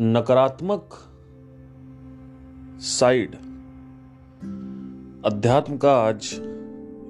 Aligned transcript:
नकारात्मक 0.00 0.94
साइड 2.88 3.32
अध्यात्म 5.26 5.76
का 5.84 5.92
आज 6.02 6.28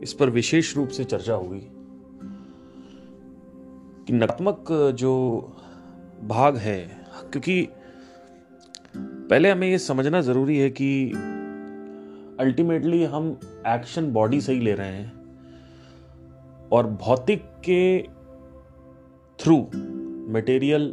इस 0.03 0.13
पर 0.21 0.31
विशेष 0.37 0.75
रूप 0.77 0.89
से 0.97 1.05
चर्चा 1.05 1.35
होगी 1.35 1.61
कि 4.07 4.13
नकारात्मक 4.13 4.73
जो 4.99 5.11
भाग 6.29 6.57
है 6.67 6.79
क्योंकि 7.33 7.61
पहले 8.97 9.51
हमें 9.51 9.67
यह 9.69 9.79
समझना 9.89 10.21
ज़रूरी 10.29 10.57
है 10.59 10.69
कि 10.81 10.89
अल्टीमेटली 12.45 13.03
हम 13.17 13.31
एक्शन 13.75 14.11
बॉडी 14.13 14.41
से 14.41 14.53
ही 14.53 14.61
ले 14.61 14.75
रहे 14.75 14.93
हैं 14.93 15.11
और 16.77 16.87
भौतिक 17.03 17.43
के 17.69 17.91
थ्रू 19.43 19.61
मटेरियल 20.39 20.91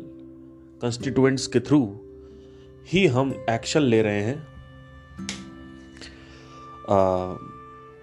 कंस्टिट्यूएंट्स 0.85 1.45
के 1.53 1.59
थ्रू 1.67 1.77
ही 2.88 3.05
हम 3.13 3.31
एक्शन 3.49 3.81
ले 3.81 4.02
रहे 4.07 4.20
हैं 4.23 4.35
आ, 6.89 6.98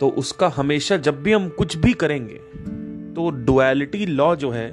तो 0.01 0.09
उसका 0.23 0.49
हमेशा 0.57 0.97
जब 1.09 1.23
भी 1.23 1.33
हम 1.33 1.49
कुछ 1.59 1.77
भी 1.85 1.93
करेंगे 2.03 2.39
तो 3.17 3.29
डुअलिटी 3.51 4.07
लॉ 4.07 4.35
जो 4.45 4.51
है 4.51 4.67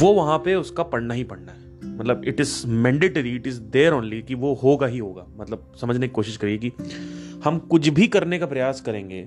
वो 0.00 0.12
वहां 0.14 0.38
पे 0.46 0.54
उसका 0.64 0.82
पढ़ना 0.92 1.14
ही 1.20 1.24
पढ़ना 1.32 1.52
है 1.52 1.96
मतलब 1.98 2.22
it 2.28 2.40
is 2.40 2.52
mandatory 2.88 3.34
it 3.36 3.46
is 3.46 3.56
there 3.78 3.92
only 3.94 4.20
कि 4.28 4.34
वो 4.44 4.52
होगा 4.62 4.86
ही 4.92 4.98
होगा 4.98 5.26
मतलब 5.38 5.64
समझने 5.80 6.06
की 6.08 6.12
कोशिश 6.20 6.36
करिए 6.44 6.58
कि 6.66 6.72
हम 7.44 7.58
कुछ 7.70 7.88
भी 8.00 8.06
करने 8.18 8.38
का 8.38 8.46
प्रयास 8.54 8.80
करेंगे 8.88 9.22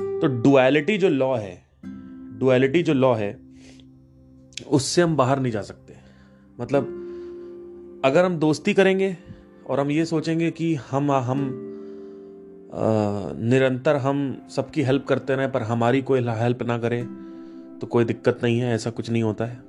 तो 0.00 0.26
डुअलिटी 0.42 0.98
जो 0.98 1.08
लॉ 1.20 1.36
है 1.36 1.54
डुअलिटी 2.44 2.82
जो 2.82 2.94
लॉ 2.94 3.14
है 3.24 3.38
उससे 4.76 5.02
हम 5.02 5.16
बाहर 5.16 5.38
नहीं 5.40 5.52
जा 5.52 5.62
सकते 5.62 5.81
मतलब 6.60 8.00
अगर 8.04 8.24
हम 8.24 8.36
दोस्ती 8.38 8.74
करेंगे 8.74 9.16
और 9.70 9.80
हम 9.80 9.90
ये 9.90 10.04
सोचेंगे 10.04 10.50
कि 10.50 10.74
हम 10.90 11.12
हम 11.26 11.40
निरंतर 13.50 13.96
हम 14.06 14.16
सबकी 14.56 14.82
हेल्प 14.82 15.06
करते 15.08 15.34
रहें 15.36 15.50
पर 15.52 15.62
हमारी 15.70 16.02
कोई 16.10 16.20
हेल्प 16.38 16.62
ना 16.66 16.78
करे 16.84 17.02
तो 17.80 17.86
कोई 17.92 18.04
दिक्कत 18.04 18.40
नहीं 18.42 18.58
है 18.60 18.74
ऐसा 18.74 18.90
कुछ 19.00 19.10
नहीं 19.10 19.22
होता 19.22 19.44
है 19.46 19.60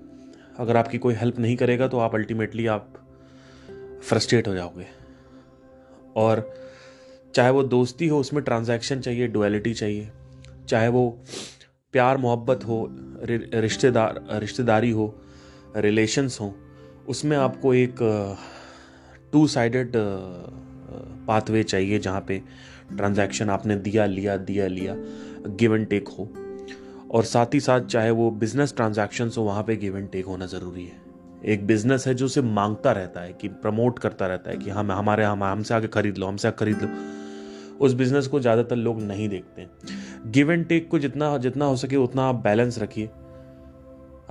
अगर 0.60 0.78
आपकी 0.78 0.98
कोई 1.06 1.14
हेल्प 1.16 1.40
नहीं 1.40 1.56
करेगा 1.58 1.88
तो 1.96 2.00
आप 2.00 2.16
अल्टीमेटली 2.16 2.66
आप 2.76 2.94
फ्रस्ट्रेट 4.10 4.48
हो 4.48 4.54
जाओगे 4.54 4.86
और 6.22 6.48
चाहे 7.36 7.50
वो 7.52 7.64
दोस्ती 7.78 8.08
हो 8.08 8.20
उसमें 8.20 8.44
ट्रांजैक्शन 8.44 9.00
चाहिए 9.02 9.28
डुअलिटी 9.36 9.74
चाहिए 9.74 10.10
चाहे 10.70 10.88
वो 10.98 11.10
प्यार 11.92 12.18
मोहब्बत 12.18 12.64
हो 12.68 12.86
रिश्तेदार 13.66 14.22
रिश्तेदारी 14.42 14.92
हो 14.92 15.14
रिलेशन्स 15.86 16.40
हों 16.42 16.52
उसमें 17.10 17.36
आपको 17.38 17.74
एक 17.74 17.96
टू 19.32 19.46
साइडेड 19.54 19.92
पाथवे 21.28 21.64
चाहिए 21.64 21.98
जहाँ 22.00 22.22
पे 22.28 22.38
ट्रांजैक्शन 22.98 23.50
आपने 23.50 23.76
दिया 23.88 24.06
लिया 24.06 24.36
दिया 24.50 24.68
लिया 24.68 24.96
गिव 25.60 25.76
एंड 25.76 25.88
टेक 25.90 26.08
हो 26.20 26.28
और 27.18 27.24
साथ 27.32 27.54
ही 27.54 27.60
साथ 27.60 27.82
चाहे 27.86 28.12
वो 28.20 28.30
बिजनेस 28.44 28.74
ट्रांजेक्शन 28.76 29.32
हो 29.38 29.44
वहाँ 29.44 29.64
पे 29.64 29.76
गिव 29.78 29.98
एंड 29.98 30.10
टेक 30.12 30.26
होना 30.26 30.46
ज़रूरी 30.54 30.86
है 30.86 31.02
एक 31.54 31.66
बिजनेस 31.68 32.08
है 32.08 32.14
जो 32.16 32.26
उसे 32.26 32.42
मांगता 32.42 32.92
रहता 32.92 33.22
है 33.22 33.34
कि 33.42 33.48
प्रमोट 33.66 34.00
करता 34.00 34.28
रहता 34.28 34.50
है 34.52 34.58
कि 34.58 34.70
हम 34.70 34.92
हमारे 34.92 35.24
हम 35.26 35.44
हमसे 35.44 35.74
आगे 35.76 35.88
खरीद 35.98 36.18
लो 36.18 36.28
हमसे 36.28 36.48
आगे 36.48 36.58
खरीद 36.60 36.82
लो 36.84 36.90
उस 37.86 37.94
बिजनेस 38.02 38.28
को 38.28 38.40
ज़्यादातर 38.40 38.76
लोग 38.76 39.02
नहीं 39.02 39.28
देखते 39.30 39.68
गिव 40.32 40.52
एंड 40.52 40.66
टेक 40.68 40.88
को 40.92 41.00
जितना 41.00 41.38
जितना 41.48 41.66
हो 41.66 41.76
सके 41.84 41.96
उतना 41.98 42.28
आप 42.30 42.36
बैलेंस 42.44 42.80
रखिए 42.80 43.10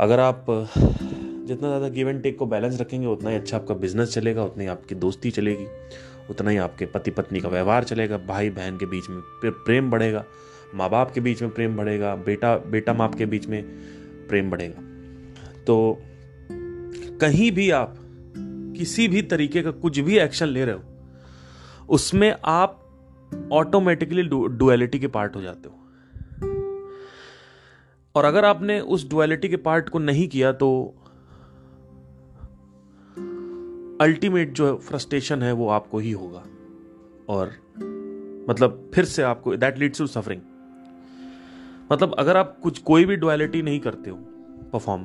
अगर 0.00 0.20
आप 0.20 0.44
जितना 1.52 1.68
ज़्यादा 1.68 1.88
गिव 1.94 2.08
एंड 2.08 2.22
टेक 2.22 2.36
को 2.38 2.46
बैलेंस 2.52 2.80
रखेंगे 2.80 3.06
उतना 3.06 3.30
ही 3.30 3.36
अच्छा 3.36 3.56
आपका 3.56 3.74
बिजनेस 3.84 4.12
चलेगा 4.12 4.44
उतनी 4.44 4.66
आपकी 4.74 4.94
दोस्ती 5.04 5.30
चलेगी 5.38 5.66
उतना 6.30 6.50
ही 6.50 6.56
आपके 6.66 6.86
पति 6.94 7.10
पत्नी 7.18 7.40
का 7.40 7.48
व्यवहार 7.54 7.84
चलेगा 7.90 8.18
भाई 8.28 8.50
बहन 8.58 8.76
के 8.78 8.86
बीच 8.92 9.08
में 9.10 9.20
प्रेम 9.44 9.90
बढ़ेगा 9.90 10.24
माँ 10.80 10.88
बाप 10.90 11.10
के 11.14 11.20
बीच 11.26 11.42
में 11.42 11.50
प्रेम 11.58 11.76
बढ़ेगा 11.76 12.14
बेटा 12.28 12.56
बेटा 12.74 12.92
माँ 13.00 13.10
के 13.18 13.26
बीच 13.34 13.46
में 13.54 13.62
प्रेम 14.28 14.50
बढ़ेगा 14.50 14.82
तो 15.66 15.76
कहीं 17.24 17.50
भी 17.60 17.68
आप 17.80 17.94
किसी 18.78 19.08
भी 19.16 19.22
तरीके 19.34 19.62
का 19.62 19.70
कुछ 19.84 19.98
भी 20.08 20.18
एक्शन 20.24 20.48
ले 20.56 20.64
रहे 20.64 20.74
हो 20.74 21.84
उसमें 21.98 22.32
आप 22.56 22.78
ऑटोमेटिकली 23.60 24.22
डुअलिटी 24.32 24.98
के 25.04 25.12
पार्ट 25.20 25.36
हो 25.36 25.42
जाते 25.42 25.68
हो 25.68 25.78
और 28.16 28.24
अगर 28.32 28.44
आपने 28.54 28.80
उस 28.96 29.08
डुअलिटी 29.10 29.48
के 29.48 29.56
पार्ट 29.68 29.88
को 29.92 29.98
नहीं 30.08 30.28
किया 30.36 30.52
तो 30.64 30.70
अल्टीमेट 34.02 34.52
जो 34.58 34.74
फ्रस्ट्रेशन 34.86 35.42
है 35.42 35.52
वो 35.58 35.68
आपको 35.70 35.98
ही 36.04 36.10
होगा 36.12 36.38
और 37.34 37.50
मतलब 38.48 38.90
फिर 38.94 39.04
से 39.14 39.22
आपको 39.22 39.56
दैट 39.64 39.78
लीड्स 39.78 39.98
टू 39.98 40.06
सफरिंग 40.14 40.40
मतलब 41.92 42.14
अगर 42.18 42.36
आप 42.36 42.56
कुछ 42.62 42.78
कोई 42.88 43.04
भी 43.10 43.16
डुअलिटी 43.24 43.60
नहीं 43.62 43.78
करते 43.80 44.10
हो 44.10 44.16
परफॉर्म 44.72 45.04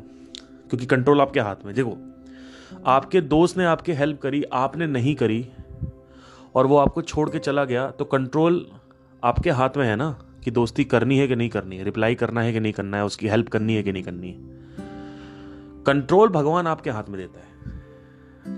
क्योंकि 0.69 0.85
कंट्रोल 0.95 1.21
आपके 1.21 1.39
हाथ 1.47 1.65
में 1.65 1.73
देखो 1.75 1.95
आपके 2.91 3.21
दोस्त 3.35 3.57
ने 3.57 3.65
आपकी 3.71 3.93
हेल्प 4.01 4.19
करी 4.21 4.43
आपने 4.61 4.87
नहीं 4.93 5.13
करी 5.21 5.45
और 6.55 6.67
वो 6.67 6.77
आपको 6.77 7.01
छोड़ 7.11 7.29
के 7.29 7.39
चला 7.49 7.65
गया 7.73 7.89
तो 7.99 8.05
कंट्रोल 8.15 8.65
आपके 9.31 9.49
हाथ 9.61 9.77
में 9.77 9.85
है 9.85 9.95
ना 10.05 10.09
कि 10.43 10.51
दोस्ती 10.51 10.83
करनी 10.95 11.17
है 11.19 11.27
कि 11.27 11.35
नहीं 11.35 11.49
करनी 11.57 11.77
है 11.77 11.83
रिप्लाई 11.83 12.15
करना 12.23 12.41
है 12.41 12.53
कि 12.53 12.59
नहीं 12.59 12.73
करना 12.79 12.97
है 12.97 13.05
उसकी 13.05 13.27
हेल्प 13.33 13.49
करनी 13.57 13.75
है 13.75 13.83
कि 13.83 13.91
नहीं 13.91 14.03
करनी 14.03 14.31
है 14.31 14.55
कंट्रोल 15.87 16.29
भगवान 16.39 16.67
आपके 16.73 16.89
हाथ 16.97 17.09
में 17.09 17.19
देता 17.21 17.39
है 17.41 17.46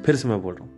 फिर 0.05 0.15
से 0.15 0.27
मैं 0.29 0.41
बोल 0.41 0.53
रहा 0.55 0.63
हूं 0.65 0.77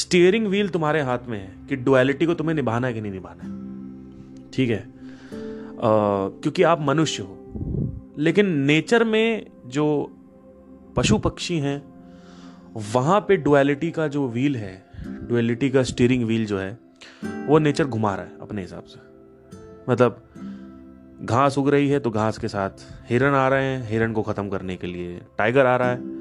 स्टीयरिंग 0.00 0.46
व्हील 0.48 0.68
तुम्हारे 0.76 1.00
हाथ 1.08 1.26
में 1.28 1.38
है 1.38 1.50
कि 1.68 1.76
डुअलिटी 1.76 2.26
को 2.26 2.34
तुम्हें 2.34 2.54
निभाना 2.56 2.86
है 2.86 2.92
कि 2.94 3.00
नहीं 3.00 3.12
निभाना 3.12 3.42
है 3.44 4.50
ठीक 4.54 4.70
है 4.70 4.78
आ, 4.80 5.84
क्योंकि 5.84 6.62
आप 6.62 6.80
मनुष्य 6.88 7.22
हो 7.22 7.38
लेकिन 8.18 8.46
नेचर 8.70 9.04
में 9.04 9.46
जो 9.76 9.86
पशु 10.96 11.18
पक्षी 11.26 11.58
हैं 11.66 11.80
वहां 12.94 13.20
पे 13.28 13.36
डुअलिटी 13.46 13.90
का 13.98 14.06
जो 14.16 14.26
व्हील 14.28 14.56
है 14.56 14.74
डुअलिटी 15.28 15.70
का 15.70 15.82
स्टीयरिंग 15.92 16.24
व्हील 16.24 16.46
जो 16.46 16.58
है 16.58 16.78
वो 17.48 17.58
नेचर 17.58 17.86
घुमा 17.86 18.14
रहा 18.14 18.24
है 18.26 18.38
अपने 18.42 18.62
हिसाब 18.62 18.84
से 18.94 19.00
मतलब 19.92 20.22
घास 21.30 21.58
उग 21.58 21.68
रही 21.70 21.88
है 21.88 21.98
तो 22.00 22.10
घास 22.10 22.38
के 22.38 22.48
साथ 22.48 22.84
हिरण 23.10 23.34
आ 23.34 23.46
रहे 23.48 23.64
हैं 23.64 23.88
हिरण 23.88 24.12
को 24.12 24.22
ख़त्म 24.22 24.48
करने 24.48 24.76
के 24.76 24.86
लिए 24.86 25.20
टाइगर 25.38 25.66
आ 25.66 25.76
रहा 25.76 25.88
है 25.90 26.20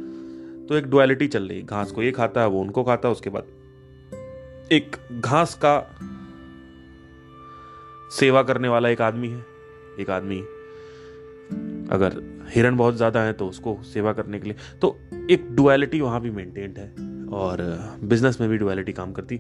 तो 0.71 0.77
एक 0.77 0.85
डुअलिटी 0.89 1.27
चल 1.27 1.47
रही 1.47 1.61
घास 1.61 1.89
को 1.91 2.01
ये 2.03 2.11
खाता 2.17 2.41
है 2.41 2.47
वो 2.49 2.59
उनको 2.61 2.83
खाता 2.83 3.07
है 3.07 3.11
उसके 3.13 3.29
बाद 3.29 4.67
एक 4.73 4.95
घास 5.25 5.53
का 5.65 5.73
सेवा 8.19 8.43
करने 8.49 8.67
वाला 8.73 8.89
एक 8.89 9.01
आदमी 9.07 9.29
है 9.29 9.39
एक 9.99 10.09
आदमी 10.17 10.37
अगर 11.95 12.15
हिरण 12.53 12.77
बहुत 12.77 12.95
ज़्यादा 12.97 13.21
है 13.23 13.33
तो 13.41 13.47
उसको 13.47 13.77
सेवा 13.91 14.13
करने 14.19 14.39
के 14.39 14.47
लिए 14.49 14.55
तो 14.81 14.95
एक 15.33 15.47
डुअलिटी 15.55 16.01
वहां 16.01 16.21
भी 16.21 16.31
मेंटेन्ड 16.39 16.77
है 16.79 16.87
और 17.41 17.61
बिजनेस 18.13 18.39
में 18.41 18.49
भी 18.49 18.57
डुअलिटी 18.57 18.93
काम 19.01 19.11
करती 19.19 19.39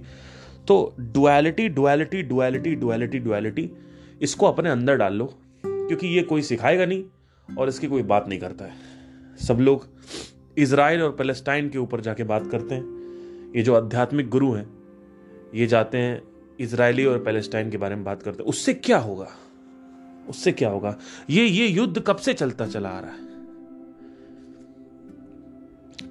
तो 0.67 0.77
duality 1.13 1.69
duality 1.81 2.21
duality 2.33 2.75
duality 2.83 3.19
duality 3.25 3.69
इसको 4.29 4.47
अपने 4.51 4.69
अंदर 4.69 4.97
डाल 5.05 5.13
लो 5.17 5.33
क्योंकि 5.65 6.07
ये 6.17 6.21
कोई 6.33 6.41
सिखाएगा 6.51 6.85
नहीं 6.85 7.03
और 7.57 7.69
इसकी 7.69 7.87
कोई 7.87 8.03
बात 8.13 8.27
नहीं 8.29 8.39
करता 8.39 8.65
है 8.65 8.89
सब 9.47 9.59
लोग 9.59 9.87
इसराइल 10.59 11.01
और 11.03 11.11
पैलेस्टाइन 11.15 11.69
के 11.69 11.77
ऊपर 11.77 12.01
जाके 12.01 12.23
बात 12.31 12.49
करते 12.51 12.75
हैं 12.75 13.51
ये 13.55 13.61
जो 13.63 13.75
आध्यात्मिक 13.75 14.29
गुरु 14.29 14.51
हैं 14.53 14.65
ये 15.55 15.67
जाते 15.67 15.97
हैं 15.97 16.21
इसराइली 16.65 17.05
और 17.05 17.23
पैलेस्टाइन 17.23 17.69
के 17.71 17.77
बारे 17.77 17.95
में 17.95 18.03
बात 18.03 18.23
करते 18.23 18.43
हैं 18.43 18.49
उससे 18.49 18.73
क्या 18.73 18.97
होगा 19.05 19.27
उससे 20.29 20.51
क्या 20.51 20.69
होगा 20.69 20.95
ये 21.29 21.45
ये 21.45 21.67
युद्ध 21.67 22.01
कब 22.07 22.17
से 22.27 22.33
चलता 22.33 22.67
चला 22.67 22.89
आ 22.89 22.99
रहा 22.99 23.11
है 23.11 23.29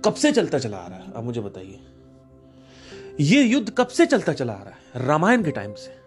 कब 0.05 0.15
से 0.23 0.33
चलता 0.33 0.59
चला 0.59 0.77
आ 0.77 0.87
रहा 0.89 0.99
है 0.99 1.13
आप 1.17 1.25
मुझे 1.25 1.41
बताइए 1.41 1.79
ये 3.25 3.43
युद्ध 3.43 3.71
कब 3.79 3.87
से 3.99 4.07
चलता 4.07 4.33
चला 4.33 4.53
आ 4.53 4.63
रहा 4.65 4.99
है 5.01 5.07
रामायण 5.07 5.43
के 5.45 5.51
टाइम 5.57 5.73
से 5.85 5.99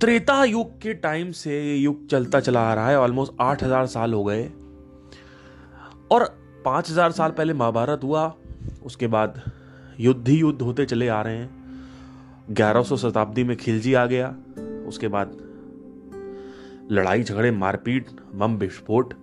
त्रेता 0.00 0.42
युग 0.44 0.80
के 0.80 0.92
टाइम 1.04 1.30
से 1.32 1.62
ये 1.62 1.76
युग 1.76 2.06
चलता 2.10 2.40
चला 2.40 2.60
आ 2.70 2.74
रहा 2.74 2.88
है 2.88 2.98
ऑलमोस्ट 3.00 3.32
आठ 3.40 3.62
हजार 3.62 3.86
साल 3.86 4.12
हो 4.14 4.24
गए 4.24 4.42
और 6.12 6.22
हजार 6.68 7.12
साल 7.12 7.30
पहले 7.30 7.52
महाभारत 7.54 8.00
हुआ 8.04 8.26
उसके 8.86 9.06
बाद 9.16 9.42
युद्ध 10.00 10.26
ही 10.28 10.36
युद्ध 10.38 10.60
होते 10.62 10.84
चले 10.86 11.08
आ 11.08 11.20
रहे 11.22 11.36
हैं 11.36 12.46
ग्यारह 12.56 12.82
शताब्दी 13.02 13.44
में 13.44 13.56
खिलजी 13.56 13.94
आ 13.94 14.04
गया 14.06 14.28
उसके 14.88 15.08
बाद 15.16 15.36
लड़ाई 16.92 17.22
झगड़े 17.22 17.50
मारपीट 17.58 18.06
बम 18.38 18.56
विस्फोट 18.58 19.14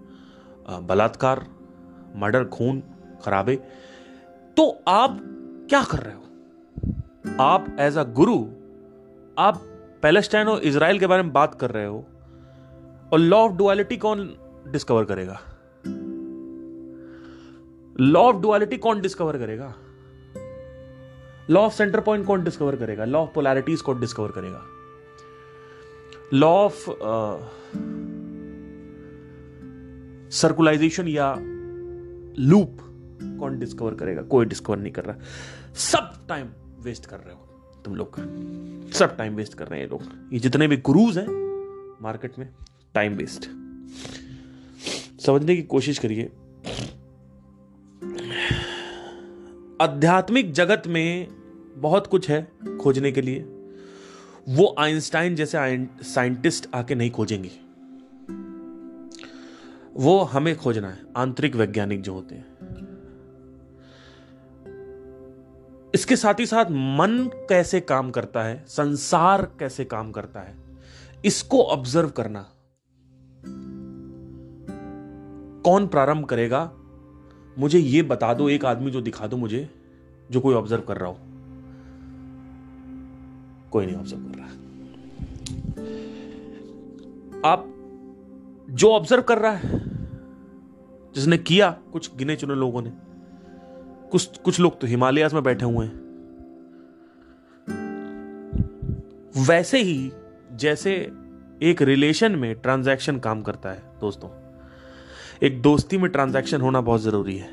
बलात्कार 0.90 1.46
मर्डर 2.22 2.44
खून 2.54 2.82
खराबे 3.26 3.56
तो 4.58 4.70
आप 4.88 5.20
क्या 5.70 5.82
कर 5.92 6.00
रहे 6.06 6.16
हो 6.16 7.42
आप 7.44 7.76
एज 7.80 7.98
अ 7.98 8.04
गुरु 8.20 8.36
आप 9.44 9.62
पैलेस्टाइन 10.04 10.48
और 10.48 10.62
इसराइल 10.72 11.00
के 11.00 11.08
बारे 11.08 11.24
में 11.24 11.32
बात 11.34 11.56
कर 11.62 11.72
रहे 11.72 11.86
हो 11.86 12.06
और 13.14 13.20
लॉ 13.20 13.40
ऑफ 13.48 13.52
डुअलिटी 13.58 13.98
कौन 14.06 14.26
डिस्कवर 14.72 15.04
करेगा 15.06 15.40
लॉ 18.04 18.22
ऑफ 18.34 18.36
डुअलिटी 18.42 18.78
कौन 18.84 19.02
डिस्कवर 19.02 19.38
करेगा 19.38 19.74
लॉ 21.50 21.62
ऑफ 21.66 21.74
सेंटर 21.78 22.00
पॉइंट 22.02 22.26
कौन 22.26 22.44
डिस्कवर 22.44 22.76
करेगा 22.76 23.06
लॉ 23.06 23.20
ऑफ 23.24 23.34
पोलैरिटीज 23.34 23.82
कौन 23.82 24.00
डिस्कवर 24.00 24.32
करेगा 24.36 24.62
लॉ 26.34 26.50
ऑफ 26.64 26.86
सर्कुलाइजेशन 30.36 31.08
या 31.08 31.32
लूप 32.40 32.78
कौन 33.40 33.60
डिस्कवर 33.60 33.94
करेगा 34.00 34.22
कोई 34.32 34.46
डिस्कवर 34.46 34.78
नहीं 34.78 34.94
कर 34.94 35.06
रहा 35.06 35.72
सब 35.92 36.10
टाइम 36.30 36.48
वेस्ट 36.84 37.06
कर 37.10 37.20
रहे 37.26 37.34
हो 37.34 37.80
तुम 37.86 37.96
लोग 37.96 38.16
सब 39.00 39.16
टाइम 39.18 39.36
वेस्ट 39.36 39.54
कर 39.58 39.68
रहे 39.68 39.80
हैं 39.80 39.86
ये 39.86 39.90
लोग 39.92 40.32
ये 40.34 40.40
जितने 40.48 40.68
भी 40.68 40.78
गुरुज 40.92 41.18
हैं 41.18 41.28
मार्केट 42.04 42.40
में 42.40 42.48
टाइम 42.96 43.14
वेस्ट 43.18 43.46
समझने 45.26 45.56
की 45.56 45.62
कोशिश 45.76 46.00
करिए 46.06 46.30
आध्यात्मिक 49.82 50.52
जगत 50.54 50.84
में 50.96 51.28
बहुत 51.82 52.08
कुछ 52.08 52.30
है 52.30 52.42
खोजने 52.82 53.12
के 53.12 53.22
लिए 53.22 53.40
वो 54.58 54.66
आइंस्टाइन 54.80 55.36
जैसे 55.36 55.84
साइंटिस्ट 56.12 56.68
आके 56.76 56.96
नहीं 56.96 57.12
खोजेंगे 57.12 57.50
वो 60.04 60.18
हमें 60.34 60.56
खोजना 60.58 60.88
है 60.90 61.00
आंतरिक 61.22 61.56
वैज्ञानिक 61.62 62.02
जो 62.02 62.14
होते 62.14 62.36
हैं 62.36 62.60
इसके 65.96 66.16
साथ 66.26 66.40
ही 66.40 66.46
साथ 66.54 66.70
मन 67.00 67.18
कैसे 67.50 67.80
काम 67.94 68.12
करता 68.20 68.44
है 68.48 68.64
संसार 68.76 69.46
कैसे 69.60 69.86
काम 69.96 70.12
करता 70.20 70.42
है 70.48 70.56
इसको 71.34 71.64
ऑब्जर्व 71.78 72.10
करना 72.22 72.46
कौन 75.70 75.88
प्रारंभ 75.96 76.26
करेगा 76.36 76.62
मुझे 77.60 77.80
ये 77.80 78.02
बता 78.10 78.34
दो 78.34 78.50
एक 78.50 78.66
आदमी 78.66 78.92
जो 78.92 79.02
दिखा 79.02 79.28
दो 79.28 79.38
मुझे 79.38 79.68
जो 80.32 80.40
कोई 80.42 80.56
ऑब्जर्व 80.56 80.82
कर 80.88 80.98
रहा 80.98 81.10
हो 81.10 81.18
कोई 83.72 83.86
नहीं 83.86 83.96
ऑब्जर्व 83.96 84.22
कर 84.32 84.38
रहा 84.40 84.50
आप 87.52 87.68
जो 88.82 88.92
ऑब्जर्व 88.94 89.22
कर 89.30 89.40
रहा 89.40 89.52
है 89.64 89.80
जिसने 91.16 91.38
किया 91.38 91.70
कुछ 91.94 92.16
गिने 92.18 92.36
चुने 92.44 92.56
लोगों 92.56 92.82
ने 92.82 92.92
कुछ 94.12 94.38
कुछ 94.44 94.60
लोग 94.60 94.80
तो 94.82 94.88
हिमालयाज 94.88 95.34
में 95.34 95.44
बैठे 95.44 95.66
हुए 95.66 95.86
हैं 95.86 96.00
वैसे 99.48 99.82
ही 99.84 100.12
जैसे 100.64 100.94
एक 101.70 101.82
रिलेशन 101.88 102.36
में 102.40 102.54
ट्रांजैक्शन 102.62 103.20
काम 103.28 103.42
करता 103.44 103.70
है 103.72 103.84
दोस्तों 104.02 104.30
एक 105.44 105.62
दोस्ती 105.62 105.98
में 105.98 106.10
ट्रांजैक्शन 106.12 106.62
होना 106.62 106.80
बहुत 106.88 107.02
ज़रूरी 107.02 107.36
है 107.38 107.48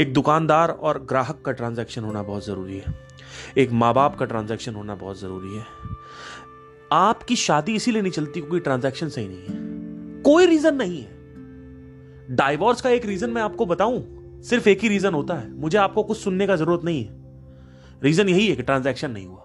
एक 0.00 0.12
दुकानदार 0.14 0.70
और 0.70 0.98
ग्राहक 1.08 1.40
का 1.46 1.52
ट्रांजैक्शन 1.58 2.04
होना 2.04 2.22
बहुत 2.22 2.44
ज़रूरी 2.44 2.76
है 2.78 2.92
एक 3.62 3.72
माँ 3.82 3.92
बाप 3.94 4.16
का 4.18 4.24
ट्रांजैक्शन 4.26 4.74
होना 4.74 4.94
बहुत 5.02 5.18
ज़रूरी 5.20 5.56
है 5.56 5.66
आपकी 6.98 7.36
शादी 7.42 7.74
इसीलिए 7.76 8.02
नहीं 8.02 8.12
चलती 8.12 8.40
क्योंकि 8.40 8.60
ट्रांजैक्शन 8.64 9.08
सही 9.08 9.26
नहीं 9.28 9.56
है 9.56 10.22
कोई 10.30 10.46
रीज़न 10.46 10.74
नहीं 10.76 11.02
है 11.02 12.36
डाइवोर्स 12.36 12.80
का 12.80 12.90
एक 12.90 13.04
रीज़न 13.06 13.30
मैं 13.30 13.42
आपको 13.42 13.66
बताऊं 13.74 14.00
सिर्फ 14.50 14.66
एक 14.72 14.82
ही 14.82 14.88
रीज़न 14.88 15.14
होता 15.14 15.34
है 15.38 15.52
मुझे 15.60 15.78
आपको 15.78 16.02
कुछ 16.02 16.18
सुनने 16.18 16.46
का 16.46 16.56
ज़रूरत 16.64 16.84
नहीं 16.84 17.04
है 17.04 18.00
रीज़न 18.04 18.28
यही 18.28 18.46
है 18.48 18.56
कि 18.56 18.62
ट्रांजैक्शन 18.62 19.10
नहीं 19.18 19.26
हुआ 19.26 19.42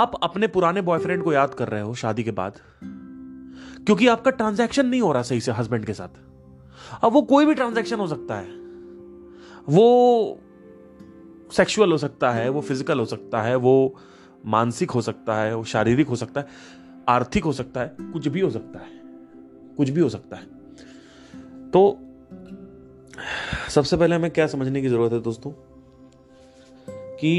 आप 0.00 0.18
अपने 0.22 0.46
पुराने 0.58 0.80
बॉयफ्रेंड 0.92 1.24
को 1.24 1.32
याद 1.32 1.54
कर 1.58 1.68
रहे 1.68 1.82
हो 1.82 1.94
शादी 2.04 2.22
के 2.24 2.30
बाद 2.44 2.60
क्योंकि 3.88 4.06
आपका 4.12 4.30
ट्रांजैक्शन 4.30 4.86
नहीं 4.86 5.00
हो 5.00 5.10
रहा 5.12 5.22
सही 5.22 5.40
से 5.40 5.52
हस्बैंड 5.58 5.84
के 5.86 5.92
साथ 5.98 6.16
अब 7.04 7.12
वो 7.12 7.20
कोई 7.30 7.46
भी 7.46 7.54
ट्रांजैक्शन 7.54 7.98
हो 8.00 8.06
सकता 8.06 8.34
है 8.38 8.46
वो 9.76 9.84
सेक्सुअल 11.56 11.92
हो 11.92 11.98
सकता 11.98 12.30
है 12.32 12.48
वो 12.56 12.60
फिजिकल 12.68 12.98
हो 13.00 13.04
सकता 13.12 13.42
है 13.42 13.54
वो 13.66 13.72
मानसिक 14.54 14.90
हो 14.90 15.02
सकता 15.02 15.36
है 15.40 15.54
वो 15.54 15.62
शारीरिक 15.72 16.08
हो 16.08 16.16
सकता 16.24 16.40
है 16.40 16.46
आर्थिक 17.08 17.44
हो 17.44 17.52
सकता 17.60 17.80
है 17.80 18.12
कुछ 18.12 18.28
भी 18.28 18.40
हो 18.40 18.50
सकता 18.58 18.78
है 18.80 18.90
कुछ 19.76 19.90
भी 19.90 20.00
हो 20.00 20.08
सकता 20.16 20.36
है 20.40 21.70
तो 21.78 21.82
सबसे 23.74 23.96
पहले 23.96 24.16
हमें 24.16 24.30
क्या 24.30 24.46
समझने 24.56 24.82
की 24.82 24.88
जरूरत 24.88 25.12
है 25.12 25.20
दोस्तों 25.30 25.52
कि 27.24 27.34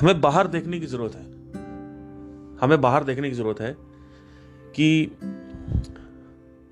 हमें 0.00 0.20
बाहर 0.20 0.46
देखने 0.48 0.78
की 0.80 0.86
ज़रूरत 0.86 1.14
है 1.14 1.22
हमें 2.60 2.80
बाहर 2.80 3.04
देखने 3.04 3.28
की 3.30 3.34
ज़रूरत 3.36 3.60
है 3.60 3.72
कि 4.76 5.10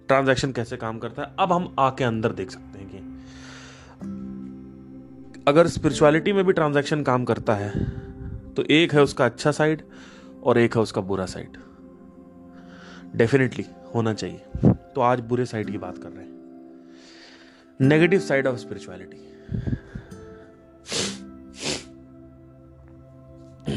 ट्रांजैक्शन 0.09 0.53
कैसे 0.53 0.77
काम 0.77 0.99
करता 0.99 1.23
है 1.23 1.29
अब 1.41 1.53
हम 1.53 1.75
आके 1.81 2.05
अंदर 2.05 2.33
देख 2.41 2.51
सकते 2.51 2.79
हैं 2.79 2.89
कि 2.93 2.99
अगर 5.49 5.67
स्पिरिचुअलिटी 5.77 6.33
में 6.33 6.43
भी 6.47 6.53
ट्रांजैक्शन 6.53 7.03
काम 7.11 7.25
करता 7.25 7.55
है 7.57 7.71
तो 8.57 8.65
एक 8.81 8.93
है 8.95 9.03
उसका 9.03 9.25
अच्छा 9.27 9.51
साइड 9.61 9.83
और 10.45 10.59
एक 10.59 10.77
है 10.77 10.83
उसका 10.83 11.01
बुरा 11.13 11.27
साइड 11.37 11.57
डेफिनेटली 13.19 13.65
होना 13.95 14.15
चाहिए 14.15 14.73
तो 14.95 15.01
आज 15.13 15.21
बुरे 15.31 15.45
साइड 15.55 15.71
की 15.71 15.79
बात 15.79 15.99
कर 16.03 16.09
रहे 16.11 16.25
हैं 16.25 16.33
नेगेटिव 17.89 18.21
साइड 18.21 18.47
ऑफ 18.47 18.57
स्पिरिचुअलिटी 18.59 19.19
आज 23.71 23.77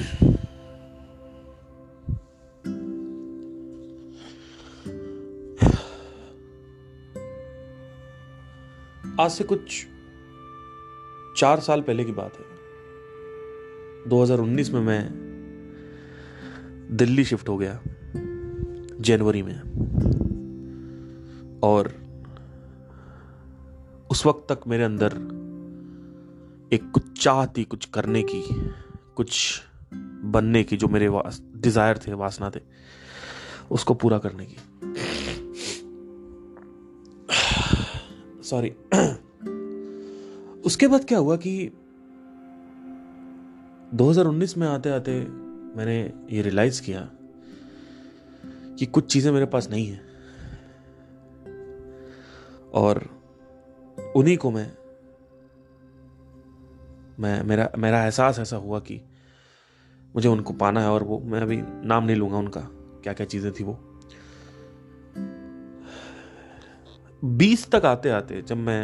से 9.31 9.43
कुछ 9.43 9.85
चार 11.39 11.59
साल 11.59 11.81
पहले 11.81 12.03
की 12.05 12.11
बात 12.19 12.37
है 12.39 12.45
2019 14.13 14.69
में 14.73 14.79
मैं 14.85 15.07
दिल्ली 16.97 17.25
शिफ्ट 17.33 17.49
हो 17.49 17.57
गया 17.57 17.79
जनवरी 19.09 19.41
में 19.49 19.59
और 21.69 21.91
उस 24.11 24.25
वक्त 24.25 24.45
तक 24.53 24.67
मेरे 24.67 24.83
अंदर 24.83 25.17
एक 26.75 26.91
कुछ 26.95 27.19
चाह 27.23 27.45
थी 27.57 27.63
कुछ 27.77 27.85
करने 27.93 28.23
की 28.33 28.43
कुछ 29.15 29.37
बनने 30.31 30.63
की 30.63 30.77
जो 30.77 30.87
मेरे 30.87 31.07
डिज़ायर 31.61 31.97
थे 32.07 32.13
वासना 32.21 32.49
थे 32.55 32.59
उसको 33.77 33.93
पूरा 34.03 34.17
करने 34.25 34.45
की 34.45 34.63
सॉरी 38.49 38.69
उसके 40.67 40.87
बाद 40.87 41.05
क्या 41.09 41.17
हुआ 41.19 41.35
कि 41.47 41.55
2019 44.01 44.55
में 44.57 44.67
आते 44.67 44.89
आते 44.91 45.19
मैंने 45.77 45.97
ये 46.35 46.41
रियलाइज़ 46.41 46.81
किया 46.85 47.07
कि 48.79 48.85
कुछ 48.93 49.11
चीज़ें 49.13 49.31
मेरे 49.31 49.45
पास 49.55 49.67
नहीं 49.71 49.87
है 49.91 50.03
और 52.83 53.03
उन्हीं 54.17 54.37
को 54.37 54.51
मैं 54.51 54.71
मैं 57.23 57.41
मेरा 57.49 57.69
मेरा 57.79 58.03
एहसास 58.03 58.39
ऐसा 58.39 58.57
हुआ 58.63 58.79
कि 58.87 58.99
मुझे 60.15 60.27
उनको 60.29 60.53
पाना 60.53 60.81
है 60.81 60.89
और 60.91 61.03
वो 61.03 61.19
मैं 61.31 61.39
अभी 61.41 61.61
नाम 61.87 62.03
नहीं 62.03 62.15
लूंगा 62.17 62.37
उनका 62.37 62.61
क्या 63.03 63.13
क्या 63.13 63.25
चीज़ें 63.33 63.51
थी 63.53 63.63
वो 63.63 63.77
बीस 67.37 67.69
तक 67.71 67.85
आते 67.85 68.09
आते 68.19 68.41
जब 68.47 68.57
मैं 68.57 68.81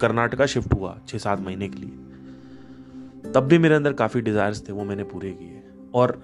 कर्नाटका 0.00 0.46
शिफ्ट 0.54 0.72
हुआ 0.74 0.96
छह 1.08 1.18
सात 1.26 1.40
महीने 1.40 1.68
के 1.68 1.78
लिए 1.80 3.32
तब 3.32 3.46
भी 3.50 3.58
मेरे 3.58 3.74
अंदर 3.74 3.92
काफ़ी 4.02 4.20
डिज़ायर्स 4.20 4.66
थे 4.68 4.72
वो 4.72 4.84
मैंने 4.84 5.04
पूरे 5.14 5.30
किए 5.40 5.62
और 6.00 6.20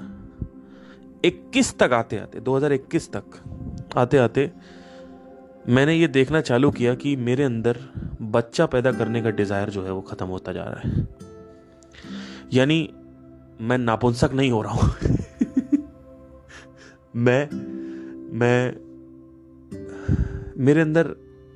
21 1.26 1.72
तक 1.82 1.92
आते 1.92 2.18
आते 2.18 2.40
2021 2.48 3.08
तक 3.16 3.96
आते 3.98 4.18
आते 4.18 4.50
मैंने 5.76 5.94
ये 5.94 6.08
देखना 6.18 6.40
चालू 6.50 6.70
किया 6.80 6.94
कि 7.04 7.14
मेरे 7.28 7.44
अंदर 7.44 7.78
बच्चा 8.38 8.66
पैदा 8.74 8.92
करने 8.98 9.22
का 9.22 9.30
डिज़ायर 9.40 9.70
जो 9.76 9.84
है 9.84 9.92
वो 9.92 10.00
ख़त्म 10.10 10.26
होता 10.36 10.52
जा 10.52 10.64
रहा 10.64 10.88
है 10.90 11.06
यानी 12.52 12.88
मैं 13.60 13.78
नापुंसक 13.78 14.32
नहीं 14.34 14.50
हो 14.50 14.60
रहा 14.62 14.72
हूं 14.72 15.06
मैं 17.16 17.48
मैं 18.38 18.76
मेरे 20.64 20.80
अंदर 20.80 21.06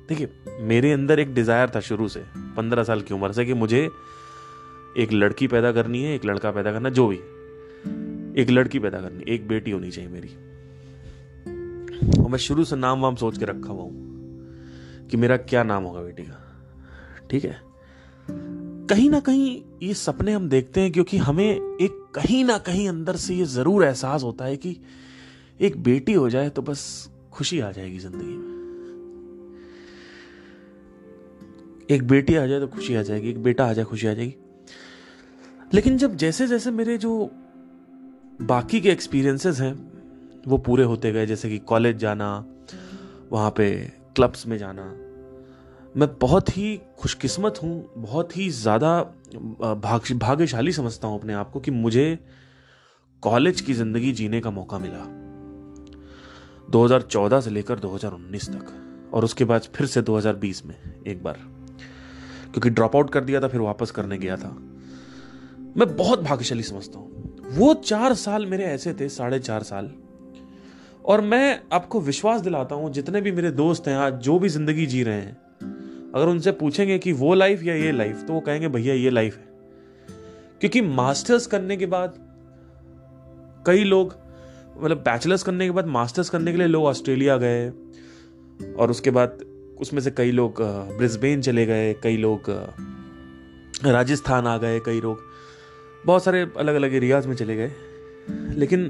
देखिए 0.09 0.59
मेरे 0.67 0.91
अंदर 0.91 1.19
एक 1.19 1.33
डिज़ायर 1.33 1.71
था 1.75 1.79
शुरू 1.89 2.07
से 2.15 2.23
पंद्रह 2.57 2.83
साल 2.83 3.01
की 3.01 3.13
उम्र 3.13 3.31
से 3.33 3.45
कि 3.45 3.53
मुझे 3.53 3.81
एक 5.03 5.13
लड़की 5.13 5.47
पैदा 5.53 5.71
करनी 5.71 6.01
है 6.03 6.15
एक 6.15 6.25
लड़का 6.25 6.51
पैदा 6.57 6.71
करना 6.71 6.89
जो 6.97 7.07
भी 7.07 7.15
एक 8.41 8.49
लड़की 8.49 8.79
पैदा 8.79 8.99
करनी 9.01 9.23
एक 9.33 9.47
बेटी 9.47 9.71
होनी 9.71 9.91
चाहिए 9.91 10.09
मेरी 10.09 10.27
और 12.23 12.29
मैं 12.31 12.37
शुरू 12.47 12.63
से 12.65 12.75
नाम 12.75 13.01
वाम 13.01 13.15
सोच 13.23 13.37
के 13.37 13.45
रखा 13.45 13.71
हुआ 13.73 13.83
हूं 13.83 15.07
कि 15.07 15.17
मेरा 15.23 15.37
क्या 15.37 15.63
नाम 15.63 15.83
होगा 15.83 16.01
बेटी 16.01 16.23
का 16.23 16.41
ठीक 17.31 17.45
है 17.45 17.55
कहीं 18.89 19.09
ना 19.09 19.19
कहीं 19.27 19.61
ये 19.83 19.93
सपने 19.99 20.33
हम 20.33 20.47
देखते 20.49 20.81
हैं 20.81 20.91
क्योंकि 20.93 21.17
हमें 21.27 21.43
एक 21.45 21.95
कहीं 22.15 22.43
ना 22.45 22.57
कहीं 22.67 22.87
अंदर 22.89 23.15
से 23.23 23.33
ये 23.35 23.45
ज़रूर 23.53 23.83
एहसास 23.85 24.23
होता 24.23 24.45
है 24.45 24.57
कि 24.65 24.75
एक 25.67 25.81
बेटी 25.83 26.13
हो 26.13 26.29
जाए 26.29 26.49
तो 26.57 26.61
बस 26.69 26.85
खुशी 27.33 27.59
आ 27.59 27.71
जाएगी 27.71 27.99
ज़िंदगी 27.99 28.35
में 28.37 28.53
एक 31.95 32.07
बेटी 32.07 32.35
आ 32.35 32.45
जाए 32.47 32.59
तो 32.59 32.67
खुशी 32.75 32.95
आ 32.95 33.01
जाएगी 33.11 33.29
एक 33.29 33.41
बेटा 33.43 33.65
आ 33.69 33.73
जाए 33.73 33.85
खुशी 33.85 34.07
आ 34.07 34.13
जाएगी 34.13 34.35
लेकिन 35.73 35.97
जब 35.97 36.15
जैसे 36.25 36.47
जैसे 36.47 36.71
मेरे 36.79 36.97
जो 37.07 37.13
बाकी 38.53 38.81
के 38.81 38.89
एक्सपीरियंसेस 38.91 39.59
हैं 39.61 39.73
वो 40.49 40.57
पूरे 40.67 40.83
होते 40.93 41.11
गए 41.11 41.25
जैसे 41.25 41.49
कि 41.49 41.57
कॉलेज 41.73 41.97
जाना 42.07 42.33
वहां 43.31 43.49
पे 43.57 43.69
क्लब्स 44.15 44.45
में 44.47 44.57
जाना 44.57 44.91
मैं 45.97 46.07
बहुत 46.21 46.49
ही 46.57 46.69
खुशकिस्मत 46.99 47.59
हूँ 47.63 47.91
बहुत 48.01 48.35
ही 48.37 48.49
ज़्यादा 48.59 48.93
भाग 49.33 50.03
भाग्यशाली 50.21 50.71
समझता 50.73 51.07
हूँ 51.07 51.19
अपने 51.19 51.33
आप 51.41 51.49
को 51.51 51.59
कि 51.65 51.71
मुझे 51.71 52.05
कॉलेज 53.21 53.59
की 53.61 53.73
ज़िंदगी 53.73 54.11
जीने 54.21 54.39
का 54.41 54.51
मौका 54.51 54.77
मिला 54.85 55.03
2014 56.75 57.41
से 57.43 57.49
लेकर 57.49 57.79
2019 57.79 58.47
तक 58.55 59.11
और 59.15 59.23
उसके 59.25 59.45
बाद 59.51 59.67
फिर 59.75 59.87
से 59.87 60.01
2020 60.03 60.63
में 60.65 60.75
एक 61.11 61.21
बार 61.23 61.37
क्योंकि 61.79 62.69
ड्रॉप 62.69 62.95
आउट 62.95 63.09
कर 63.13 63.23
दिया 63.23 63.41
था 63.41 63.47
फिर 63.47 63.61
वापस 63.61 63.91
करने 63.99 64.17
गया 64.17 64.37
था 64.37 64.49
मैं 65.77 65.93
बहुत 65.97 66.21
भाग्यशाली 66.23 66.63
समझता 66.71 66.99
हूँ 66.99 67.51
वो 67.57 67.73
चार 67.83 68.13
साल 68.25 68.45
मेरे 68.55 68.65
ऐसे 68.65 68.93
थे 68.99 69.09
साढ़े 69.19 69.39
चार 69.39 69.63
साल 69.71 69.91
और 71.13 71.21
मैं 71.33 71.59
आपको 71.73 72.01
विश्वास 72.01 72.41
दिलाता 72.41 72.75
हूँ 72.75 72.91
जितने 72.93 73.21
भी 73.21 73.31
मेरे 73.41 73.51
दोस्त 73.61 73.87
हैं 73.87 73.95
आज 73.97 74.19
जो 74.29 74.39
भी 74.39 74.49
जिंदगी 74.49 74.85
जी 74.95 75.03
रहे 75.03 75.21
हैं 75.21 75.41
अगर 76.15 76.27
उनसे 76.27 76.51
पूछेंगे 76.51 76.97
कि 77.03 77.11
वो 77.21 77.33
लाइफ 77.33 77.61
या 77.63 77.73
ये 77.75 77.91
लाइफ 77.91 78.23
तो 78.25 78.33
वो 78.33 78.39
कहेंगे 78.47 78.67
भैया 78.69 78.93
ये 78.93 79.09
लाइफ 79.09 79.35
है 79.37 79.51
क्योंकि 80.59 80.81
मास्टर्स 80.95 81.45
करने 81.53 81.77
के 81.77 81.85
बाद 81.93 82.13
कई 83.67 83.83
लोग 83.83 84.13
मतलब 84.81 84.97
बैचलर्स 85.05 85.43
करने 85.43 85.65
के 85.65 85.71
बाद 85.71 85.87
मास्टर्स 85.95 86.29
करने 86.29 86.51
के 86.51 86.57
लिए 86.57 86.67
लोग 86.67 86.83
ऑस्ट्रेलिया 86.85 87.37
गए 87.43 87.67
और 88.81 88.91
उसके 88.91 89.11
बाद 89.17 89.39
उसमें 89.81 90.01
से 90.01 90.11
कई 90.17 90.31
लोग 90.31 90.61
ब्रिस्बेन 90.97 91.41
चले 91.41 91.65
गए 91.65 91.93
कई 92.03 92.17
लोग 92.17 92.49
राजस्थान 93.85 94.47
आ 94.47 94.57
गए 94.57 94.79
कई 94.85 95.01
लोग 95.01 95.21
बहुत 96.05 96.23
सारे 96.23 96.41
अलग 96.59 96.75
अलग 96.75 96.93
एरियाज 96.95 97.27
में 97.27 97.35
चले 97.35 97.55
गए 97.55 97.71
लेकिन 98.59 98.85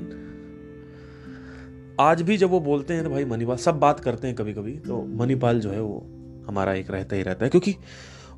आज 2.02 2.22
भी 2.28 2.38
जब 2.38 2.50
वो 2.50 2.60
बोलते 2.70 2.94
हैं 2.94 3.04
तो 3.04 3.10
भाई 3.10 3.26
मणिपाल 3.26 3.58
सब 3.68 3.80
बात 3.80 4.00
करते 4.06 4.28
हैं 4.28 4.36
कभी 4.36 4.54
कभी 4.54 4.78
तो 4.88 5.02
मणिपाल 5.24 5.60
जो 5.62 5.72
है 5.72 5.82
वो 5.82 6.04
हमारा 6.48 6.74
एक 6.74 6.90
रहता 6.92 7.16
ही 7.16 7.24
रहता 7.24 7.46
है 7.46 7.50
क्योंकि 7.50 7.76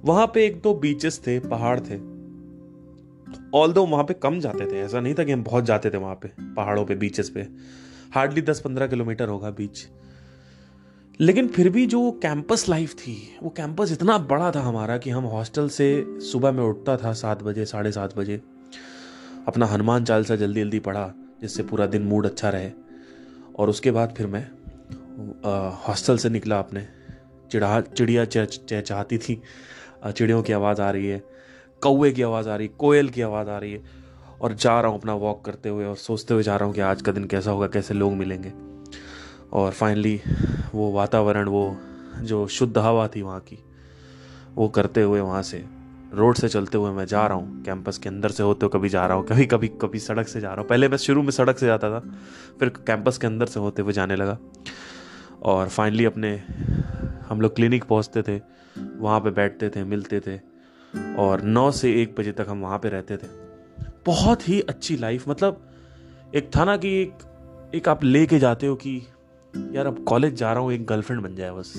वहां 0.05 0.25
पे 0.33 0.45
एक 0.45 0.61
दो 0.61 0.73
बीचेस 0.79 1.21
थे 1.27 1.39
पहाड़ 1.53 1.79
थे 1.89 1.95
ऑल 3.59 3.73
दो 3.73 3.85
वहां 3.85 4.03
पे 4.05 4.13
कम 4.23 4.39
जाते 4.39 4.65
थे 4.71 4.79
ऐसा 4.81 4.99
नहीं 4.99 5.13
था 5.19 5.23
कि 5.23 5.31
हम 5.31 5.43
बहुत 5.43 5.63
जाते 5.65 5.89
थे 5.89 5.97
वहां 5.97 6.15
पे 6.23 6.29
पहाड़ों 6.55 6.85
पे 6.85 6.95
बीचेस 7.03 7.29
पे 7.37 7.47
हार्डली 8.15 8.41
दस 8.49 8.59
पंद्रह 8.65 8.87
किलोमीटर 8.87 9.27
होगा 9.29 9.49
बीच 9.59 9.85
लेकिन 11.21 11.47
फिर 11.55 11.69
भी 11.71 11.85
जो 11.87 11.99
कैंपस 12.21 12.67
लाइफ 12.69 12.93
थी 12.99 13.17
वो 13.43 13.49
कैंपस 13.57 13.91
इतना 13.91 14.17
बड़ा 14.31 14.51
था 14.55 14.61
हमारा 14.61 14.97
कि 15.05 15.09
हम 15.09 15.23
हॉस्टल 15.33 15.69
से 15.75 15.87
सुबह 16.31 16.51
में 16.51 16.63
उठता 16.63 16.95
था 17.03 17.13
सात 17.23 17.43
बजे 17.43 17.65
साढ़े 17.65 17.91
सात 17.91 18.15
बजे 18.17 18.41
अपना 19.47 19.65
हनुमान 19.73 20.05
चालीसा 20.05 20.35
जल्दी 20.35 20.61
जल्दी 20.61 20.79
पढ़ा 20.87 21.09
जिससे 21.41 21.63
पूरा 21.69 21.85
दिन 21.95 22.01
मूड 22.07 22.25
अच्छा 22.25 22.49
रहे 22.55 22.71
और 23.59 23.69
उसके 23.69 23.91
बाद 23.97 24.13
फिर 24.17 24.27
मैं 24.27 24.43
हॉस्टल 25.87 26.17
से 26.23 26.29
निकला 26.29 26.59
अपने 26.59 26.87
चिड़ा 27.55 27.79
चिड़िया 27.81 28.23
चहचहाती 28.25 29.17
थी 29.17 29.41
चिड़ियों 30.15 30.41
की 30.43 30.53
आवाज़ 30.53 30.81
आ 30.81 30.89
रही 30.91 31.05
है 31.07 31.19
कौए 31.83 32.11
की 32.13 32.21
आवाज़ 32.21 32.49
आ 32.49 32.55
रही 32.55 32.67
है 32.67 32.73
कोयल 32.79 33.09
की 33.15 33.21
आवाज़ 33.27 33.49
आ 33.49 33.57
रही 33.59 33.71
है 33.73 33.81
और 34.41 34.53
जा 34.63 34.79
रहा 34.81 34.91
हूँ 34.91 34.99
अपना 34.99 35.13
वॉक 35.21 35.43
करते 35.45 35.69
हुए 35.69 35.85
और 35.85 35.95
सोचते 35.97 36.33
हुए 36.33 36.43
जा 36.43 36.55
रहा 36.55 36.65
हूँ 36.65 36.73
कि 36.75 36.81
आज 36.81 37.01
का 37.01 37.11
दिन 37.11 37.25
कैसा 37.33 37.51
होगा 37.51 37.67
कैसे 37.75 37.93
लोग 37.93 38.13
मिलेंगे 38.15 38.51
और 39.59 39.71
फाइनली 39.71 40.19
वो 40.73 40.91
वातावरण 40.91 41.47
वो 41.55 41.63
जो 42.31 42.45
शुद्ध 42.57 42.77
हवा 42.77 43.07
थी 43.15 43.21
वहाँ 43.21 43.39
की 43.47 43.59
वो 44.55 44.67
करते 44.77 45.01
हुए 45.01 45.19
वहाँ 45.21 45.41
से 45.51 45.63
रोड 46.19 46.35
से 46.37 46.49
चलते 46.49 46.77
हुए 46.77 46.91
मैं 46.97 47.05
जा 47.15 47.25
रहा 47.27 47.37
हूँ 47.37 47.63
कैंपस 47.63 47.97
के 48.03 48.09
अंदर 48.09 48.31
से 48.39 48.43
होते 48.51 48.65
हुए 48.65 48.77
कभी 48.79 48.89
जा 48.89 49.05
रहा 49.05 49.17
हूँ 49.17 49.25
कभी 49.27 49.45
कभी 49.55 49.67
कभी 49.81 49.99
सड़क 50.09 50.27
से 50.27 50.41
जा 50.41 50.49
रहा 50.51 50.61
हूँ 50.61 50.67
पहले 50.69 50.89
मैं 50.89 50.97
शुरू 51.07 51.23
में 51.23 51.31
सड़क 51.39 51.59
से 51.59 51.65
जाता 51.65 51.91
था 51.91 51.99
फिर 52.59 52.69
कैंपस 52.87 53.17
के 53.17 53.27
अंदर 53.27 53.45
से 53.55 53.59
होते 53.59 53.81
हुए 53.81 53.93
जाने 54.01 54.15
लगा 54.15 54.37
और 55.55 55.67
फाइनली 55.69 56.05
अपने 56.05 56.35
हम 57.29 57.41
लोग 57.41 57.55
क्लिनिक 57.55 57.83
पहुंचते 57.89 58.21
थे 58.27 58.39
वहाँ 58.99 59.19
पे 59.21 59.29
बैठते 59.37 59.69
थे 59.75 59.83
मिलते 59.93 60.19
थे 60.27 60.37
और 61.21 61.41
नौ 61.43 61.69
से 61.81 61.93
एक 62.01 62.15
बजे 62.19 62.31
तक 62.39 62.45
हम 62.49 62.61
वहाँ 62.61 62.77
पे 62.79 62.89
रहते 62.89 63.17
थे 63.17 63.27
बहुत 64.05 64.47
ही 64.49 64.59
अच्छी 64.69 64.95
लाइफ 64.97 65.27
मतलब 65.29 66.31
एक 66.35 66.49
था 66.55 66.65
ना 66.65 66.75
कि 66.77 66.91
एक 67.03 67.71
एक 67.75 67.87
आप 67.89 68.03
ले 68.03 68.25
के 68.33 68.39
जाते 68.39 68.67
हो 68.67 68.75
कि 68.85 68.95
यार 69.75 69.85
अब 69.85 70.03
कॉलेज 70.07 70.33
जा 70.39 70.51
रहा 70.53 70.63
हूँ 70.63 70.73
एक 70.73 70.85
गर्लफ्रेंड 70.87 71.21
बन 71.23 71.35
जाए 71.35 71.51
बस 71.51 71.73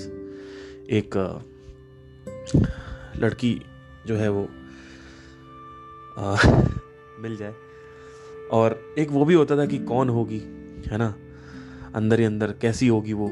एक 0.99 1.17
लड़की 3.21 3.53
जो 4.07 4.15
है 4.15 4.29
वो 4.31 4.43
आ, 6.23 6.37
मिल 7.21 7.35
जाए 7.37 7.53
और 8.57 8.79
एक 8.99 9.11
वो 9.11 9.25
भी 9.25 9.33
होता 9.33 9.57
था 9.57 9.65
कि 9.65 9.77
कौन 9.93 10.09
होगी 10.09 10.37
है 10.91 10.97
ना 10.97 11.13
अंदर 11.95 12.19
ही 12.19 12.25
अंदर 12.25 12.51
कैसी 12.61 12.87
होगी 12.87 13.13
वो 13.13 13.29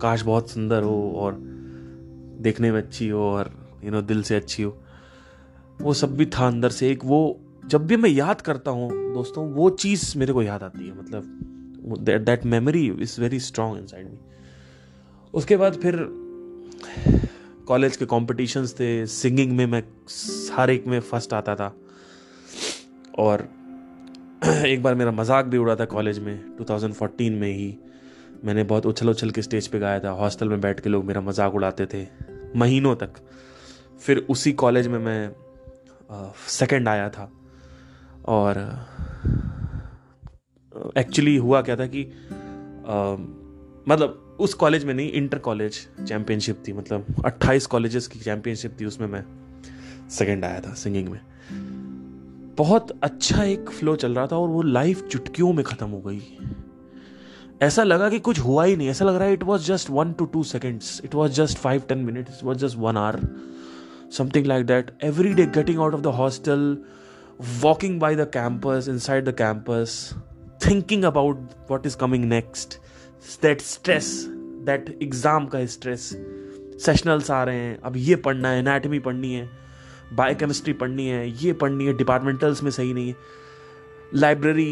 काश 0.00 0.22
बहुत 0.24 0.50
सुंदर 0.50 0.82
हो 0.82 1.00
और 1.18 1.38
देखने 2.42 2.70
में 2.72 2.78
अच्छी 2.82 3.08
हो 3.08 3.22
और 3.32 3.50
यू 3.84 3.90
नो 3.90 4.00
दिल 4.10 4.22
से 4.28 4.34
अच्छी 4.36 4.62
हो 4.62 4.76
वो 5.80 5.94
सब 6.02 6.16
भी 6.16 6.26
था 6.38 6.46
अंदर 6.46 6.70
से 6.76 6.90
एक 6.90 7.04
वो 7.04 7.20
जब 7.72 7.86
भी 7.86 7.96
मैं 8.02 8.10
याद 8.10 8.40
करता 8.40 8.70
हूँ 8.70 8.88
दोस्तों 9.14 9.46
वो 9.52 9.68
चीज़ 9.84 10.12
मेरे 10.18 10.32
को 10.32 10.42
याद 10.42 10.62
आती 10.62 10.86
है 10.86 10.98
मतलब 10.98 11.98
that 12.26 12.44
memory 12.54 12.86
is 13.02 13.20
very 13.20 13.40
strong 13.48 13.76
inside 13.86 14.06
me 14.10 14.18
उसके 15.38 15.56
बाद 15.56 15.76
फिर 15.82 15.96
कॉलेज 17.68 17.96
के 17.96 18.04
कॉम्पिटिशन्स 18.14 18.74
थे 18.80 18.90
सिंगिंग 19.14 19.52
में 19.56 19.66
मैं 19.74 19.82
हर 20.56 20.70
एक 20.70 20.86
में 20.86 20.98
फर्स्ट 21.10 21.34
आता 21.34 21.54
था 21.56 21.74
और 23.24 23.48
एक 24.66 24.82
बार 24.82 24.94
मेरा 24.94 25.10
मजाक 25.12 25.44
भी 25.52 25.58
उड़ा 25.58 25.74
था 25.76 25.84
कॉलेज 25.94 26.18
में 26.24 26.34
2014 26.58 27.30
में 27.40 27.52
ही 27.52 27.70
मैंने 28.44 28.62
बहुत 28.64 28.86
उछल 28.86 29.08
उछल 29.10 29.30
के 29.36 29.42
स्टेज 29.42 29.66
पे 29.68 29.78
गाया 29.78 30.00
था 30.00 30.10
हॉस्टल 30.20 30.48
में 30.48 30.60
बैठ 30.60 30.80
के 30.80 30.88
लोग 30.90 31.04
मेरा 31.04 31.20
मजाक 31.20 31.54
उड़ाते 31.54 31.86
थे 31.94 32.06
महीनों 32.58 32.94
तक 32.96 33.16
फिर 34.00 34.18
उसी 34.30 34.52
कॉलेज 34.62 34.86
में 34.88 34.98
मैं 35.04 36.24
सेकंड 36.48 36.88
आया 36.88 37.08
था 37.18 37.30
और 38.34 38.58
एक्चुअली 40.98 41.36
हुआ 41.36 41.60
क्या 41.62 41.76
था 41.76 41.86
कि 41.94 42.02
आ, 42.04 43.16
मतलब 43.92 44.36
उस 44.40 44.54
कॉलेज 44.54 44.84
में 44.84 44.92
नहीं 44.94 45.10
इंटर 45.12 45.38
कॉलेज 45.48 45.86
चैम्पियनशिप 46.08 46.62
थी 46.66 46.72
मतलब 46.72 47.06
28 47.26 47.66
कॉलेजेस 47.70 48.06
की 48.08 48.18
चैम्पियनशिप 48.20 48.76
थी 48.80 48.84
उसमें 48.86 49.06
मैं 49.16 49.24
सेकंड 50.18 50.44
आया 50.44 50.60
था 50.66 50.74
सिंगिंग 50.82 51.08
में 51.08 51.20
बहुत 52.58 52.98
अच्छा 53.02 53.42
एक 53.44 53.70
फ्लो 53.78 53.96
चल 53.96 54.14
रहा 54.14 54.26
था 54.32 54.36
और 54.38 54.48
वो 54.48 54.62
लाइफ 54.62 55.02
चुटकियों 55.10 55.52
में 55.52 55.64
ख़त्म 55.64 55.86
हो 55.88 56.00
गई 56.06 56.20
ऐसा 57.62 57.82
लगा 57.84 58.08
कि 58.10 58.18
कुछ 58.26 58.38
हुआ 58.40 58.64
ही 58.64 58.74
नहीं 58.76 58.88
ऐसा 58.88 59.04
लग 59.04 59.14
रहा 59.18 59.26
है 59.28 59.32
it 59.34 59.42
was 59.44 59.66
just 59.66 59.88
one 59.90 60.12
two 60.18 60.24
two 60.34 60.42
seconds 60.50 61.00
it 61.04 61.14
was 61.14 61.30
just 61.40 61.58
five 61.58 61.82
ten 61.88 61.98
minute 62.04 62.28
it 62.28 62.42
was 62.44 62.58
just 62.58 62.76
one 62.78 62.96
hour 62.96 63.18
something 64.16 64.46
like 64.46 64.66
that 64.66 64.90
every 65.04 65.32
day 65.34 65.46
getting 65.54 65.78
out 65.80 65.94
of 65.94 66.00
the 66.00 66.12
hostel 66.20 66.76
walking 67.62 67.98
by 68.00 68.14
the 68.16 68.28
campus 68.36 68.86
inside 69.08 69.24
the 69.28 69.34
campus 69.40 69.98
thinking 70.66 71.04
about 71.04 71.40
what 71.70 71.86
is 71.86 71.94
coming 72.00 72.24
next 72.28 72.74
that 73.42 73.60
stress 73.60 74.12
that 74.66 74.96
exam 75.02 75.46
का 75.56 75.64
stress 75.76 76.08
sessionals 76.84 77.30
आ 77.30 77.42
रहे 77.44 77.56
हैं 77.60 77.78
अब 77.84 77.96
ये 77.96 78.16
पढ़ना 78.28 78.50
है 78.50 78.58
anatomy 78.58 78.98
पढ़नी 79.10 79.32
है 79.34 79.48
बायोकेमिस्ट्री 80.16 80.72
पढ़नी 80.82 81.06
है 81.06 81.28
ये 81.44 81.52
पढ़नी 81.64 81.86
है 81.86 81.96
डिपार्टमेंटल्स 81.96 82.62
में 82.62 82.70
सही 82.70 82.92
नहीं 82.94 83.08
है 83.08 83.16
library 84.20 84.70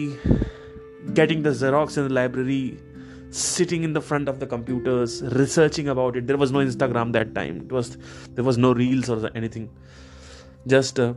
getting 1.14 1.42
the 1.42 1.50
Xerox 1.50 1.96
in 1.98 2.04
the 2.08 2.12
library, 2.14 2.78
sitting 3.30 3.82
in 3.82 3.92
the 3.92 4.00
front 4.00 4.28
of 4.28 4.40
the 4.40 4.46
computers, 4.46 5.22
researching 5.22 5.88
about 5.88 6.16
it. 6.16 6.26
There 6.26 6.36
was 6.36 6.52
no 6.52 6.58
Instagram 6.60 7.12
that 7.12 7.34
time. 7.34 7.62
It 7.66 7.72
was 7.72 7.96
there 8.34 8.44
was 8.44 8.58
no 8.58 8.72
reels 8.74 9.08
or 9.08 9.30
anything. 9.34 9.70
Just 10.66 10.98
uh, 10.98 11.14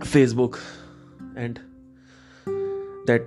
Facebook 0.00 0.60
and 1.36 1.60
that 3.06 3.22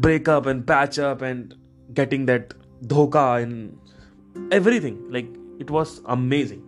break 0.00 0.28
up 0.28 0.46
and 0.46 0.66
patch 0.66 0.98
up 0.98 1.20
and 1.22 1.54
getting 1.92 2.26
that 2.26 2.54
dhoka 2.82 3.42
and 3.42 3.76
everything. 4.52 5.02
Like 5.10 5.26
it 5.58 5.70
was 5.70 6.00
amazing. 6.06 6.62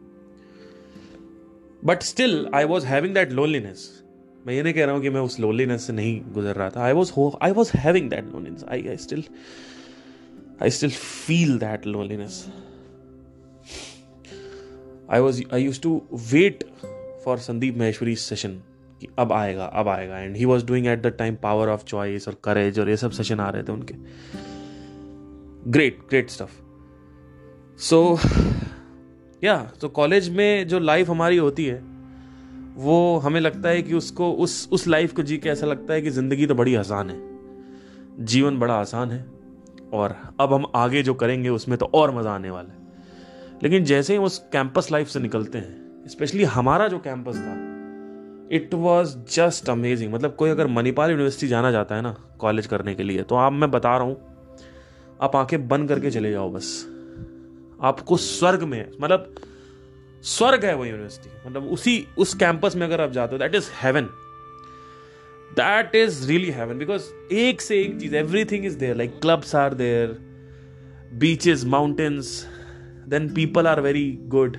But 1.83 2.02
still, 2.02 2.49
I 2.52 2.64
was 2.64 2.83
having 2.83 3.12
that 3.12 3.30
loneliness 3.30 3.97
मैं 4.47 4.54
ये 4.54 4.62
नहीं 4.62 4.73
कह 4.75 4.85
रहा 4.85 4.95
हूँ 4.95 5.02
कि 5.02 5.11
मैं 5.11 5.21
उस 5.21 5.38
loneliness 5.40 5.87
से 5.87 5.92
नहीं 5.92 6.21
गुजर 6.33 6.57
रहा 6.57 6.68
था 6.71 6.83
I 6.85 6.92
was 6.92 7.12
I 7.42 7.52
was 7.52 7.71
having 7.76 8.09
that 8.11 8.26
loneliness 8.35 8.64
I 8.73 8.87
I 8.88 8.97
still 9.04 9.25
I 10.62 10.71
still 10.76 10.90
feel 10.90 11.57
that 11.59 11.87
loneliness 11.87 12.45
I 15.11 15.21
was 15.21 15.42
I 15.54 15.62
use 15.64 15.80
to 15.83 16.00
wait 16.30 16.64
for 17.25 17.38
Sandeep 17.49 17.76
Maheshwari 17.78 18.14
session 18.16 18.61
कि 19.00 19.07
अब 19.18 19.33
आएगा 19.33 19.64
अब 19.80 19.88
आएगा 19.88 20.18
and 20.21 20.37
he 20.37 20.45
was 20.45 20.64
doing 20.66 20.87
at 20.87 21.02
the 21.02 21.12
time 21.18 21.37
power 21.42 21.68
of 21.68 21.85
choice 21.88 22.28
और 22.28 22.37
courage 22.45 22.78
और 22.80 22.88
ये 22.90 22.97
सब 22.97 23.11
session 23.21 23.40
आ 23.40 23.49
रहे 23.50 23.62
थे 23.62 23.73
उनके 23.73 23.95
ग्रेट 25.73 25.99
ग्रेट 26.11 26.30
स्टफ 26.30 26.50
सो 27.88 28.18
या 29.45 29.57
तो 29.80 29.88
कॉलेज 29.99 30.28
में 30.37 30.66
जो 30.68 30.78
लाइफ 30.78 31.11
हमारी 31.11 31.37
होती 31.37 31.64
है 31.66 31.83
वो 32.78 33.18
हमें 33.23 33.40
लगता 33.40 33.68
है 33.68 33.80
कि 33.82 33.94
उसको 33.94 34.30
उस 34.42 34.68
उस 34.73 34.87
लाइफ 34.88 35.12
को 35.16 35.23
जी 35.28 35.37
के 35.38 35.49
ऐसा 35.49 35.66
लगता 35.66 35.92
है 35.94 36.02
कि 36.02 36.11
ज़िंदगी 36.16 36.47
तो 36.47 36.54
बड़ी 36.54 36.75
आसान 36.80 37.08
है 37.11 38.25
जीवन 38.26 38.58
बड़ा 38.58 38.75
आसान 38.80 39.11
है 39.11 39.25
और 39.99 40.14
अब 40.40 40.52
हम 40.52 40.66
आगे 40.76 41.02
जो 41.02 41.14
करेंगे 41.23 41.49
उसमें 41.50 41.76
तो 41.78 41.87
और 41.94 42.14
मज़ा 42.18 42.35
आने 42.35 42.50
वाला 42.50 42.73
है 42.73 43.56
लेकिन 43.62 43.85
जैसे 43.85 44.12
ही 44.12 44.18
उस 44.25 44.38
कैंपस 44.52 44.90
लाइफ 44.92 45.08
से 45.08 45.20
निकलते 45.20 45.58
हैं 45.58 46.06
स्पेशली 46.11 46.44
हमारा 46.56 46.87
जो 46.88 46.99
कैंपस 47.08 47.37
था 47.38 47.56
इट 48.56 48.75
वॉज 48.87 49.16
जस्ट 49.37 49.68
अमेजिंग 49.70 50.12
मतलब 50.12 50.35
कोई 50.38 50.50
अगर 50.50 50.66
मणिपाल 50.78 51.11
यूनिवर्सिटी 51.11 51.47
जाना 51.49 51.70
जाता 51.73 51.94
है 51.97 52.02
ना 52.02 52.16
कॉलेज 52.40 52.66
करने 52.66 52.94
के 52.94 53.02
लिए 53.02 53.23
तो 53.30 53.35
आप 53.47 53.52
मैं 53.52 53.70
बता 53.70 53.97
रहा 53.99 54.06
हूँ 54.06 55.16
आप 55.23 55.37
आंखें 55.37 55.66
बंद 55.68 55.88
करके 55.88 56.11
चले 56.11 56.30
जाओ 56.32 56.50
बस 56.52 56.70
आपको 57.90 58.16
स्वर्ग 58.28 58.62
में 58.75 58.85
मतलब 59.00 59.32
स्वर्ग 60.25 60.64
है 60.64 60.75
वो 60.76 60.84
यूनिवर्सिटी 60.84 61.30
मतलब 61.46 61.66
उसी 61.72 62.06
उस 62.18 62.34
कैंपस 62.38 62.76
में 62.76 62.87
अगर 62.87 63.00
आप 63.00 63.10
जाते 63.12 63.34
हो 63.34 63.38
that 63.38 63.54
is 63.54 63.68
heaven 63.82 64.04
that 65.60 65.94
is 65.96 66.26
really 66.28 66.50
heaven 66.52 66.78
because 66.78 67.02
एक 67.40 67.60
से 67.60 67.78
एक 67.82 68.00
चीज 68.00 68.14
everything 68.14 68.66
is 68.66 68.72
there 68.82 68.96
like 68.96 69.18
clubs 69.22 69.54
are 69.56 69.75
there 69.75 70.16
beaches 71.20 71.64
mountains 71.64 72.32
then 73.08 73.28
people 73.34 73.66
are 73.66 73.80
very 73.80 74.10
good 74.34 74.56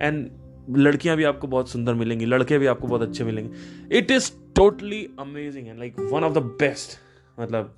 and 0.00 0.28
लड़कियां 0.76 1.16
भी 1.16 1.24
आपको 1.24 1.46
बहुत 1.48 1.70
सुंदर 1.70 1.94
मिलेंगी 1.94 2.26
लड़के 2.26 2.58
भी 2.58 2.66
आपको 2.66 2.88
बहुत 2.88 3.02
अच्छे 3.08 3.24
मिलेंगे 3.24 3.96
it 3.98 4.10
is 4.10 4.30
totally 4.56 5.06
amazing 5.20 5.68
and 5.68 5.78
like 5.78 6.00
one 6.12 6.24
of 6.24 6.32
the 6.34 6.38
best 6.62 6.98
मतलब 7.40 7.74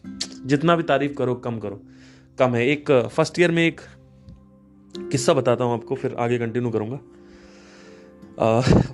जितना 0.53 0.77
भी 0.77 0.83
तारीफ 0.83 1.15
करो 1.19 1.35
कम 1.47 1.59
करो 1.59 1.81
कम 2.39 2.55
है 2.55 2.67
एक 2.69 2.91
फर्स्ट 3.17 3.39
ईयर 3.41 3.51
में 3.51 3.67
एक 3.67 3.81
किस्सा 4.99 5.33
बताता 5.35 5.65
हूँ 5.65 5.75
आपको 5.75 5.95
फिर 5.97 6.15
आगे 6.21 6.39
कंटिन्यू 6.39 6.71
करूँगा 6.71 6.97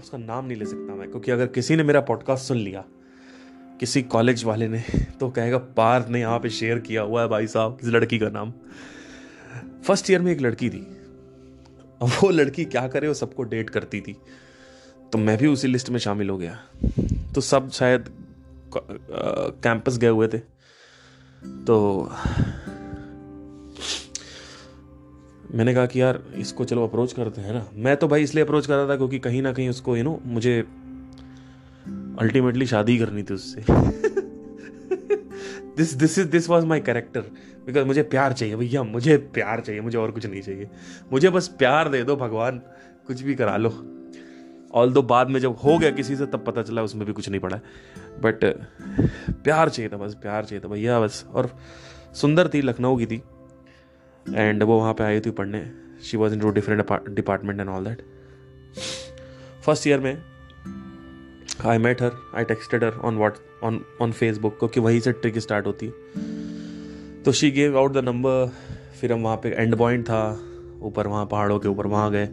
उसका 0.01 0.19
नाम 0.19 0.45
नहीं 0.47 0.57
ले 0.59 0.65
सकता 0.67 0.95
मैं 0.95 1.09
क्योंकि 1.11 1.31
अगर 1.33 1.47
किसी 1.57 1.77
ने 1.77 1.83
मेरा 1.85 2.01
पॉडकास्ट 2.11 2.45
सुन 2.49 2.57
लिया 2.59 2.85
किसी 3.81 4.03
कॉलेज 4.03 4.45
वाले 4.45 4.69
ने 4.69 4.83
तो 5.21 5.29
कहेगा 5.31 5.59
पार 5.77 6.09
ने 6.09 6.21
यहाँ 6.21 6.39
पे 6.41 6.51
शेयर 6.51 6.79
किया 6.87 7.03
हुआ 7.03 7.23
है 7.23 7.29
भाई 7.29 7.47
साहब 7.47 7.79
इस 7.83 7.89
लड़की 7.89 8.19
का 8.19 8.29
नाम 8.37 8.53
फर्स्ट 9.87 10.11
ईयर 10.11 10.21
में 10.23 10.31
एक 10.33 10.41
लड़की 10.41 10.71
थी 10.71 10.79
अब 12.03 12.09
वो 12.21 12.31
लड़की 12.31 12.65
क्या 12.75 12.87
करे 12.89 13.09
वो 13.09 13.15
सबको 13.15 13.43
डेट 13.55 13.71
करती 13.71 14.01
थी 14.01 14.17
तो 15.13 15.19
मैं 15.19 15.37
भी 15.39 15.47
उसी 15.47 15.69
लिस्ट 15.69 15.91
में 15.91 15.99
शामिल 15.99 16.31
हो 16.31 16.37
गया 16.39 16.59
तो 17.35 17.41
सब 17.41 17.71
शायद 17.79 18.05
कैंपस 18.77 19.99
गए 19.99 20.09
हुए 20.09 20.29
थे 20.35 20.39
तो 21.67 21.77
मैंने 25.55 25.73
कहा 25.75 25.87
कि 25.87 26.01
यार 26.01 26.19
इसको 26.39 26.65
चलो 26.71 26.87
अप्रोच 26.87 27.13
करते 27.13 27.41
हैं 27.41 27.53
ना 27.55 27.65
मैं 27.85 27.97
तो 27.97 28.09
भाई 28.09 28.23
इसलिए 28.23 28.45
अप्रोच 28.45 28.67
कर 28.67 28.75
रहा 28.77 28.89
था 28.89 28.97
क्योंकि 28.97 29.19
कहीं 29.27 29.41
ना 29.43 29.53
कहीं 29.53 29.69
उसको 29.69 29.97
यू 29.97 30.03
नो 30.05 30.19
मुझे 30.25 30.59
अल्टीमेटली 32.23 32.67
शादी 32.67 32.97
करनी 32.99 33.23
थी 33.31 33.35
उससे 33.35 33.63
this 35.77 35.93
this 35.99 36.19
is 36.19 36.27
this 36.27 36.49
was 36.51 36.65
my 36.73 36.81
character 36.91 37.21
because 37.67 37.87
मुझे 37.87 38.03
प्यार 38.15 38.33
चाहिए 38.33 38.57
भैया 38.57 38.83
मुझे 38.83 39.17
प्यार 39.35 39.61
चाहिए 39.61 39.81
मुझे 39.83 39.97
और 39.99 40.11
कुछ 40.11 40.27
नहीं 40.27 40.43
चाहिए 40.43 40.69
मुझे 41.13 41.31
बस 41.31 41.49
प्यार 41.59 41.89
दे 41.91 42.03
दो 42.05 42.17
भगवान 42.17 42.61
कुछ 43.07 43.23
भी 43.23 43.35
करा 43.35 43.57
लो 43.57 43.69
ऑल 44.81 44.93
दो 44.93 45.03
बाद 45.11 45.31
में 45.31 45.41
जब 45.41 45.57
हो 45.65 45.79
गया 45.79 45.91
किसी 46.01 46.17
से 46.17 46.27
तब 46.27 46.45
पता 46.47 46.63
चला 46.63 46.83
उसमें 46.83 47.07
भी 47.07 47.13
कुछ 47.13 47.29
नहीं 47.29 47.41
पड़ा 47.41 47.61
बट 48.23 48.41
प्यार 49.45 49.69
चाहिए 49.69 49.91
था 49.93 49.97
बस 49.97 50.15
प्यार 50.23 50.45
चाहिए 50.45 50.65
था 50.65 50.69
भैया 50.69 51.01
बस 51.01 51.25
और 51.35 51.51
सुंदर 52.21 52.49
थी 52.55 52.61
लखनऊ 52.63 52.97
की 52.99 53.07
थी 53.07 53.23
एंड 54.35 54.63
वो 54.63 54.77
वहाँ 54.79 54.93
पे 54.95 55.05
आई 55.05 55.21
थी 55.27 55.31
पढ़ने 55.31 55.65
she 56.05 56.17
was 56.17 56.33
in 56.33 56.41
two 56.41 56.51
different 56.53 57.09
department 57.15 57.61
and 57.61 57.69
all 57.69 57.85
that 57.85 58.01
first 59.67 59.87
year 59.87 60.01
में 60.01 60.15
I 61.71 61.79
met 61.85 62.03
her 62.03 62.11
I 62.39 62.45
texted 62.45 62.85
her 62.85 62.99
on 63.09 63.17
what 63.19 63.37
on 63.65 63.81
on 64.03 64.13
Facebook 64.13 64.59
क्योंकि 64.59 64.81
वहीं 64.81 65.01
से 65.01 65.13
ट्रिक 65.13 65.39
स्टार्ट 65.39 65.67
होती 65.67 65.91
तो 67.25 67.33
she 67.39 67.51
gave 67.51 67.79
out 67.79 67.93
the 67.93 68.05
number 68.05 68.53
फिर 69.01 69.13
हम 69.13 69.23
वहाँ 69.23 69.37
पे 69.43 69.51
एंड 69.59 69.77
पॉइंट 69.79 70.05
था 70.09 70.21
ऊपर 70.89 71.07
वहाँ 71.07 71.25
पहाड़ों 71.31 71.59
के 71.59 71.69
ऊपर 71.69 71.87
वहाँ 71.87 72.11
गए 72.13 72.29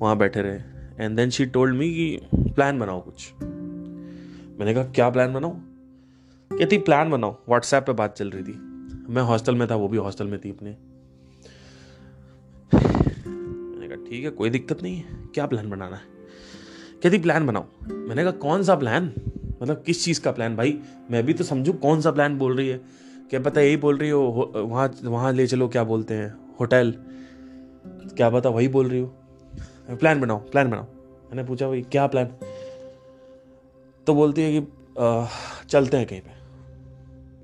वहाँ 0.00 0.16
बैठे 0.18 0.42
रहे 0.42 1.04
and 1.04 1.16
then 1.16 1.30
she 1.30 1.46
told 1.58 1.76
me 1.78 1.88
कि 1.94 2.48
प्लान 2.54 2.78
बनाओ 2.78 3.00
कुछ 3.04 3.30
मैंने 3.42 4.74
कहा 4.74 4.84
क्या 4.94 5.08
प्लान 5.10 5.32
बनाओ 5.34 5.56
कहती 6.52 6.78
प्लान 6.88 7.10
बनाओ 7.10 7.36
व्हाट्सएप 7.48 7.84
पे 7.86 7.92
बात 8.02 8.14
चल 8.18 8.30
रही 8.30 8.42
थी 8.44 8.58
मैं 9.14 9.22
हॉस्टल 9.22 9.54
में 9.56 9.68
था 9.70 9.76
वो 9.76 9.88
भी 9.88 9.96
हॉस्टल 9.98 10.26
में 10.26 10.38
थी 10.44 10.50
अपने 10.50 10.74
ठीक 14.10 14.24
है 14.24 14.30
कोई 14.38 14.48
दिक्कत 14.50 14.82
नहीं 14.82 14.96
है 14.96 15.18
क्या 15.34 15.44
प्लान 15.46 15.68
बनाना 15.70 15.96
है 15.96 16.08
कहती 17.02 17.18
प्लान 17.22 17.46
बनाओ 17.46 17.64
मैंने 17.92 18.22
कहा 18.22 18.30
कौन 18.44 18.62
सा 18.68 18.74
प्लान 18.76 19.04
मतलब 19.62 19.82
किस 19.86 20.04
चीज़ 20.04 20.20
का 20.20 20.30
प्लान 20.38 20.56
भाई 20.56 20.74
मैं 21.10 21.22
भी 21.26 21.34
तो 21.40 21.44
समझू 21.44 21.72
कौन 21.84 22.00
सा 22.06 22.10
प्लान 22.12 22.38
बोल 22.38 22.56
रही 22.56 22.68
है 22.68 22.80
क्या 23.30 23.40
पता 23.40 23.60
यही 23.60 23.76
बोल 23.84 23.98
रही 23.98 24.10
हो 24.10 24.22
वहाँ 24.56 24.88
वहाँ 25.04 25.32
ले 25.32 25.46
चलो 25.46 25.68
क्या 25.76 25.84
बोलते 25.92 26.14
हैं 26.14 26.32
होटल 26.60 26.92
क्या 28.16 28.30
पता 28.30 28.48
वही 28.58 28.68
बोल 28.78 28.88
रही 28.90 29.00
हो 29.00 29.94
प्लान 30.00 30.20
बनाओ 30.20 30.38
प्लान 30.50 30.70
बनाओ 30.70 30.86
मैंने 31.28 31.44
पूछा 31.48 31.68
भाई 31.68 31.82
क्या 31.92 32.06
प्लान 32.14 32.34
तो 34.06 34.14
बोलती 34.14 34.42
है 34.42 34.60
कि 34.60 34.66
आ, 35.04 35.26
चलते 35.70 35.96
हैं 35.96 36.06
कहीं 36.06 36.20
पे 36.20 36.38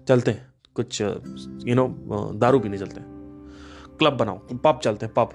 चलते 0.08 0.30
हैं 0.30 0.46
कुछ 0.74 1.00
यू 1.02 1.74
नो 1.74 1.88
दारू 2.46 2.58
पीने 2.66 2.78
चलते 2.78 3.00
हैं 3.00 3.14
क्लब 3.98 4.16
बनाओ 4.18 4.38
पब 4.64 4.80
चलते 4.84 5.06
हैं 5.06 5.14
पब 5.16 5.32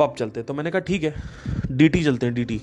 पब 0.00 0.14
चलते 0.18 0.42
तो 0.42 0.54
मैंने 0.54 0.70
कहा 0.70 0.80
ठीक 0.90 1.02
है 1.04 1.14
डीटी 1.76 2.02
चलते 2.04 2.26
हैं 2.26 2.34
डीटी 2.34 2.60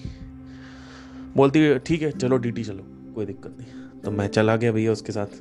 बोलती 1.37 1.59
है 1.59 1.77
ठीक 1.87 2.01
है 2.01 2.11
चलो 2.17 2.37
डीटी 2.37 2.63
चलो 2.63 2.83
कोई 3.15 3.25
दिक्कत 3.25 3.55
नहीं 3.59 3.99
तो 4.01 4.11
मैं 4.11 4.27
चला 4.27 4.55
गया 4.63 4.71
भैया 4.71 4.91
उसके 4.91 5.11
साथ 5.11 5.37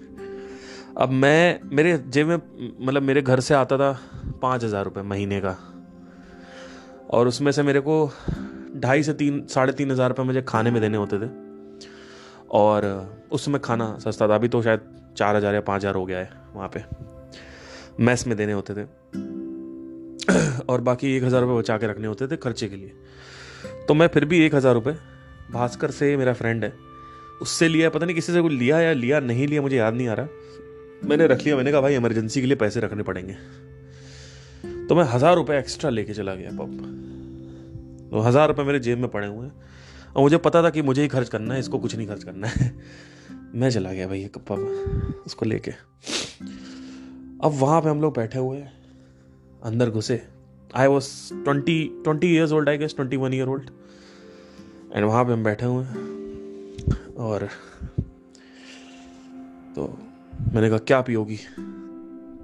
अब 1.03 1.11
मैं 1.25 1.61
मेरे 1.77 1.97
जेब 2.15 2.27
में 2.29 2.37
मतलब 2.87 3.03
मेरे 3.03 3.23
घर 3.23 3.41
से 3.45 3.55
आता 3.55 3.79
था 3.79 3.93
पाँच 4.43 4.65
हज़ार 4.65 4.85
रुपये 4.85 5.03
महीने 5.13 5.41
का 5.45 5.57
और 7.17 7.29
उसमें 7.29 7.53
से 7.53 7.63
मेरे 7.63 7.81
को 7.89 7.95
ढाई 8.81 9.03
से 9.03 9.13
तीन 9.23 9.45
साढ़े 9.55 9.73
तीन 9.81 9.91
हज़ार 9.91 10.09
रुपये 10.11 10.25
मुझे 10.27 10.43
खाने 10.49 10.71
में 10.71 10.81
देने 10.83 10.97
होते 10.99 11.19
थे 11.25 11.29
और 12.61 12.87
उसमें 13.39 13.61
खाना 13.65 13.95
सस्ता 14.05 14.29
था 14.29 14.35
अभी 14.35 14.49
तो 14.55 14.63
शायद 14.63 14.91
चार 15.17 15.37
हज़ार 15.37 15.55
या 15.55 15.61
पाँच 15.71 15.81
हज़ार 15.81 15.95
हो 15.95 16.05
गया 16.07 16.19
है 16.19 16.31
वहाँ 16.57 16.71
पे 16.77 16.83
मैस 18.05 18.27
में 18.27 18.37
देने 18.37 18.53
होते 18.53 18.75
थे 18.75 18.87
और 20.71 20.81
बाकी 20.87 21.15
एक 21.17 21.23
हज़ार 21.25 21.41
रुपये 21.43 21.57
बचा 21.59 21.77
के 21.79 21.87
रखने 21.87 22.07
होते 22.07 22.27
थे 22.29 22.37
खर्चे 22.45 22.67
के 22.69 22.77
लिए 22.77 22.93
तो 23.89 23.95
मैं 23.95 24.07
फिर 24.15 24.25
भी 24.25 24.39
एक 24.47 24.55
हज़ार 24.55 24.75
रुपये 24.75 24.93
भास्कर 25.53 25.91
से 25.91 26.17
मेरा 26.17 26.33
फ्रेंड 26.41 26.65
है 26.65 26.73
उससे 27.43 27.69
लिया 27.69 27.89
पता 27.91 28.07
नहीं 28.07 28.15
किसी 28.17 28.33
से 28.33 28.43
कुछ 28.43 28.53
लिया 28.53 28.81
या 28.81 28.93
लिया 28.93 29.21
नहीं 29.21 29.47
लिया 29.49 29.63
मुझे 29.63 29.77
याद 29.77 29.95
नहीं 29.95 30.09
आ 30.09 30.15
रहा 30.21 31.09
मैंने 31.09 31.27
रख 31.27 31.43
लिया 31.45 31.57
मैंने 31.57 31.73
कहा 31.73 31.81
भाई 31.81 31.95
इमरजेंसी 31.95 32.41
के 32.41 32.47
लिए 32.47 32.57
पैसे 32.57 32.81
रखने 32.81 33.03
पड़ेंगे 33.09 33.35
तो 34.89 34.95
मैं 34.97 35.05
हज़ार 35.15 35.35
रुपये 35.37 35.59
एक्स्ट्रा 35.59 35.91
लेके 35.91 36.15
चला 36.15 36.35
गया 36.35 36.51
पब 36.59 36.77
तो 38.11 38.21
हज़ार 38.27 38.49
रुपये 38.49 38.65
मेरे 38.67 38.79
जेब 38.87 38.99
में 39.01 39.09
पड़े 39.11 39.27
हुए 39.27 39.47
हैं 39.47 39.53
और 40.17 40.23
मुझे 40.23 40.37
पता 40.45 40.63
था 40.63 40.71
कि 40.71 40.83
मुझे 40.83 41.03
ही 41.03 41.09
खर्च 41.09 41.29
करना 41.29 41.55
है 41.55 41.61
इसको 41.61 41.79
कुछ 41.79 41.97
नहीं 41.97 42.07
खर्च 42.09 42.25
करना 42.25 42.47
है 42.49 42.71
मैं 43.63 43.71
चला 43.71 43.93
गया 43.93 44.07
भाई 44.09 44.25
पब 44.49 45.23
उसको 45.27 45.47
लेके 45.47 45.71
अब 47.45 47.55
वहाँ 47.61 47.81
पे 47.83 47.89
हम 47.89 48.01
लोग 48.03 48.15
बैठे 48.17 48.39
हुए 48.39 48.57
हैं 48.59 48.73
अंदर 49.69 49.91
घुसे 49.97 50.15
I 50.77 50.87
was 50.89 51.07
twenty 51.45 51.75
twenty 52.05 52.27
years 52.35 52.53
old 52.53 52.69
I 52.69 52.79
guess 52.79 52.95
twenty 52.97 53.17
one 53.17 53.35
year 53.35 53.49
old 53.49 53.69
and 54.95 55.05
वहाँ 55.05 55.25
पे 55.25 55.33
हम 55.33 55.45
बैठे 55.45 55.67
हुए 55.67 55.85
हैं 55.85 57.15
और 57.27 57.47
तो 59.77 59.87
मैंने 60.55 60.69
कहा 60.69 60.79
क्या 60.91 61.01
पियोगी 61.11 61.37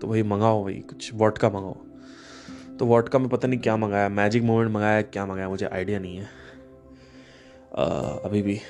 तो 0.00 0.07
वही 0.09 0.22
मंगाओ 0.33 0.62
वही 0.64 0.78
कुछ 0.92 1.11
का 1.40 1.48
मंगाओ 1.59 1.76
तो 2.78 3.00
का 3.12 3.18
में 3.18 3.28
पता 3.28 3.48
नहीं 3.48 3.61
क्या 3.61 3.76
मंगाया 3.87 4.09
मैजिक 4.22 4.42
मोमेंट 4.50 4.70
मंगाया 4.74 5.02
क्या 5.11 5.24
मंगाया 5.26 5.48
मुझे 5.48 5.66
आइडिया 5.72 5.98
नहीं 5.98 6.16
है 6.16 6.24
आ, 7.78 7.85
अभी 7.85 8.42
भी 8.42 8.61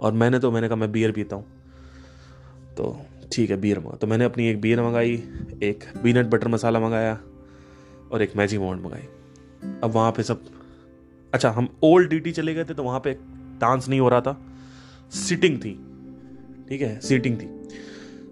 और 0.00 0.12
मैंने 0.24 0.38
तो 0.46 0.50
मैंने 0.50 0.68
कहा 0.68 0.76
मैं 0.76 0.92
बियर 0.92 1.12
पीता 1.20 1.36
हूँ 1.36 1.46
तो 2.76 2.96
ठीक 3.32 3.50
है 3.50 3.56
बियर 3.60 3.78
मंगा 3.78 3.96
तो 4.00 4.06
मैंने 4.06 4.24
अपनी 4.24 4.48
एक 4.50 4.60
बियर 4.60 4.82
मंगाई 4.82 5.14
एक 5.62 5.84
पीनट 6.02 6.26
बटर 6.30 6.48
मसाला 6.48 6.80
मंगाया 6.80 7.18
और 8.12 8.22
एक 8.22 8.36
मैजिक 8.36 8.60
वॉन्ड 8.60 8.82
मंगाई 8.84 9.08
अब 9.84 9.90
वहाँ 9.94 10.12
पे 10.12 10.22
सब 10.22 10.44
अच्छा 11.34 11.50
हम 11.56 11.68
ओल्ड 11.84 12.10
डीटी 12.10 12.32
चले 12.32 12.54
गए 12.54 12.64
थे 12.64 12.74
तो 12.74 12.82
वहाँ 12.82 13.00
पे 13.04 13.12
डांस 13.60 13.88
नहीं 13.88 14.00
हो 14.00 14.08
रहा 14.08 14.20
था 14.26 14.36
सीटिंग 15.14 15.58
थी 15.64 15.72
ठीक 16.68 16.80
है 16.82 16.98
सीटिंग 17.00 17.36
थी 17.40 17.46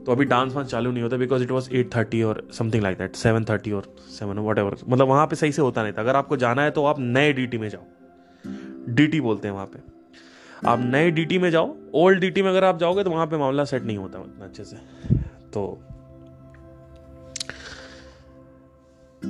तो 0.06 0.12
अभी 0.12 0.24
डांस 0.24 0.52
वांस 0.54 0.68
चालू 0.70 0.90
नहीं 0.90 1.02
होता 1.02 1.16
because 1.16 1.42
it 1.42 1.50
was 1.50 1.68
eight 1.74 1.94
thirty 1.94 2.22
और 2.22 2.46
something 2.58 2.82
like 2.82 2.98
that 2.98 3.16
seven 3.16 3.44
thirty 3.50 3.72
और 3.78 3.92
सेवन 4.18 4.38
वट 4.48 4.58
एवर 4.58 4.76
मतलब 4.88 5.08
वहाँ 5.08 5.26
पे 5.26 5.36
सही 5.36 5.52
से 5.52 5.62
होता 5.62 5.82
नहीं 5.82 5.92
था 5.92 6.00
अगर 6.02 6.16
आपको 6.16 6.36
जाना 6.44 6.62
है 6.62 6.70
तो 6.80 6.84
आप 6.92 6.96
नए 7.00 7.32
डीटी 7.32 7.58
में 7.58 7.68
जाओ 7.68 8.94
डीटी 8.96 9.20
बोलते 9.20 9.48
हैं 9.48 9.54
वहाँ 9.54 9.66
पे 9.74 9.86
आप 10.70 10.78
नए 10.84 11.10
डीटी 11.20 11.38
में 11.38 11.50
जाओ 11.50 11.74
ओल्ड 12.04 12.20
डीटी 12.20 12.42
में 12.42 12.48
अगर 12.50 12.64
आप 12.64 12.78
जाओगे 12.78 13.04
तो 13.04 13.10
वहाँ 13.10 13.26
पे 13.26 13.36
मामला 13.38 13.64
सेट 13.74 13.84
नहीं 13.84 13.98
होता 13.98 14.18
उतना 14.18 14.44
अच्छे 14.44 14.64
से 14.72 14.76
तो 15.56 15.66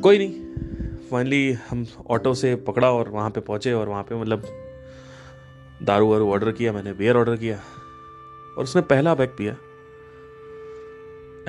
कोई 0.03 0.19
नहीं 0.19 1.01
फाइनली 1.11 1.53
हम 1.69 1.87
ऑटो 2.11 2.33
से 2.41 2.55
पकड़ा 2.67 2.91
और 2.93 3.09
वहाँ 3.11 3.31
पे 3.35 3.41
पहुँचे 3.41 3.73
और 3.73 3.89
वहाँ 3.89 4.03
पे 4.09 4.15
मतलब 4.21 4.43
दारू 5.87 6.09
वारू 6.11 6.29
ऑर्डर 6.33 6.51
किया 6.53 6.73
मैंने 6.73 6.93
बियर 6.95 7.17
ऑर्डर 7.17 7.37
किया 7.37 7.57
और 8.59 8.65
उसने 8.65 8.83
पहला 8.91 9.15
बैग 9.21 9.29
पिया 9.39 9.53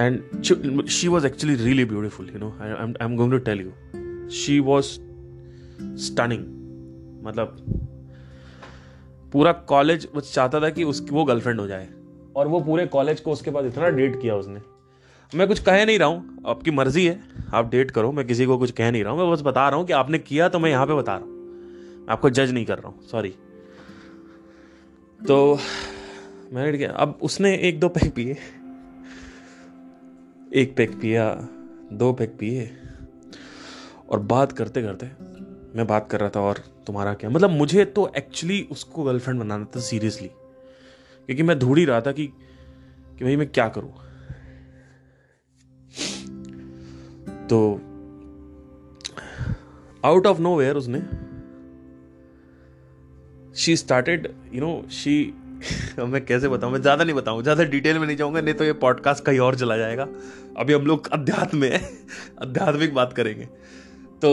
and 0.06 0.88
she 0.90 1.08
was 1.08 1.26
actually 1.26 1.56
really 1.64 1.86
beautiful 1.86 2.30
you 2.34 2.40
know 2.40 2.54
I 2.62 2.94
am 3.08 3.16
going 3.18 3.32
to 3.32 3.38
tell 3.50 3.62
you 3.62 4.30
she 4.42 4.60
was 4.70 4.84
stunning 6.08 6.46
मतलब 7.26 7.56
पूरा 9.34 9.52
कॉलेज 9.74 10.08
चाहता 10.20 10.62
था 10.62 10.70
कि 10.78 10.84
उसकी 10.94 11.16
वो 11.16 11.26
गर्लफ्रेंड 11.26 11.60
हो 11.60 11.68
जाए 11.68 11.88
और 12.38 12.48
वो 12.48 12.60
पूरे 12.64 12.86
कॉलेज 12.96 13.20
को 13.22 13.32
उसके 13.32 13.52
बाद 13.52 13.66
इतना 13.66 13.90
डेट 13.90 14.22
किया 14.22 14.36
उसने 14.36 14.60
मैं 15.36 15.48
कुछ 15.48 15.60
कह 15.64 15.84
नहीं 15.86 15.98
रहा 16.00 16.08
हूँ 16.08 16.44
आपकी 16.50 16.72
मर्जी 16.72 17.06
है 17.08 17.20
आप 17.56 17.70
डेट 17.72 17.92
करो 17.92 18.12
मैं 18.12 18.26
किसी 18.28 18.46
को 18.46 18.58
कुछ 18.58 18.72
कह 18.78 18.90
नहीं 18.92 19.04
रहा 19.04 19.12
हूँ 19.14 19.22
मैं 19.22 19.32
बस 19.32 19.42
बता 19.46 19.68
रहा 19.70 19.78
हूँ 19.80 19.86
कि 19.88 19.94
आपने 19.94 20.18
किया 20.20 20.48
तो 20.50 20.60
मैं 20.60 20.70
यहाँ 20.72 20.86
पे 20.88 20.94
बता 20.98 21.16
रहा 21.18 21.26
हूँ 21.26 21.98
मैं 22.00 22.06
आपको 22.14 22.30
जज 22.30 22.52
नहीं 22.52 22.66
कर 22.66 22.78
रहा 22.80 22.90
हूँ 22.90 23.08
सॉरी 23.12 23.30
तो 25.28 25.36
मैंने 26.54 26.78
किया 26.78 26.90
अब 27.06 27.18
उसने 27.30 27.56
एक 27.70 27.80
दो 27.80 27.90
पैक 28.00 28.14
पिए 28.16 28.38
एक 30.62 30.76
पैक 30.78 31.00
पिया 31.02 31.30
दो 32.00 32.12
पैक 32.22 32.36
पिए 32.40 32.70
और 34.10 34.20
बात 34.34 34.52
करते 34.58 34.82
करते 34.82 35.12
मैं 35.78 35.88
बात 35.88 36.10
कर 36.12 36.20
रहा 36.20 36.30
था 36.36 36.42
और 36.42 36.64
तुम्हारा 36.88 37.14
क्या 37.14 37.30
मतलब 37.30 37.50
मुझे 37.64 37.86
तो 38.00 38.12
एक्चुअली 38.18 38.62
उसको 38.72 39.04
गर्लफ्रेंड 39.04 39.40
बनाना 39.40 39.66
था 39.76 39.80
सीरियसली 39.90 40.28
क्योंकि 41.26 41.44
मैं 41.44 41.60
ढूंढ 41.60 41.78
ही 41.78 41.86
रहा 41.86 42.02
था 42.08 42.12
कि 42.12 42.28
कि 43.18 43.24
भाई 43.24 43.36
मैं 43.36 43.48
क्या 43.50 43.68
करूँ 43.76 43.94
तो 47.52 47.60
आउट 50.06 50.28
ऑफ 50.28 50.40
नो 50.48 50.56
वेयर 50.58 50.76
उसने 50.78 51.02
she 53.62 53.76
started 53.78 54.28
you 54.56 54.62
know 54.62 54.72
she 55.02 55.16
मैं 56.12 56.24
कैसे 56.26 56.48
बताऊं 56.48 56.72
मैं 56.72 56.82
ज़्यादा 56.82 57.04
नहीं 57.04 57.14
बताऊं 57.16 57.42
ज़्यादा 57.44 57.64
डिटेल 57.72 57.98
में 58.00 58.06
नहीं 58.06 58.18
जाऊंगा 58.18 58.42
नहीं 58.42 58.54
तो 58.62 58.64
ये 58.64 58.74
पॉडकास्ट 58.84 59.24
कहीं 59.26 59.40
और 59.48 59.56
चला 59.62 59.78
जाएगा 59.78 60.08
अभी 60.64 60.74
हम 60.74 60.86
लोग 60.92 61.10
अध्यात्म 61.14 61.58
में 61.62 61.76
आध्यात्मिक 62.44 62.94
बात 62.96 63.14
करेंगे 63.18 63.46
तो 64.22 64.32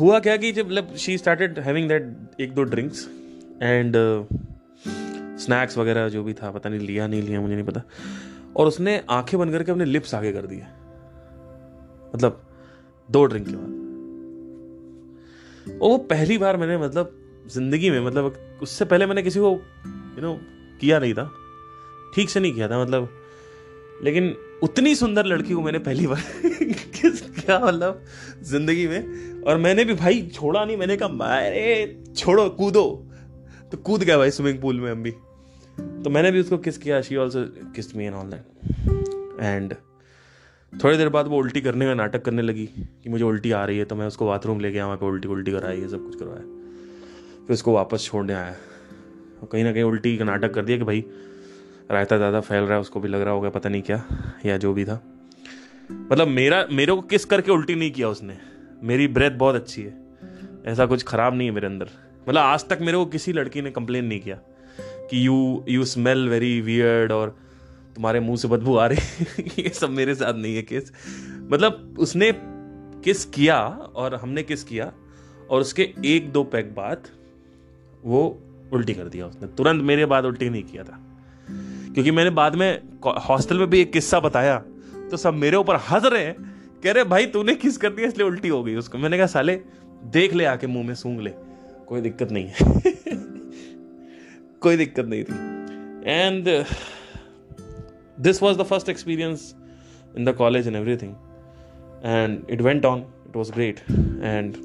हुआ 0.00 0.18
क्या 0.26 0.36
कि 0.36 0.52
जब 0.52 0.66
मतलब 0.66 0.94
शी 1.04 1.16
स्टार्टेड 1.18 1.58
हैविंग 1.68 1.88
दैट 1.88 2.40
एक 2.40 2.54
दो 2.54 2.62
ड्रिंक्स 2.72 3.04
एंड 3.62 3.94
स्नैक्स 5.44 5.78
वगैरह 5.78 6.08
जो 6.16 6.22
भी 6.24 6.32
था 6.42 6.50
पता 6.50 6.68
नहीं 6.70 6.86
लिया 6.86 7.06
नहीं 7.14 7.22
लिया 7.22 7.40
मुझे 7.40 7.54
नहीं 7.54 7.66
पता 7.66 7.82
और 8.60 8.66
उसने 8.66 9.02
आंखें 9.18 9.38
बंद 9.40 9.52
करके 9.52 9.72
अपने 9.72 9.84
लिप्स 9.84 10.14
आगे 10.14 10.32
कर 10.32 10.46
दिए 10.46 10.62
मतलब 12.14 12.40
दो 13.10 13.24
ड्रिंक 13.24 13.46
के 13.46 13.52
बाद 13.56 13.76
और 15.82 15.88
वो 15.90 15.96
पहली 16.10 16.38
बार 16.38 16.56
मैंने 16.56 16.76
मतलब 16.78 17.14
जिंदगी 17.54 17.90
में 17.90 18.00
मतलब 18.06 18.34
उससे 18.62 18.84
पहले 18.84 19.06
मैंने 19.06 19.22
किसी 19.22 19.40
को 19.40 19.48
यू 19.48 20.20
नो 20.22 20.34
किया 20.80 20.98
नहीं 20.98 21.14
था 21.14 21.30
ठीक 22.14 22.30
से 22.30 22.40
नहीं 22.40 22.52
किया 22.54 22.68
था 22.70 22.82
मतलब 22.82 23.08
लेकिन 24.04 24.34
उतनी 24.62 24.94
सुंदर 24.94 25.24
लड़की 25.26 25.54
को 25.54 25.60
मैंने 25.62 25.78
पहली 25.88 26.06
बार 26.06 26.22
किस 26.48 27.20
क्या 27.40 27.58
मतलब 27.60 28.04
जिंदगी 28.50 28.86
में 28.88 29.42
और 29.46 29.56
मैंने 29.58 29.84
भी 29.84 29.94
भाई 29.94 30.22
छोड़ा 30.34 30.64
नहीं 30.64 30.76
मैंने 30.76 30.96
कहा 30.96 31.08
मारे 31.08 31.74
छोड़ो 32.16 32.48
कूदो 32.60 32.84
तो 33.72 33.76
कूद 33.86 34.02
गया 34.04 34.18
भाई 34.18 34.30
स्विमिंग 34.30 34.60
पूल 34.62 34.80
में 34.80 34.90
हम 34.90 35.02
भी 35.02 35.10
तो 36.04 36.10
मैंने 36.10 36.30
भी 36.32 36.40
उसको 36.40 36.58
किस 36.68 36.78
किया 36.78 37.00
she 37.08 37.16
also 37.24 37.44
kiss 37.76 37.94
me 37.96 38.04
and 38.04 38.14
all 38.22 38.30
that 38.30 39.40
and 39.40 39.74
थोड़ी 40.82 40.96
देर 40.96 41.08
बाद 41.08 41.26
वो 41.28 41.36
उल्टी 41.38 41.60
करने 41.60 41.86
का 41.86 41.92
नाटक 41.94 42.22
करने 42.24 42.42
लगी 42.42 42.66
कि 43.02 43.10
मुझे 43.10 43.22
उल्टी 43.24 43.50
आ 43.52 43.64
रही 43.66 43.78
है 43.78 43.84
तो 43.92 43.96
मैं 43.96 44.06
उसको 44.06 44.26
बाथरूम 44.26 44.58
ले 44.60 44.70
गया 44.72 44.86
वहाँ 44.86 44.96
पे 44.98 45.06
उल्टी 45.06 45.28
उल्टी 45.28 45.52
कराई 45.52 45.80
ये 45.80 45.88
सब 45.88 46.04
कुछ 46.06 46.14
करवाया 46.18 46.42
फिर 47.46 47.54
उसको 47.54 47.72
वापस 47.74 48.04
छोड़ने 48.10 48.32
आया 48.34 48.50
और 49.42 49.48
कहीं 49.52 49.64
ना 49.64 49.72
कहीं 49.72 49.82
उल्टी 49.82 50.16
का 50.18 50.24
नाटक 50.24 50.52
कर 50.54 50.64
दिया 50.64 50.78
कि 50.78 50.84
भाई 50.84 51.04
रायता 51.90 52.16
ज़्यादा 52.16 52.40
फैल 52.40 52.64
रहा 52.64 52.74
है 52.74 52.80
उसको 52.80 53.00
भी 53.00 53.08
लग 53.08 53.20
रहा 53.20 53.34
होगा 53.34 53.50
पता 53.50 53.68
नहीं 53.68 53.82
क्या 53.82 54.02
या 54.46 54.56
जो 54.66 54.72
भी 54.74 54.84
था 54.84 55.00
मतलब 55.92 56.28
मेरा 56.28 56.64
मेरे 56.72 56.92
को 56.94 57.00
किस 57.14 57.24
करके 57.32 57.50
उल्टी 57.52 57.74
नहीं 57.74 57.90
किया 57.92 58.08
उसने 58.08 58.36
मेरी 58.88 59.06
ब्रेथ 59.18 59.30
बहुत 59.44 59.54
अच्छी 59.54 59.82
है 59.82 59.96
ऐसा 60.72 60.86
कुछ 60.86 61.04
ख़राब 61.08 61.34
नहीं 61.34 61.48
है 61.48 61.54
मेरे 61.54 61.66
अंदर 61.66 61.88
मतलब 62.28 62.40
आज 62.40 62.68
तक 62.68 62.78
मेरे 62.88 62.98
को 62.98 63.06
किसी 63.16 63.32
लड़की 63.32 63.62
ने 63.62 63.70
कंप्लेन 63.70 64.04
नहीं 64.04 64.20
किया 64.20 64.38
कि 65.10 65.26
you 65.26 65.64
you 65.68 65.84
smell 65.94 66.28
very 66.28 66.60
weird 66.60 67.12
और 67.12 67.36
तुम्हारे 67.98 68.18
मुंह 68.20 68.36
से 68.38 68.48
बदबू 68.48 68.74
आ 68.78 68.86
रही 68.86 69.24
ये 69.62 69.68
सब 69.74 69.90
मेरे 69.90 70.14
साथ 70.14 70.34
नहीं 70.38 70.54
है 70.56 70.60
किस 70.62 70.90
मतलब 71.52 71.94
उसने 72.00 72.30
किस 73.04 73.24
किया 73.34 73.58
और 74.02 74.14
हमने 74.22 74.42
किस 74.50 74.62
किया 74.64 74.90
और 75.50 75.60
उसके 75.60 75.88
एक 76.14 76.30
दो 76.32 76.42
पैक 76.52 76.72
बाद 76.74 77.08
वो 78.12 78.20
उल्टी 78.74 78.94
कर 78.94 79.08
दिया 79.14 79.26
उसने 79.26 79.48
तुरंत 79.58 79.82
मेरे 79.84 80.06
बाद 80.12 80.24
उल्टी 80.24 80.48
नहीं 80.50 80.62
किया 80.64 80.84
था 80.84 80.98
क्योंकि 81.94 82.10
मैंने 82.18 82.30
बाद 82.40 82.56
में 82.62 82.70
हॉस्टल 83.28 83.58
में 83.58 83.66
भी 83.70 83.80
एक 83.80 83.92
किस्सा 83.92 84.20
बताया 84.28 84.56
तो 85.10 85.16
सब 85.22 85.34
मेरे 85.34 85.56
ऊपर 85.56 85.76
हंस 85.88 86.04
रहे 86.14 86.22
हैं 86.24 86.34
कह 86.84 86.92
रहे 86.98 87.04
भाई 87.14 87.26
तूने 87.36 87.54
किस 87.64 87.76
कर 87.84 87.90
दिया 87.96 88.08
इसलिए 88.08 88.26
उल्टी 88.26 88.48
हो 88.48 88.62
गई 88.64 88.74
उसको 88.84 88.98
मैंने 89.06 89.18
कहा 89.18 89.26
साले 89.34 89.56
देख 90.18 90.34
ले 90.34 90.44
आके 90.54 90.66
मुंह 90.76 90.86
में 90.88 90.94
सूंघ 91.02 91.20
ले 91.26 91.30
कोई 91.88 92.00
दिक्कत 92.06 92.32
नहीं 92.38 92.46
है 92.58 93.16
कोई 94.66 94.76
दिक्कत 94.84 95.06
नहीं 95.06 95.24
थी 95.24 96.08
and 96.16 96.48
this 98.26 98.40
was 98.40 98.56
the 98.56 98.64
first 98.64 98.88
experience 98.88 99.54
in 100.16 100.24
the 100.24 100.32
college 100.32 100.66
and 100.66 100.76
everything 100.76 101.16
and 102.02 102.44
it 102.48 102.60
went 102.60 102.84
on 102.84 103.02
it 103.30 103.36
was 103.42 103.50
great 103.60 103.84
and 104.36 104.64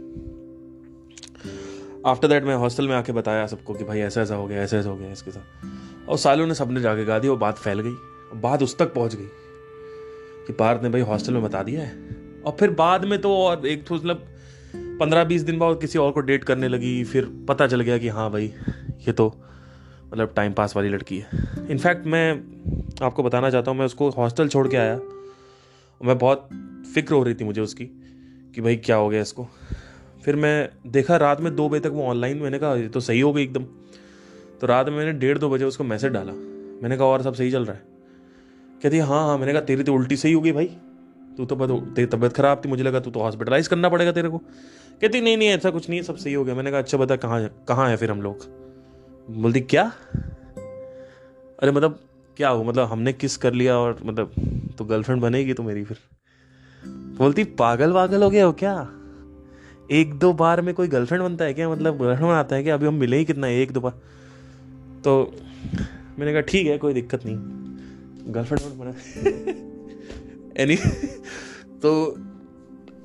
after 2.07 2.27
that 2.27 2.43
मैं 2.43 2.55
हॉस्टल 2.59 2.87
में 2.87 2.95
आके 2.95 3.11
बताया 3.13 3.45
सबको 3.47 3.73
कि 3.73 3.83
भाई 3.83 3.99
ऐसा 4.01 4.21
ऐसा 4.21 4.35
हो 4.35 4.45
गया 4.47 4.61
ऐसा 4.61 4.77
ऐसा 4.77 4.89
हो 4.89 4.95
गया 4.97 5.11
इसके 5.11 5.31
साथ 5.31 6.07
और 6.09 6.17
सालों 6.17 6.47
ने 6.47 6.53
सबने 6.55 6.81
जाके 6.81 7.05
गा 7.05 7.19
दी 7.19 7.27
वो 7.27 7.35
बात 7.43 7.57
फैल 7.57 7.79
गई 7.85 8.39
बात 8.41 8.63
उस 8.63 8.77
तक 8.77 8.93
पहुंच 8.93 9.15
गई 9.15 9.27
कि 10.47 10.53
पार्थ 10.59 10.81
ने 10.83 10.89
भाई 10.95 11.01
हॉस्टल 11.11 11.33
में 11.33 11.43
बता 11.43 11.61
दिया 11.63 11.81
है 11.81 11.91
और 12.45 12.55
फिर 12.59 12.71
बाद 12.81 13.05
में 13.13 13.19
तो 13.21 13.35
और 13.37 13.65
एक 13.67 13.85
तो 13.87 13.95
मतलब 13.95 14.25
पंद्रह 14.99 15.23
बीस 15.31 15.41
दिन 15.41 15.59
बाद 15.59 15.79
किसी 15.81 15.99
और 15.99 16.11
को 16.11 16.21
डेट 16.31 16.43
करने 16.43 16.67
लगी 16.67 17.03
फिर 17.13 17.29
पता 17.49 17.67
चल 17.67 17.81
गया 17.81 17.97
कि 17.97 18.09
हाँ 18.19 18.29
भाई 18.31 18.53
ये 19.07 19.13
तो 19.21 19.33
मतलब 20.13 20.33
टाइम 20.35 20.53
पास 20.53 20.75
वाली 20.75 20.89
लड़की 20.89 21.17
है 21.17 21.41
इनफैक्ट 21.71 22.05
मैं 22.13 22.25
आपको 23.05 23.23
बताना 23.23 23.49
चाहता 23.49 23.71
हूँ 23.71 23.77
मैं 23.77 23.85
उसको 23.85 24.09
हॉस्टल 24.17 24.47
छोड़ 24.55 24.67
के 24.69 24.77
आया 24.77 24.99
मैं 26.05 26.17
बहुत 26.19 26.47
फिक्र 26.95 27.13
हो 27.13 27.23
रही 27.23 27.33
थी 27.35 27.43
मुझे 27.45 27.61
उसकी 27.61 27.85
कि 28.55 28.61
भाई 28.61 28.75
क्या 28.87 28.95
हो 28.95 29.07
गया 29.09 29.21
इसको 29.21 29.47
फिर 30.25 30.35
मैं 30.43 30.51
देखा 30.91 31.15
रात 31.25 31.41
में 31.41 31.55
दो 31.55 31.67
बजे 31.69 31.79
तक 31.87 31.93
वो 31.95 32.03
ऑनलाइन 32.09 32.37
मैंने 32.41 32.59
कहा 32.59 32.75
ये 32.75 32.87
तो 32.89 32.99
सही 33.07 33.19
हो 33.19 33.33
गई 33.33 33.43
एकदम 33.43 33.63
तो 34.61 34.67
रात 34.67 34.89
में 34.89 34.97
मैंने 34.97 35.13
डेढ़ 35.19 35.37
दो 35.37 35.49
बजे 35.49 35.65
उसको 35.65 35.83
मैसेज 35.83 36.11
डाला 36.13 36.31
मैंने 36.83 36.97
कहा 36.97 37.07
और 37.07 37.23
सब 37.23 37.33
सही 37.35 37.51
चल 37.51 37.65
रहा 37.65 37.75
है 37.77 37.83
कहती 38.83 38.97
है 38.97 39.03
हाँ 39.07 39.25
हाँ 39.27 39.37
मैंने 39.37 39.51
कहा 39.53 39.61
तेरी 39.71 39.83
तो 39.83 39.93
उल्टी 39.93 40.15
सही 40.17 40.33
हो 40.33 40.41
गई 40.41 40.51
भाई 40.51 40.69
तू 41.37 41.45
तो 41.45 41.55
बहुत 41.55 41.93
तेरी 41.95 42.07
तबीयत 42.17 42.33
ख़राब 42.37 42.61
थी 42.65 42.69
मुझे 42.69 42.83
लगा 42.83 42.99
तू 42.99 43.11
तो 43.11 43.19
हॉस्पिटलाइज 43.19 43.67
करना 43.67 43.89
पड़ेगा 43.89 44.11
तेरे 44.19 44.29
को 44.29 44.37
कहती 44.39 45.21
नहीं 45.21 45.37
नहीं 45.37 45.49
ऐसा 45.49 45.69
कुछ 45.77 45.89
नहीं 45.89 45.99
है 45.99 46.03
सब 46.05 46.17
सही 46.25 46.33
हो 46.33 46.43
गया 46.43 46.55
मैंने 46.55 46.71
कहा 46.71 46.79
अच्छा 46.79 46.97
बता 46.97 47.15
कहाँ 47.25 47.47
कहाँ 47.67 47.89
है 47.89 47.97
फिर 47.97 48.11
हम 48.11 48.21
लोग 48.21 48.47
बोलती 49.31 49.59
क्या 49.61 49.81
अरे 50.61 51.71
मतलब 51.71 51.99
क्या 52.37 52.49
हो 52.49 52.63
मतलब 52.63 52.87
हमने 52.91 53.11
किस 53.13 53.35
कर 53.43 53.53
लिया 53.53 53.77
और 53.79 53.99
मतलब 54.05 54.31
तो 54.77 54.85
गर्लफ्रेंड 54.85 55.21
बनेगी 55.21 55.53
तो 55.53 55.63
मेरी 55.63 55.83
फिर 55.85 55.97
तो 56.85 57.17
बोलती 57.17 57.43
पागल 57.61 57.91
वागल 57.93 58.23
हो 58.23 58.29
गया 58.29 58.45
हो 58.45 58.53
क्या 58.63 58.73
एक 59.99 60.13
दो 60.19 60.31
बार 60.41 60.61
में 60.61 60.73
कोई 60.75 60.87
गर्लफ्रेंड 60.87 61.23
बनता 61.23 61.45
है 61.45 61.53
क्या 61.53 61.69
मतलब 61.69 61.97
गर्लफ्रेंड 61.99 62.29
बनाता 62.31 62.55
है 62.55 62.63
क्या 62.63 62.73
अभी 62.73 62.87
हम 62.87 62.93
मिले 62.99 63.17
ही 63.17 63.25
कितना 63.25 63.47
है 63.47 63.59
एक 63.61 63.71
दो 63.73 63.79
बार 63.81 63.93
तो 65.03 65.15
मैंने 65.75 66.31
कहा 66.31 66.41
ठीक 66.51 66.67
है 66.67 66.77
कोई 66.77 66.93
दिक्कत 66.93 67.25
नहीं 67.25 68.33
गर्लफ्रेंड 68.33 68.77
बना 68.79 69.53
एनी 70.63 70.75
तो 71.81 71.93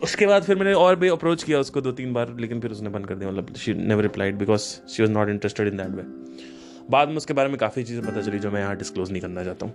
उसके 0.04 0.26
बाद 0.26 0.42
फिर 0.44 0.56
मैंने 0.56 0.72
और 0.78 0.96
भी 0.96 1.08
अप्रोच 1.08 1.42
किया 1.42 1.58
उसको 1.60 1.80
दो 1.82 1.90
तीन 1.98 2.12
बार 2.12 2.28
लेकिन 2.40 2.60
फिर 2.60 2.70
उसने 2.70 2.88
बंद 2.96 3.06
कर 3.06 3.14
दिया 3.18 3.30
मतलब 3.30 3.54
she 3.62 3.72
never 3.74 4.02
replied 4.02 4.36
because 4.38 4.60
she 4.60 5.02
was 5.02 5.10
not 5.10 5.28
interested 5.28 5.68
in 5.68 5.76
that 5.76 5.88
way 5.94 6.02
बाद 6.90 7.08
में 7.08 7.16
उसके 7.16 7.34
बारे 7.34 7.48
में 7.48 7.56
काफ़ी 7.58 7.82
चीज़ें 7.84 8.02
पता 8.04 8.20
चली 8.22 8.38
जो 8.38 8.50
मैं 8.50 8.60
यहाँ 8.60 8.76
डिस्क्लोज़ 8.78 9.10
नहीं 9.12 9.22
करना 9.22 9.42
चाहता 9.44 9.66
हूँ 9.66 9.74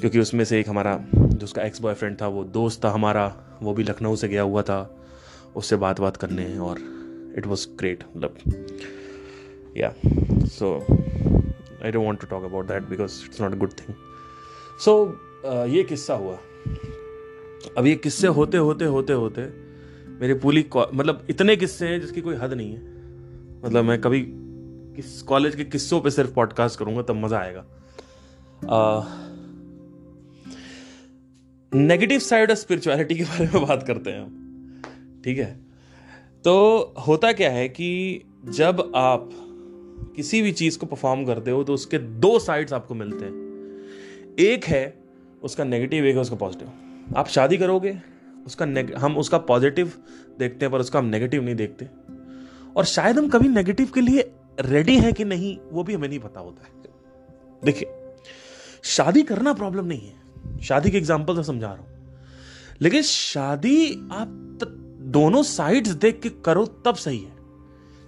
क्योंकि 0.00 0.20
उसमें 0.20 0.44
से 0.44 0.60
एक 0.60 0.68
हमारा 0.68 0.94
जो 1.14 1.44
उसका 1.44 1.62
एक्स 1.62 1.80
बॉयफ्रेंड 1.82 2.20
था 2.20 2.28
वो 2.36 2.44
दोस्त 2.58 2.84
था 2.84 2.90
हमारा 2.90 3.26
वो 3.62 3.74
भी 3.74 3.82
लखनऊ 3.84 4.16
से 4.22 4.28
गया 4.28 4.42
हुआ 4.42 4.62
था 4.70 4.78
उससे 5.56 5.76
बात 5.84 6.00
बात 6.00 6.16
करने 6.24 6.46
और 6.68 6.78
इट 7.38 7.46
वॉज 7.46 7.66
ग्रेट 7.78 8.04
मतलब 8.16 9.76
या 9.76 9.92
so 10.58 10.74
I 10.88 11.90
don't 11.90 12.04
want 12.04 12.20
to 12.20 12.26
talk 12.30 12.44
about 12.50 12.68
that 12.68 12.82
because 12.88 13.20
it's 13.26 13.40
not 13.40 13.54
a 13.54 13.58
good 13.64 13.72
thing 13.80 13.94
so 14.84 14.98
ये 15.74 15.82
किस्सा 15.88 16.14
हुआ 16.24 16.38
अब 17.78 17.86
ये 17.86 17.94
किस्से 17.96 18.26
होते 18.36 18.56
होते 18.58 18.84
होते 18.84 19.12
होते 19.12 19.42
मेरे 20.20 20.34
पूरी 20.42 20.64
मतलब 20.76 21.26
इतने 21.30 21.56
किस्से 21.56 21.88
हैं 21.88 22.00
जिसकी 22.00 22.20
कोई 22.20 22.36
हद 22.42 22.52
नहीं 22.52 22.72
है 22.72 22.80
मतलब 23.64 23.84
मैं 23.84 24.00
कभी 24.00 24.22
किस 24.96 25.20
कॉलेज 25.28 25.56
के 25.56 25.64
किस्सों 25.64 26.00
पे 26.00 26.10
सिर्फ 26.10 26.32
पॉडकास्ट 26.34 26.78
करूंगा 26.78 27.02
तब 27.10 27.16
मज़ा 27.24 27.38
आएगा 27.38 27.64
नेगेटिव 31.74 32.18
साइड 32.20 32.50
ऑफ 32.50 32.56
स्पिरिचुअलिटी 32.56 33.14
के 33.18 33.24
बारे 33.24 33.48
में 33.54 33.66
बात 33.66 33.82
करते 33.86 34.10
हैं 34.10 34.20
हम 34.22 35.20
ठीक 35.24 35.38
है 35.38 35.52
तो 36.44 36.54
होता 37.06 37.32
क्या 37.40 37.50
है 37.50 37.68
कि 37.68 37.88
जब 38.58 38.90
आप 38.96 39.28
किसी 40.16 40.40
भी 40.42 40.52
चीज़ 40.52 40.78
को 40.78 40.86
परफॉर्म 40.86 41.24
करते 41.26 41.50
हो 41.50 41.62
तो 41.64 41.74
उसके 41.74 41.98
दो 42.28 42.38
साइड्स 42.38 42.72
आपको 42.72 42.94
मिलते 42.94 43.24
हैं 43.24 44.48
एक 44.52 44.64
है 44.68 44.84
उसका 45.44 45.64
नेगेटिव 45.64 46.04
एक 46.06 46.14
है 46.14 46.20
उसका 46.22 46.36
पॉजिटिव 46.36 46.68
आप 47.16 47.28
शादी 47.28 47.56
करोगे 47.56 47.96
उसका 48.46 48.64
हम 49.00 49.16
उसका 49.18 49.38
पॉजिटिव 49.48 49.92
देखते 50.38 50.64
हैं 50.64 50.70
पर 50.72 50.80
उसका 50.80 50.98
हम 50.98 51.04
नेगेटिव 51.06 51.42
नहीं 51.44 51.54
देखते 51.54 51.88
और 52.76 52.84
शायद 52.84 53.18
हम 53.18 53.28
कभी 53.28 53.48
नेगेटिव 53.48 53.90
के 53.94 54.00
लिए 54.00 54.30
रेडी 54.60 54.96
हैं 54.98 55.12
कि 55.14 55.24
नहीं 55.24 55.56
वो 55.72 55.82
भी 55.84 55.94
हमें 55.94 56.08
नहीं 56.08 56.18
पता 56.20 56.40
होता 56.40 56.66
है 56.66 56.74
देखिए 57.64 57.92
शादी 58.96 59.22
करना 59.30 59.52
प्रॉब्लम 59.52 59.84
नहीं 59.86 60.08
है 60.08 60.60
शादी 60.66 60.90
के 60.90 60.98
एग्जाम्पल 60.98 61.36
से 61.36 61.42
समझा 61.44 61.66
रहा 61.66 61.76
हूं 61.76 62.74
लेकिन 62.82 63.02
शादी 63.02 63.92
आप 64.12 64.58
दोनों 65.16 65.42
साइड्स 65.52 65.90
देख 66.04 66.20
के 66.20 66.28
करो 66.44 66.64
तब 66.86 66.94
सही 67.04 67.18
है 67.18 67.34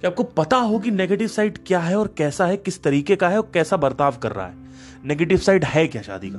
कि 0.00 0.06
आपको 0.06 0.22
पता 0.37 0.56
हो 0.56 0.78
कि 0.78 0.90
नेगेटिव 0.90 1.28
साइड 1.28 1.58
क्या 1.66 1.80
है 1.80 1.96
और 1.98 2.14
कैसा 2.18 2.46
है 2.46 2.56
किस 2.56 2.82
तरीके 2.82 3.16
का 3.16 3.28
है 3.28 3.37
और 3.40 3.50
कैसा 3.54 3.76
बर्ताव 3.87 4.16
कर 4.22 4.32
रहा 4.32 4.46
है 4.46 5.06
नेगेटिव 5.06 5.38
साइड 5.46 5.64
है 5.64 5.87
क्या 5.88 6.02
शादी 6.02 6.30
का 6.34 6.38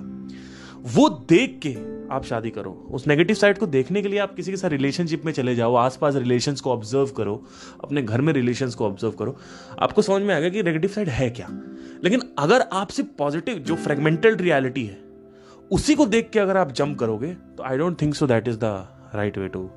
वो 0.95 1.07
देख 1.29 1.59
के 1.65 1.73
आप 2.15 2.25
शादी 2.25 2.49
करो 2.51 2.71
उस 2.93 3.07
नेगेटिव 3.07 3.35
साइड 3.35 3.57
को 3.59 3.65
देखने 3.67 4.01
के 4.01 4.07
लिए 4.09 4.19
आप 4.19 4.35
किसी 4.35 4.51
के 4.51 4.57
साथ 4.57 4.69
रिलेशनशिप 4.69 5.25
में 5.25 5.31
चले 5.33 5.55
जाओ 5.55 5.73
आसपास 5.75 6.15
रिलेशंस 6.15 6.61
को 6.61 6.71
ऑब्जर्व 6.73 7.07
करो 7.17 7.33
अपने 7.83 8.01
घर 8.01 8.21
में 8.21 8.31
रिलेशंस 8.33 8.75
को 8.75 8.85
ऑब्जर्व 8.87 9.11
करो 9.19 9.35
आपको 9.87 10.01
समझ 10.01 10.21
में 10.21 10.33
आएगा 10.35 10.49
कि 10.49 10.63
नेगेटिव 10.63 10.89
साइड 10.91 11.09
है 11.09 11.29
क्या 11.39 11.47
लेकिन 12.03 12.21
अगर 12.39 12.61
आपसे 12.81 13.03
पॉजिटिव 13.17 13.57
जो 13.71 13.75
फ्रेगमेंटल 13.83 14.35
रियलिटी 14.35 14.85
है 14.85 14.97
उसी 15.71 15.95
को 15.95 16.05
देख 16.15 16.29
के 16.33 16.39
अगर 16.39 16.57
आप 16.57 16.71
जंप 16.81 16.97
करोगे 16.99 17.33
तो 17.57 17.63
I 17.69 17.77
don't 17.77 18.01
think 18.01 18.15
so 18.15 18.27
that 18.27 18.47
is 18.47 18.55
the 18.63 18.63
right 19.15 19.37
way 19.37 19.47
to 19.57 19.69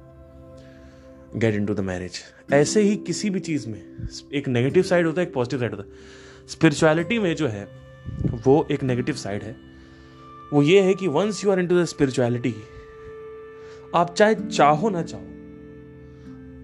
get 1.42 1.54
in 1.54 1.66
to 1.66 1.74
the 1.74 1.80
marriage 1.90 2.20
ऐसे 2.52 2.82
ही 2.82 2.94
किसी 3.06 3.30
भी 3.30 3.40
चीज़ 3.50 3.68
में 3.68 3.80
एक 4.38 4.48
नेगेटिव 4.48 4.82
साइड 4.92 5.06
होता 5.06 5.20
है 5.20 5.26
एक 5.26 5.34
पॉजिटिव 5.34 5.58
साइड 5.60 5.74
होता 5.74 5.88
है 5.88 6.46
स्पिरिचुअलिटी 6.50 7.18
में 7.18 7.34
जो 7.36 7.48
है 7.48 7.66
वो 8.46 8.66
एक 8.72 8.82
नेगेटिव 8.82 9.14
साइड 9.16 9.42
है 9.42 9.56
वो 10.52 10.62
ये 10.62 10.80
है 10.82 10.94
कि 10.94 11.08
once 11.08 11.44
you 11.44 11.50
are 11.50 11.60
into 11.68 11.80
the 11.80 11.84
spirituality 11.94 12.54
आप 13.96 14.14
चाहे 14.14 14.34
चाहो 14.34 14.90
ना 14.90 15.02
चाहो 15.02 15.22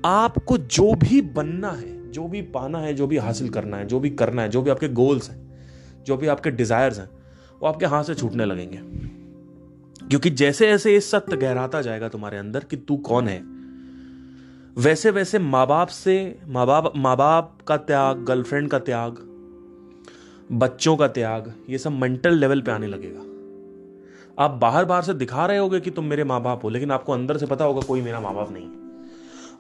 आपको 0.09 0.57
जो 0.79 0.93
भी 1.05 1.21
बनना 1.39 1.71
है 1.79 1.97
जो 2.13 2.27
भी 2.29 2.43
पाना 2.57 2.79
है 2.81 2.93
जो 2.95 3.07
भी 3.07 3.17
हासिल 3.27 3.49
करना 3.51 3.77
है 3.77 3.87
जो 3.87 4.01
भी 4.01 4.11
करना 4.23 4.43
है 4.43 4.49
जो 4.49 4.63
भी 4.63 4.71
आपके 4.71 4.89
गोल्स 5.03 5.29
हैं 5.31 6.03
जो 6.07 6.17
भी 6.17 6.27
आपके 6.35 6.51
डिजायर्स 6.61 6.99
हैं 6.99 7.09
वो 7.63 7.69
आपके 7.69 7.87
हाथ 7.95 8.05
से 8.05 8.15
छूटने 8.15 8.45
लगेंगे 8.45 8.81
क्योंकि 10.09 10.31
जैसे 10.41 10.67
जैसे 10.69 10.93
ये 10.93 11.01
सत्य 11.07 11.37
गहराता 11.37 11.81
जाएगा 11.83 12.09
तुम्हारे 12.09 12.39
अंदर 12.39 12.65
कि 12.71 12.77
तू 12.89 12.97
कौन 13.09 13.29
है 13.29 13.41
वैसे 14.85 15.11
वैसे 15.11 15.39
माँ 15.55 15.67
बाप 15.67 15.89
से 16.03 16.15
माँ 16.57 16.67
बाप 16.67 16.93
माँ 16.97 17.17
बाप 17.17 17.57
का 17.69 17.77
त्याग 17.93 18.25
गर्लफ्रेंड 18.25 18.69
का 18.71 18.79
त्याग 18.91 19.17
बच्चों 20.63 20.97
का 20.97 21.09
त्याग 21.21 21.53
ये 21.71 21.79
सब 21.79 21.99
मेंटल 22.01 22.39
लेवल 22.39 22.61
पे 22.67 22.71
आने 22.73 22.87
लगेगा 22.87 23.25
आप 24.41 24.51
बाहर 24.63 24.85
बाहर 24.85 25.03
से 25.03 25.13
दिखा 25.21 25.45
रहे 25.47 25.59
होगे 25.59 25.79
कि 25.81 25.91
तुम 25.91 26.05
मेरे 26.09 26.25
माँ 26.31 26.41
बाप 26.43 26.65
हो 26.65 26.69
लेकिन 26.71 26.91
आपको 26.93 27.13
अंदर 27.13 27.37
से 27.39 27.47
पता 27.47 27.65
होगा 27.65 27.81
कोई 27.87 28.03
मेरा 28.03 28.21
माँ 28.21 28.35
बाप 28.35 28.51
नहीं 28.53 28.65
है 28.65 28.87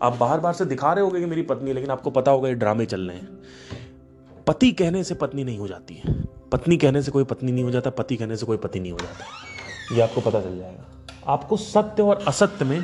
आप 0.08 0.16
बाहर 0.18 0.40
बाहर 0.40 0.54
से 0.54 0.64
दिखा 0.72 0.92
रहे 0.92 1.04
होगे 1.04 1.20
कि 1.20 1.26
मेरी 1.26 1.42
पत्नी 1.48 1.68
है 1.68 1.74
लेकिन 1.74 1.90
आपको 1.90 2.10
पता 2.18 2.30
होगा 2.30 2.48
ये 2.48 2.54
ड्रामे 2.54 2.86
चल 2.92 3.00
रहे 3.08 3.16
हैं 3.16 4.44
पति 4.46 4.70
कहने 4.82 5.02
से 5.04 5.14
पत्नी 5.24 5.44
नहीं 5.44 5.58
हो 5.58 5.68
जाती 5.68 5.94
है 6.04 6.14
पत्नी 6.52 6.76
कहने 6.84 7.02
से 7.02 7.10
कोई 7.12 7.24
पत्नी 7.32 7.52
नहीं 7.52 7.64
हो 7.64 7.70
जाता 7.70 7.90
पति 7.98 8.16
कहने 8.16 8.36
से 8.36 8.46
कोई 8.46 8.56
पति 8.66 8.80
नहीं 8.80 8.92
हो 8.92 8.98
जाता 9.02 9.94
ये 9.94 10.00
आपको 10.02 10.20
पता 10.30 10.40
चल 10.42 10.56
जाएगा 10.58 11.22
आपको 11.32 11.56
सत्य 11.62 12.02
और 12.02 12.24
असत्य 12.28 12.64
में 12.64 12.80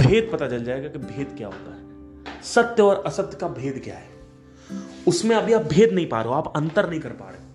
भेद 0.00 0.30
पता 0.32 0.48
चल 0.48 0.64
जाएगा 0.64 0.88
कि 0.88 0.98
भेद 0.98 1.34
क्या 1.36 1.46
होता 1.48 1.74
है 1.74 2.40
सत्य 2.54 2.82
और 2.82 3.02
असत्य 3.06 3.36
का 3.40 3.48
भेद 3.60 3.80
क्या 3.84 3.94
है 3.98 4.10
उसमें 5.08 5.36
अभी 5.36 5.52
आप 5.52 5.62
भेद 5.72 5.92
नहीं 5.92 6.08
पा 6.08 6.20
रहे 6.20 6.28
हो 6.28 6.34
आप 6.38 6.52
अंतर 6.56 6.88
नहीं 6.90 7.00
कर 7.00 7.12
पा 7.22 7.30
रहे 7.30 7.50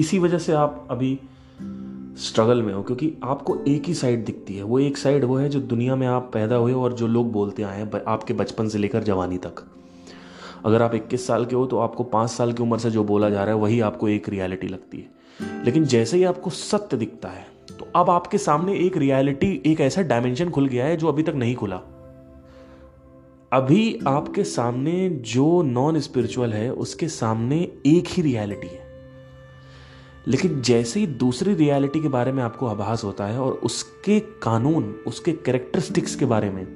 इसी 0.00 0.18
वजह 0.18 0.38
से 0.48 0.52
आप 0.64 0.86
अभी 0.90 1.18
स्ट्रगल 2.24 2.60
में 2.62 2.72
हो 2.72 2.82
क्योंकि 2.82 3.10
आपको 3.24 3.56
एक 3.68 3.82
ही 3.86 3.92
साइड 3.94 4.24
दिखती 4.24 4.54
है 4.56 4.62
वो 4.70 4.78
एक 4.78 4.96
साइड 4.98 5.24
वो 5.24 5.36
है 5.36 5.48
जो 5.50 5.60
दुनिया 5.60 5.94
में 5.96 6.06
आप 6.06 6.30
पैदा 6.32 6.56
हुए 6.56 6.72
और 6.72 6.92
जो 6.94 7.06
लोग 7.08 7.30
बोलते 7.32 7.62
आए 7.62 7.78
हैं 7.78 8.02
आपके 8.08 8.34
बचपन 8.40 8.68
से 8.68 8.78
लेकर 8.78 9.02
जवानी 9.04 9.38
तक 9.46 9.62
अगर 10.66 10.82
आप 10.82 10.94
21 10.94 11.20
साल 11.26 11.44
के 11.46 11.56
हो 11.56 11.64
तो 11.66 11.78
आपको 11.80 12.04
पाँच 12.14 12.30
साल 12.30 12.52
की 12.52 12.62
उम्र 12.62 12.78
से 12.78 12.90
जो 12.90 13.04
बोला 13.12 13.30
जा 13.30 13.44
रहा 13.44 13.54
है 13.54 13.60
वही 13.60 13.80
आपको 13.88 14.08
एक 14.08 14.28
रियलिटी 14.28 14.68
लगती 14.68 14.98
है 14.98 15.62
लेकिन 15.64 15.84
जैसे 15.94 16.16
ही 16.16 16.24
आपको 16.32 16.50
सत्य 16.58 16.96
दिखता 16.96 17.28
है 17.28 17.46
तो 17.78 17.88
अब 18.00 18.10
आपके 18.10 18.38
सामने 18.48 18.74
एक 18.86 18.96
रियलिटी 19.04 19.50
एक 19.72 19.80
ऐसा 19.88 20.02
डायमेंशन 20.12 20.50
खुल 20.58 20.68
गया 20.68 20.86
है 20.86 20.96
जो 20.96 21.08
अभी 21.12 21.22
तक 21.30 21.34
नहीं 21.44 21.54
खुला 21.64 21.80
अभी 23.56 23.98
आपके 24.06 24.44
सामने 24.54 25.08
जो 25.34 25.50
नॉन 25.72 26.00
स्पिरिचुअल 26.00 26.52
है 26.52 26.70
उसके 26.72 27.08
सामने 27.20 27.60
एक 27.86 28.08
ही 28.16 28.22
रियलिटी 28.22 28.66
है 28.74 28.79
लेकिन 30.28 30.60
जैसे 30.62 31.00
ही 31.00 31.06
दूसरी 31.20 31.52
रियलिटी 31.54 32.00
के 32.00 32.08
बारे 32.08 32.32
में 32.32 32.42
आपको 32.42 32.66
आभास 32.66 33.04
होता 33.04 33.26
है 33.26 33.38
और 33.40 33.52
उसके 33.64 34.18
कानून 34.42 34.90
उसके 35.06 35.32
करेक्टरिस्टिक्स 35.46 36.14
के 36.16 36.24
बारे 36.32 36.50
में 36.50 36.66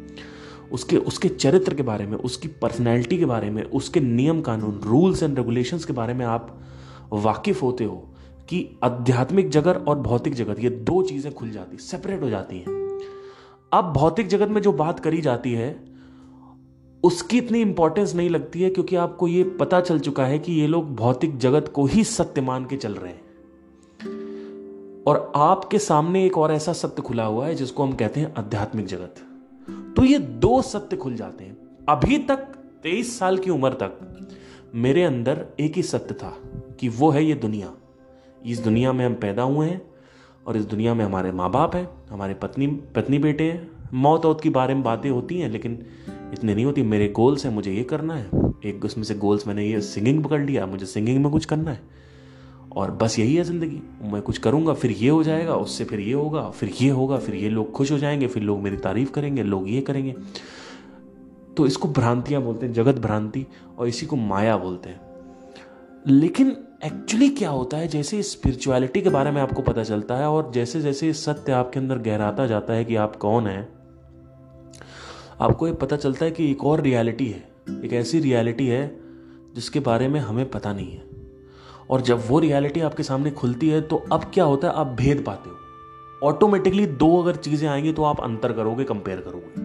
उसके 0.73 0.97
उसके 0.97 1.29
चरित्र 1.29 1.75
के 1.75 1.83
बारे 1.83 2.07
में 2.07 2.17
उसकी 2.19 2.49
पर्सनैलिटी 2.63 3.19
के 3.19 3.25
बारे 3.27 3.51
में 3.51 3.63
उसके 3.63 4.01
नियम 4.01 4.41
कानून 4.43 4.81
रूल्स 4.85 5.23
एंड 5.23 5.37
रेगुलेशंस 5.39 5.85
के 5.85 5.93
बारे 5.93 6.15
में 6.21 6.25
आप 6.27 6.59
वाकिफ 7.13 7.63
होते 7.63 7.85
हो 7.85 7.97
कि 8.49 8.65
आध्यात्मिक 8.85 9.51
जगत 9.51 9.85
और 9.89 9.99
भौतिक 10.01 10.35
जगत 10.35 10.61
ये 10.61 10.71
दो 10.71 11.03
चीज़ें 11.09 11.33
खुल 11.35 11.51
जाती 11.51 11.77
सेपरेट 11.83 12.23
हो 12.23 12.31
जाती 12.31 12.59
हैं 12.59 12.83
अब 13.79 13.93
भौतिक 13.97 14.29
जगत 14.29 14.49
में 14.51 14.61
जो 14.63 14.73
बात 14.83 15.01
करी 15.05 15.21
जाती 15.21 15.53
है 15.55 15.75
उसकी 17.05 17.39
इतनी 17.39 17.61
इंपॉर्टेंस 17.61 18.15
नहीं 18.15 18.31
लगती 18.31 18.63
है 18.63 18.71
क्योंकि 18.71 18.97
आपको 18.97 19.29
ये 19.29 19.43
पता 19.61 19.81
चल 19.81 19.99
चुका 20.09 20.27
है 20.27 20.39
कि 20.47 20.53
ये 20.61 20.67
लोग 20.67 20.95
भौतिक 20.97 21.37
जगत 21.39 21.71
को 21.75 21.87
ही 21.87 22.05
सत्य 22.05 22.41
मान 22.41 22.67
के 22.67 22.77
चल 22.77 22.95
रहे 22.95 23.13
हैं 23.13 23.23
और 25.07 25.17
आपके 25.37 25.79
सामने 25.79 26.25
एक 26.27 26.37
और 26.39 26.53
ऐसा 26.53 26.73
सत्य 26.73 27.03
खुला 27.03 27.25
हुआ 27.25 27.47
है 27.47 27.55
जिसको 27.55 27.83
हम 27.83 27.93
कहते 27.97 28.21
हैं 28.21 28.33
आध्यात्मिक 28.39 28.87
जगत 28.87 29.15
तो 29.97 30.05
ये 30.05 30.19
दो 30.45 30.61
सत्य 30.69 30.97
खुल 30.97 31.17
जाते 31.17 31.45
हैं 31.45 31.57
अभी 31.95 32.19
तक 32.29 32.39
तेईस 32.83 33.19
साल 33.19 33.39
की 33.39 33.51
उम्र 33.51 33.73
तक 33.83 33.99
मेरे 34.85 35.03
अंदर 35.05 35.45
एक 35.61 35.77
ही 35.77 35.83
सत्य 35.91 36.15
था 36.23 36.31
कि 36.81 36.89
वो 36.99 37.11
है 37.11 37.25
ये 37.25 37.35
दुनिया 37.43 37.73
इस 38.53 38.59
दुनिया 38.65 38.93
में 38.93 39.05
हम 39.05 39.15
पैदा 39.25 39.43
हुए 39.53 39.67
हैं 39.69 39.81
और 40.47 40.57
इस 40.57 40.65
दुनिया 40.73 40.95
में 40.95 41.05
हमारे 41.05 41.31
माँ 41.33 41.51
बाप 41.51 41.75
हैं 41.77 41.89
हमारे 42.11 42.35
पत्नी 42.43 42.67
पत्नी 42.97 43.19
बेटे 43.19 43.51
हैं 43.51 43.91
मौत 44.05 44.27
औत 44.27 44.41
के 44.43 44.51
बारे 44.51 44.75
में 44.75 44.83
बातें 44.83 45.09
होती 45.11 45.39
हैं 45.41 45.49
लेकिन 45.51 45.79
इतने 46.33 46.55
नहीं 46.55 46.65
होती 46.65 46.83
मेरे 46.83 47.09
गोल्स 47.19 47.45
हैं 47.47 47.53
मुझे 47.53 47.73
ये 47.73 47.83
करना 47.93 48.15
है 48.15 48.27
एक 48.69 48.85
उसमें 48.85 49.05
से 49.05 49.15
गोल्स 49.25 49.47
मैंने 49.47 49.67
ये 49.67 49.81
सिंगिंग 49.93 50.23
पकड़ 50.25 50.41
लिया 50.43 50.67
मुझे 50.67 50.87
सिंगिंग 50.87 51.23
में 51.23 51.31
कुछ 51.33 51.45
करना 51.53 51.71
है 51.71 51.81
और 52.77 52.91
बस 53.01 53.19
यही 53.19 53.35
है 53.37 53.43
ज़िंदगी 53.45 53.81
मैं 54.13 54.21
कुछ 54.23 54.39
करूँगा 54.47 54.73
फिर 54.75 54.91
ये 54.91 55.09
हो 55.09 55.23
जाएगा 55.25 55.55
उससे 55.57 55.85
फिर 55.91 56.01
ये 56.01 56.13
होगा 56.13 56.49
फिर 56.61 56.71
ये 56.81 56.89
होगा 56.91 57.19
फिर 57.19 57.35
ये 57.35 57.49
लोग 57.49 57.71
खुश 57.73 57.93
हो 57.93 57.99
जाएंगे 57.99 58.27
फिर 58.29 58.43
लोग 58.43 58.61
मेरी 58.63 58.77
तारीफ़ 58.87 59.11
करेंगे 59.13 59.43
लोग 59.43 59.69
ये 59.71 59.81
करेंगे 59.91 60.15
तो 61.57 61.67
इसको 61.67 61.89
भ्रांतियाँ 61.89 62.41
बोलते 62.43 62.67
हैं 62.67 62.73
जगत 62.75 62.99
भ्रांति 63.03 63.45
और 63.79 63.89
इसी 63.89 64.07
को 64.07 64.17
माया 64.17 64.57
बोलते 64.65 64.89
हैं 64.91 65.01
लेकिन 66.07 66.57
एक्चुअली 66.85 67.29
क्या 67.37 67.51
होता 67.51 67.77
है 67.77 67.89
जैसे 67.89 68.23
स्पिरिचुअलिटी 68.23 69.01
के 69.03 69.09
बारे 69.11 69.31
में 69.33 69.41
आपको 69.43 69.63
पता 69.71 69.83
चलता 69.85 70.17
है 70.19 70.27
और 70.29 70.51
जैसे 70.55 70.81
जैसे 70.81 71.13
सत्य 71.23 71.53
आपके 71.63 71.81
अंदर 71.81 71.99
गहराता 72.09 72.47
जाता 72.47 72.73
है 72.75 72.85
कि 72.85 72.97
आप 73.05 73.17
कौन 73.25 73.47
है 73.49 73.61
आपको 75.43 75.67
ये 75.69 75.73
पता 75.85 75.97
चलता 75.97 76.25
है 76.25 76.31
कि 76.31 76.51
एक 76.51 76.65
और 76.73 76.81
रियलिटी 76.83 77.27
है 77.29 77.83
एक 77.85 77.93
ऐसी 78.03 78.21
रियलिटी 78.21 78.67
है 78.69 78.87
जिसके 79.55 79.81
बारे 79.89 80.09
में 80.09 80.21
हमें 80.21 80.49
पता 80.51 80.73
नहीं 80.73 80.93
है 80.93 81.14
और 81.91 82.01
जब 82.01 82.23
वो 82.29 82.39
रियलिटी 82.41 82.81
आपके 82.81 83.03
सामने 83.03 83.31
खुलती 83.31 83.69
है 83.69 83.81
तो 83.89 83.97
अब 84.13 84.31
क्या 84.35 84.45
होता 84.45 84.69
है 84.69 84.75
आप 84.83 84.87
भेद 85.01 85.23
पाते 85.27 85.51
हो 85.51 86.27
ऑटोमेटिकली 86.29 86.87
दो 87.01 87.17
अगर 87.23 87.37
चीज़ें 87.47 87.69
आएंगी 87.69 87.93
तो 87.93 88.05
आप 88.05 88.21
अंतर 88.25 88.53
करोगे 88.57 88.85
कंपेयर 88.85 89.21
करोगे 89.29 89.63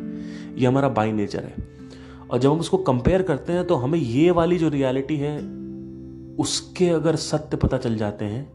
ये 0.62 0.67
हमारा 0.67 0.89
बाई 0.99 1.12
नेचर 1.12 1.43
है 1.43 1.53
और 2.29 2.39
जब 2.39 2.51
हम 2.51 2.60
उसको 2.60 2.77
कंपेयर 2.88 3.21
करते 3.29 3.53
हैं 3.53 3.65
तो 3.67 3.75
हमें 3.84 3.97
ये 3.99 4.29
वाली 4.39 4.58
जो 4.60 4.69
रियलिटी 4.69 5.15
है 5.17 5.38
उसके 6.45 6.89
अगर 6.89 7.15
सत्य 7.25 7.58
पता 7.63 7.77
चल 7.77 7.95
जाते 7.97 8.25
हैं 8.25 8.47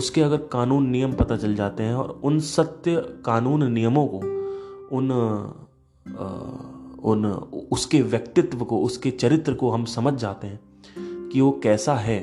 उसके 0.00 0.22
अगर 0.22 0.36
कानून 0.52 0.86
नियम 0.90 1.12
पता 1.16 1.36
चल 1.42 1.54
जाते 1.56 1.82
हैं 1.82 1.94
और 1.94 2.08
उन 2.24 2.38
सत्य 2.52 2.96
कानून 3.26 3.70
नियमों 3.72 4.06
को 4.14 4.18
उन 4.96 5.12
आ, 5.12 6.26
उन 7.10 7.26
उसके 7.72 8.00
व्यक्तित्व 8.02 8.64
को 8.64 8.78
उसके 8.84 9.10
चरित्र 9.20 9.54
को 9.62 9.70
हम 9.70 9.84
समझ 9.94 10.12
जाते 10.20 10.46
हैं 10.46 10.58
कि 11.32 11.40
वो 11.40 11.50
कैसा 11.64 11.94
है 11.94 12.18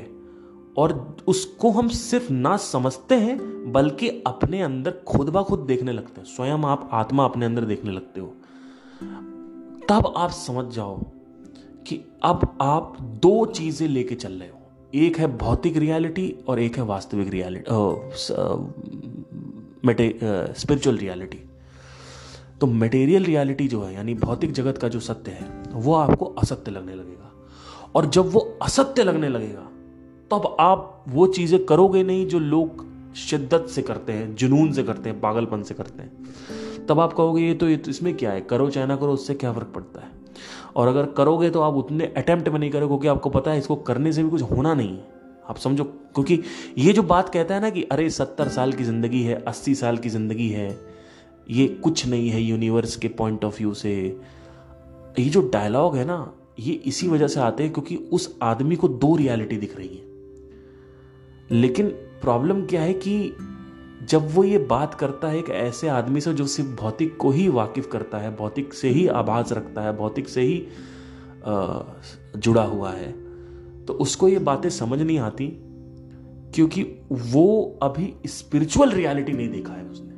और 0.78 0.92
उसको 1.28 1.70
हम 1.72 1.88
सिर्फ 1.88 2.30
ना 2.30 2.56
समझते 2.62 3.14
हैं 3.20 3.36
बल्कि 3.72 4.08
अपने 4.26 4.60
अंदर 4.62 4.92
खुद 5.08 5.28
ब 5.36 5.42
खुद 5.48 5.58
देखने 5.68 5.92
लगते 5.92 6.20
हैं 6.20 6.26
स्वयं 6.34 6.64
आप 6.70 6.88
आत्मा 7.00 7.24
अपने 7.24 7.46
अंदर 7.46 7.64
देखने 7.64 7.92
लगते 7.92 8.20
हो 8.20 8.26
तब 9.88 10.12
आप 10.16 10.30
समझ 10.38 10.64
जाओ 10.74 10.98
कि 11.86 12.00
अब 12.24 12.46
आप 12.62 12.96
दो 13.22 13.44
चीजें 13.56 13.86
लेके 13.88 14.14
चल 14.14 14.32
रहे 14.40 14.48
हो 14.48 14.60
एक 15.04 15.18
है 15.18 15.26
भौतिक 15.38 15.76
रियलिटी 15.76 16.28
और 16.48 16.60
एक 16.60 16.76
है 16.76 16.82
वास्तविक 16.90 17.28
रियलिटी 17.30 17.68
स्पिरिचुअल 20.60 20.98
रियलिटी 20.98 21.40
तो 22.60 22.66
मटेरियल 22.82 23.24
रियलिटी 23.24 23.68
जो 23.68 23.82
है 23.82 23.92
यानी 23.94 24.14
भौतिक 24.24 24.52
जगत 24.58 24.78
का 24.82 24.88
जो 24.96 25.00
सत्य 25.08 25.30
है 25.40 25.48
वो 25.86 25.94
आपको 25.94 26.26
असत्य 26.42 26.70
लगने 26.70 26.94
लगेगा 26.94 27.30
और 27.96 28.06
जब 28.16 28.30
वो 28.32 28.40
असत्य 28.62 29.02
लगने 29.04 29.28
लगेगा 29.28 29.66
तब 30.34 30.56
आप 30.60 31.04
वो 31.08 31.26
चीज़ें 31.34 31.64
करोगे 31.66 32.02
नहीं 32.04 32.26
जो 32.28 32.38
लोग 32.38 32.84
शिद्दत 33.16 33.66
से 33.70 33.82
करते 33.88 34.12
हैं 34.12 34.34
जुनून 34.36 34.72
से 34.74 34.82
करते 34.84 35.08
हैं 35.10 35.18
पागलपन 35.20 35.62
से 35.62 35.74
करते 35.74 36.02
हैं 36.02 36.86
तब 36.86 37.00
आप 37.00 37.12
कहोगे 37.16 37.42
ये 37.46 37.52
तो 37.54 37.68
ये 37.68 37.76
तो 37.84 37.90
इसमें 37.90 38.12
क्या 38.16 38.30
है 38.32 38.40
करो 38.50 38.68
चाहे 38.70 38.86
ना 38.86 38.96
करो 38.96 39.12
उससे 39.12 39.34
क्या 39.42 39.52
फ़र्क 39.52 39.70
पड़ता 39.74 40.00
है 40.04 40.10
और 40.76 40.88
अगर 40.88 41.06
करोगे 41.16 41.50
तो 41.50 41.60
आप 41.62 41.74
उतने 41.82 42.06
अटैम्प्ट 42.16 42.48
में 42.48 42.58
नहीं 42.58 42.70
करोगे 42.70 42.88
क्योंकि 42.92 43.08
आपको 43.08 43.30
पता 43.30 43.50
है 43.50 43.58
इसको 43.58 43.76
करने 43.88 44.12
से 44.12 44.22
भी 44.22 44.30
कुछ 44.30 44.42
होना 44.50 44.72
नहीं 44.74 44.88
है 44.96 45.06
आप 45.50 45.56
समझो 45.64 45.84
क्योंकि 45.84 46.40
ये 46.78 46.92
जो 46.92 47.02
बात 47.12 47.28
कहता 47.34 47.54
है 47.54 47.60
ना 47.60 47.70
कि 47.76 47.82
अरे 47.92 48.08
सत्तर 48.16 48.48
साल 48.56 48.72
की 48.72 48.84
ज़िंदगी 48.84 49.22
है 49.24 49.34
अस्सी 49.48 49.74
साल 49.84 49.96
की 49.98 50.08
ज़िंदगी 50.16 50.48
है 50.52 50.68
ये 51.58 51.66
कुछ 51.84 52.06
नहीं 52.08 52.28
है 52.30 52.40
यूनिवर्स 52.42 52.96
के 53.04 53.08
पॉइंट 53.20 53.44
ऑफ 53.44 53.58
व्यू 53.58 53.74
से 53.84 53.94
ये 55.18 55.28
जो 55.36 55.42
डायलॉग 55.52 55.96
है 55.96 56.04
ना 56.06 56.18
ये 56.60 56.72
इसी 56.92 57.08
वजह 57.08 57.28
से 57.36 57.40
आते 57.50 57.62
हैं 57.62 57.72
क्योंकि 57.72 57.96
उस 58.12 58.28
आदमी 58.50 58.76
को 58.84 58.88
दो 59.06 59.14
रियलिटी 59.16 59.56
दिख 59.58 59.76
रही 59.78 59.88
है 59.94 60.02
लेकिन 61.50 61.88
प्रॉब्लम 62.20 62.62
क्या 62.66 62.82
है 62.82 62.92
कि 62.94 63.36
जब 64.08 64.28
वो 64.34 64.44
ये 64.44 64.58
बात 64.68 64.94
करता 65.00 65.28
है 65.28 65.38
एक 65.38 65.48
ऐसे 65.50 65.88
आदमी 65.88 66.20
से 66.20 66.32
जो 66.34 66.46
सिर्फ 66.46 66.68
भौतिक 66.80 67.16
को 67.16 67.30
ही 67.32 67.48
वाकिफ 67.48 67.88
करता 67.92 68.18
है 68.18 68.34
भौतिक 68.36 68.74
से 68.74 68.88
ही 68.90 69.06
आभास 69.08 69.52
रखता 69.52 69.82
है 69.82 69.96
भौतिक 69.96 70.28
से 70.28 70.42
ही 70.42 70.62
जुड़ा 71.46 72.62
हुआ 72.62 72.90
है 72.92 73.12
तो 73.86 73.92
उसको 74.00 74.28
ये 74.28 74.38
बातें 74.50 74.68
समझ 74.70 75.00
नहीं 75.02 75.18
आती 75.18 75.48
क्योंकि 76.54 76.82
वो 77.12 77.46
अभी 77.82 78.12
स्पिरिचुअल 78.30 78.90
रियलिटी 78.90 79.32
नहीं 79.32 79.48
देखा 79.52 79.72
है 79.72 79.84
उसने 79.88 80.12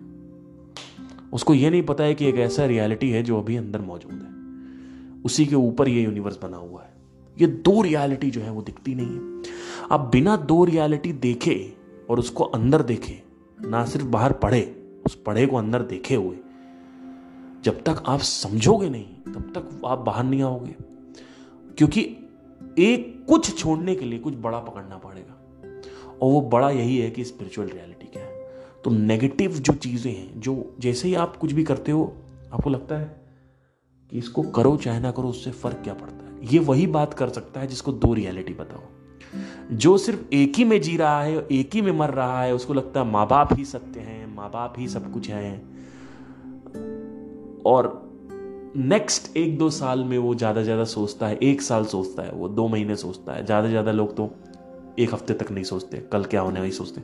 उसको 1.37 1.55
ये 1.55 1.71
नहीं 1.71 1.83
पता 1.87 2.05
है 2.05 2.15
कि 2.15 2.27
एक 2.29 2.37
ऐसा 2.39 2.65
रियलिटी 2.67 3.11
है 3.11 3.23
जो 3.23 3.41
अभी 3.41 3.57
अंदर 3.57 3.81
मौजूद 3.83 4.13
है 4.13 5.23
उसी 5.27 5.47
के 5.47 5.55
ऊपर 5.55 5.89
ये 5.89 6.03
यूनिवर्स 6.03 6.39
बना 6.43 6.57
हुआ 6.57 6.83
है 6.83 6.95
ये 7.41 7.47
दो 7.47 7.81
रियलिटी 7.83 8.31
जो 8.35 8.41
है 8.41 8.51
वो 8.51 8.63
दिखती 8.63 8.95
नहीं 8.95 9.15
है 9.17 9.87
आप 9.93 10.09
बिना 10.13 10.37
दो 10.51 10.65
रियलिटी 10.65 11.13
देखे 11.27 11.55
और 12.11 12.19
उसको 12.19 12.45
अंदर 12.59 12.83
देखे 12.91 13.21
ना 13.71 13.85
सिर्फ 13.87 14.05
बाहर 14.15 14.33
पढ़े 14.45 14.61
उस 15.07 15.15
पढ़े 15.27 15.47
को 15.47 15.57
अंदर 15.57 15.83
देखे 15.93 16.15
हुए 16.15 16.37
जब 17.65 17.83
तक 17.89 18.03
आप 18.09 18.21
समझोगे 18.29 18.89
नहीं 18.91 19.05
तब 19.33 19.53
तक 19.57 19.81
आप 19.87 19.99
बाहर 20.07 20.25
नहीं 20.25 20.43
आओगे 20.43 20.75
क्योंकि 21.79 22.01
एक 22.93 23.25
कुछ 23.29 23.57
छोड़ने 23.59 23.95
के 23.95 24.05
लिए 24.05 24.19
कुछ 24.19 24.35
बड़ा 24.47 24.59
पकड़ना 24.69 24.97
पड़ेगा 25.05 26.17
और 26.27 26.33
वो 26.33 26.41
बड़ा 26.53 26.71
यही 26.71 26.97
है 26.99 27.11
कि 27.11 27.25
स्पिरिचुअल 27.25 27.69
रियलिटी 27.69 28.07
क्या 28.13 28.23
है 28.23 28.35
तो 28.85 28.91
नेगेटिव 28.91 29.55
जो 29.69 29.73
चीज़ें 29.75 30.11
हैं 30.13 30.41
जो 30.41 30.57
जैसे 30.81 31.09
ही 31.09 31.15
आप 31.27 31.37
कुछ 31.41 31.53
भी 31.53 31.65
करते 31.73 31.93
हो 31.93 32.05
आपको 32.53 32.71
लगता 32.71 32.99
है 33.01 33.15
कि 34.11 34.19
इसको 34.19 34.43
करो 34.57 34.77
चाहे 34.85 35.01
ना 35.01 35.11
करो 35.13 35.29
उससे 35.29 35.51
फ़र्क 35.51 35.81
क्या 35.85 35.95
पड़ता 35.95 36.15
है 36.15 36.16
ये 36.45 36.59
वही 36.59 36.87
बात 36.87 37.15
कर 37.15 37.29
सकता 37.33 37.61
है 37.61 37.67
जिसको 37.67 37.93
दो 37.93 38.13
रियलिटी 38.15 38.55
बताओ 38.55 38.83
जो 39.77 39.97
सिर्फ 39.99 40.33
एक 40.33 40.57
ही 40.57 40.65
में 40.65 40.81
जी 40.81 40.97
रहा 40.97 41.23
है 41.23 41.47
एक 41.53 41.75
ही 41.75 41.81
में 41.83 41.93
मर 41.99 42.11
रहा 42.15 42.43
है 42.43 42.55
उसको 42.55 42.75
लगता 42.75 43.01
है 43.01 43.11
माँ 43.11 43.27
बाप 43.29 43.53
ही 43.57 43.65
सत्य 43.65 44.01
हैं 44.01 44.27
माँ 44.35 44.51
बाप 44.51 44.75
ही 44.79 44.89
सब 44.89 45.11
कुछ 45.13 45.29
हैं 45.31 45.55
और 47.73 47.91
नेक्स्ट 48.77 49.37
एक 49.37 49.57
दो 49.59 49.69
साल 49.71 50.05
में 50.05 50.17
वो 50.19 50.35
ज़्यादा 50.35 50.63
ज़्यादा 50.63 50.85
सोचता 50.85 51.27
है 51.29 51.39
एक 51.43 51.63
साल 51.63 51.85
सोचता 51.95 52.23
है 52.23 52.31
वो 52.33 52.49
दो 52.49 52.67
महीने 52.69 52.97
सोचता 52.97 53.33
है 53.35 53.45
ज़्यादा 53.47 53.69
ज़्यादा 53.69 53.93
लोग 53.93 54.15
तो 54.17 54.31
एक 55.03 55.15
हफ्ते 55.15 55.35
तक 55.43 55.51
नहीं 55.51 55.65
सोचते 55.65 55.99
कल 56.13 56.25
क्या 56.25 56.41
होने 56.41 56.61
वही 56.61 56.71
सोचते 56.73 57.03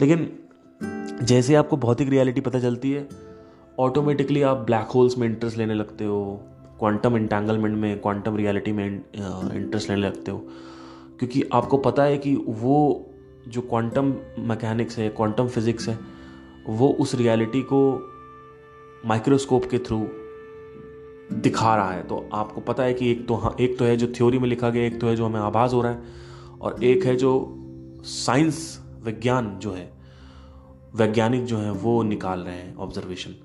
लेकिन 0.00 0.30
जैसे 1.26 1.54
आपको 1.54 1.76
भौतिक 1.76 2.08
रियलिटी 2.08 2.40
पता 2.40 2.60
चलती 2.60 2.90
है 2.92 3.08
ऑटोमेटिकली 3.80 4.42
आप 4.42 4.56
ब्लैक 4.66 4.88
होल्स 4.94 5.16
में 5.18 5.26
इंटरेस्ट 5.28 5.58
लेने 5.58 5.74
लगते 5.74 6.04
हो 6.04 6.20
क्वांटम 6.82 7.16
इंटेंगलमेंट 7.16 7.76
में 7.78 8.00
क्वांटम 8.02 8.36
रियलिटी 8.36 8.72
में 8.76 8.84
इंटरेस्ट 8.86 9.88
uh, 9.88 9.90
लेने 9.90 10.00
लगते 10.06 10.30
हो 10.30 10.38
क्योंकि 11.18 11.42
आपको 11.54 11.76
पता 11.84 12.02
है 12.04 12.16
कि 12.24 12.34
वो 12.62 12.74
जो 13.56 13.60
क्वांटम 13.72 14.12
मैकेनिक्स 14.48 14.98
है 14.98 15.08
क्वांटम 15.20 15.48
फिजिक्स 15.56 15.88
है 15.88 15.96
वो 16.80 16.88
उस 17.04 17.14
रियलिटी 17.20 17.60
को 17.72 17.82
माइक्रोस्कोप 19.08 19.66
के 19.74 19.78
थ्रू 19.90 19.98
दिखा 21.46 21.76
रहा 21.76 21.92
है 21.92 22.02
तो 22.08 22.18
आपको 22.40 22.60
पता 22.72 22.82
है 22.84 22.94
कि 23.02 23.10
एक 23.10 23.26
तो 23.28 23.34
हाँ 23.44 23.54
एक 23.68 23.78
तो 23.78 23.84
है 23.84 23.96
जो 23.96 24.08
थ्योरी 24.18 24.38
में 24.38 24.48
लिखा 24.48 24.70
गया 24.70 24.86
एक 24.86 25.00
तो 25.00 25.08
है 25.08 25.16
जो 25.16 25.26
हमें 25.26 25.40
आभास 25.40 25.72
हो 25.74 25.82
रहा 25.82 25.92
है 25.92 26.56
और 26.62 26.84
एक 26.90 27.04
है 27.06 27.16
जो 27.24 27.32
साइंस 28.16 28.60
विज्ञान 29.04 29.56
जो 29.66 29.72
है 29.74 29.90
वैज्ञानिक 31.02 31.44
जो 31.54 31.58
है 31.58 31.70
वो 31.86 32.02
निकाल 32.14 32.40
रहे 32.46 32.56
हैं 32.56 32.74
ऑब्जर्वेशन 32.88 33.41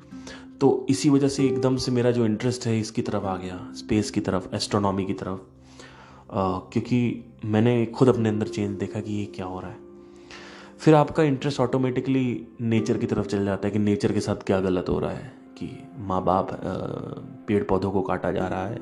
तो 0.61 0.67
इसी 0.89 1.09
वजह 1.09 1.27
से 1.29 1.43
एकदम 1.45 1.75
से 1.81 1.91
मेरा 1.91 2.11
जो 2.11 2.25
इंटरेस्ट 2.25 2.65
है 2.67 2.77
इसकी 2.79 3.01
तरफ 3.09 3.25
आ 3.25 3.35
गया 3.37 3.59
स्पेस 3.77 4.09
की 4.11 4.21
तरफ 4.29 4.53
एस्ट्रोनॉमी 4.55 5.05
की 5.05 5.13
तरफ 5.21 5.41
आ, 6.33 6.59
क्योंकि 6.59 7.39
मैंने 7.55 7.85
खुद 7.97 8.09
अपने 8.09 8.29
अंदर 8.29 8.47
चेंज 8.57 8.77
देखा 8.79 8.99
कि 9.09 9.13
ये 9.19 9.25
क्या 9.35 9.45
हो 9.45 9.59
रहा 9.59 9.71
है 9.71 9.85
फिर 10.79 10.95
आपका 10.95 11.23
इंटरेस्ट 11.23 11.59
ऑटोमेटिकली 11.59 12.25
नेचर 12.73 12.97
की 12.97 13.05
तरफ 13.13 13.27
चल 13.27 13.45
जाता 13.45 13.67
है 13.67 13.71
कि 13.71 13.79
नेचर 13.79 14.11
के 14.13 14.19
साथ 14.29 14.43
क्या 14.47 14.59
गलत 14.61 14.89
हो 14.89 14.97
रहा 14.99 15.11
है 15.11 15.31
कि 15.57 15.69
माँ 16.07 16.23
बाप 16.25 16.51
पेड़ 17.47 17.63
पौधों 17.69 17.91
को 17.91 18.01
काटा 18.09 18.31
जा 18.31 18.47
रहा 18.47 18.67
है 18.67 18.79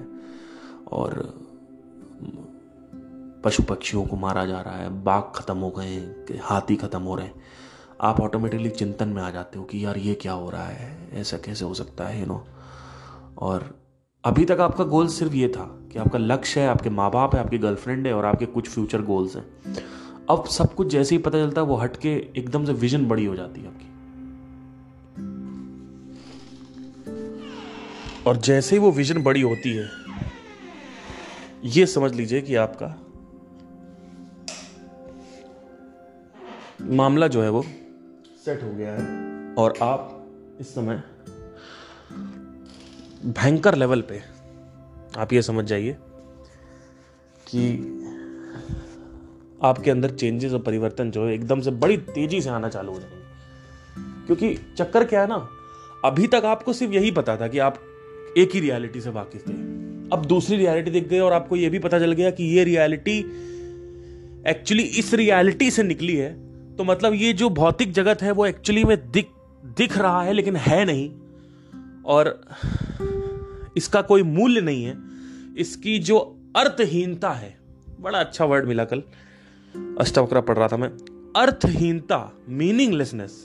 और 1.00 1.20
पशु 3.44 3.64
पक्षियों 3.70 4.06
को 4.06 4.18
मारा 4.18 4.46
जा 4.46 4.62
रहा 4.62 4.76
है 4.78 4.90
बाघ 5.04 5.22
ख़त्म 5.36 5.58
हो 5.58 5.70
गए 5.78 5.90
हैं 5.94 6.40
हाथी 6.44 6.76
ख़त्म 6.84 7.02
हो 7.04 7.16
रहे 7.16 7.26
हैं 7.28 7.34
आप 8.04 8.20
ऑटोमेटिकली 8.22 8.70
चिंतन 8.70 9.08
में 9.08 9.22
आ 9.22 9.30
जाते 9.32 9.58
हो 9.60 9.64
कि 9.66 9.84
यार 9.86 9.98
ये 9.98 10.14
क्या 10.22 10.32
हो 10.32 10.50
रहा 10.52 10.66
है 10.68 11.12
ऐसा 11.22 11.38
कैसे 11.46 11.66
हो 11.66 11.74
सकता 11.74 12.06
है 12.08 12.20
यू 12.20 12.26
नो 12.28 12.42
और 13.48 13.64
अभी 14.26 14.46
तक 14.46 14.60
आपका 14.62 14.84
गोल 14.94 15.08
सिर्फ 15.10 15.34
ये 15.34 15.48
था 15.56 15.66
कि 15.92 16.00
आपका 16.00 16.20
लक्ष्य 16.20 16.60
है 16.62 16.68
आपके 16.70 16.90
माँ 16.90 17.10
बाप 17.12 17.36
है 17.36 17.42
आपकी 17.44 17.58
गर्लफ्रेंड 17.66 18.08
है 18.08 18.14
और 18.14 18.26
आपके 18.26 18.46
कुछ 18.58 18.70
फ्यूचर 18.70 19.02
गोल्स 19.12 19.36
हैं 19.36 19.46
अब 20.30 20.46
सब 20.58 20.74
कुछ 20.76 20.88
जैसे 20.92 21.16
ही 21.16 21.22
पता 21.22 21.40
चलता 21.46 21.62
है 21.62 21.68
वो 21.68 21.76
हट 21.78 21.98
के 22.06 22.14
एकदम 22.40 22.66
से 22.66 22.74
विजन 22.84 23.06
बड़ी 23.08 23.26
हो 23.26 23.36
जाती 23.36 23.62
है 23.62 23.68
आपकी 23.68 23.92
और 28.30 28.38
जैसे 28.50 28.76
ही 28.76 28.80
वो 28.82 28.92
विजन 28.92 29.22
बड़ी 29.24 29.42
होती 29.42 29.74
है 29.76 29.90
ये 31.78 31.86
समझ 31.88 32.12
लीजिए 32.16 32.42
कि 32.50 32.56
आपका 32.66 32.94
मामला 37.00 37.28
जो 37.34 37.42
है 37.44 37.50
वो 37.50 37.64
सेट 38.46 38.64
हो 38.64 38.72
गया 38.78 38.92
है 38.96 39.04
और 39.60 39.74
आप 39.82 40.58
इस 40.62 40.74
समय 40.76 40.96
भयंकर 43.38 43.76
लेवल 43.76 44.02
पे 44.12 44.22
आप 45.22 45.34
ये 45.34 45.42
समझ 45.48 45.64
जाइए 45.70 45.96
कि 47.52 47.64
आपके 49.70 49.92
अंदर 49.92 50.16
चेंजेस 50.16 50.52
और 50.54 50.60
परिवर्तन 50.70 51.12
जो 51.12 51.26
है 51.28 51.34
एकदम 51.36 51.62
से 51.68 51.72
बड़ी 51.86 51.98
तेजी 52.18 52.42
से 52.42 52.50
आना 52.60 52.70
चालू 52.78 52.92
हो 52.94 53.00
जाएंगे 53.00 53.24
क्योंकि 54.26 54.54
चक्कर 54.78 55.04
क्या 55.14 55.22
है 55.22 55.28
ना 55.30 55.36
अभी 56.06 56.28
तक 56.36 56.46
आपको 56.54 56.74
सिर्फ 56.82 56.94
यही 56.94 57.12
पता 57.20 57.38
था 57.42 57.48
कि 57.48 57.60
आप 57.72 57.80
एक 58.38 58.52
ही 58.56 58.60
रियलिटी 58.70 59.02
से 59.02 59.10
वाकिफ 59.20 59.48
थे 59.48 59.54
अब 60.16 60.26
दूसरी 60.36 60.58
रियलिटी 60.58 60.92
देख 61.00 61.08
गए 61.10 61.20
और 61.28 61.34
आपको 61.34 61.56
यह 61.66 61.70
भी 61.70 61.80
पता 61.90 62.00
चल 62.00 62.12
गया 62.22 62.32
कि 62.40 62.44
यह 62.58 62.64
रियलिटी 62.74 63.18
एक्चुअली 64.52 64.84
इस 65.04 65.14
रियलिटी 65.24 65.72
से 65.78 65.84
निकली 65.84 66.16
है 66.16 66.34
तो 66.78 66.84
मतलब 66.84 67.14
ये 67.14 67.32
जो 67.40 67.50
भौतिक 67.60 67.92
जगत 67.94 68.22
है 68.22 68.32
वो 68.38 68.46
एक्चुअली 68.46 68.84
में 68.86 68.98
दिख 69.12 69.30
दिख 69.78 69.98
रहा 69.98 70.22
है 70.24 70.34
लेकिन 70.34 70.56
है 70.66 70.84
नहीं 70.86 71.10
और 72.16 72.28
इसका 73.78 74.02
कोई 74.10 74.24
मूल्य 74.24 74.62
नहीं 74.62 74.84
है 74.84 74.96
इसकी 75.62 75.98
जो 76.10 76.18
अर्थहीनता 76.58 77.30
है 77.44 77.56
बड़ा 78.02 78.20
अच्छा 78.20 78.46
वर्ड 78.46 78.66
मिला 78.68 78.86
कल 78.94 79.04
अष्टावक्रा 80.02 80.42
पढ़ 80.50 80.58
रहा 80.58 80.68
था 80.72 80.78
मैं 80.78 80.90
अर्थहीनता 81.42 82.18
मीनिंगलेसनेस 82.60 83.38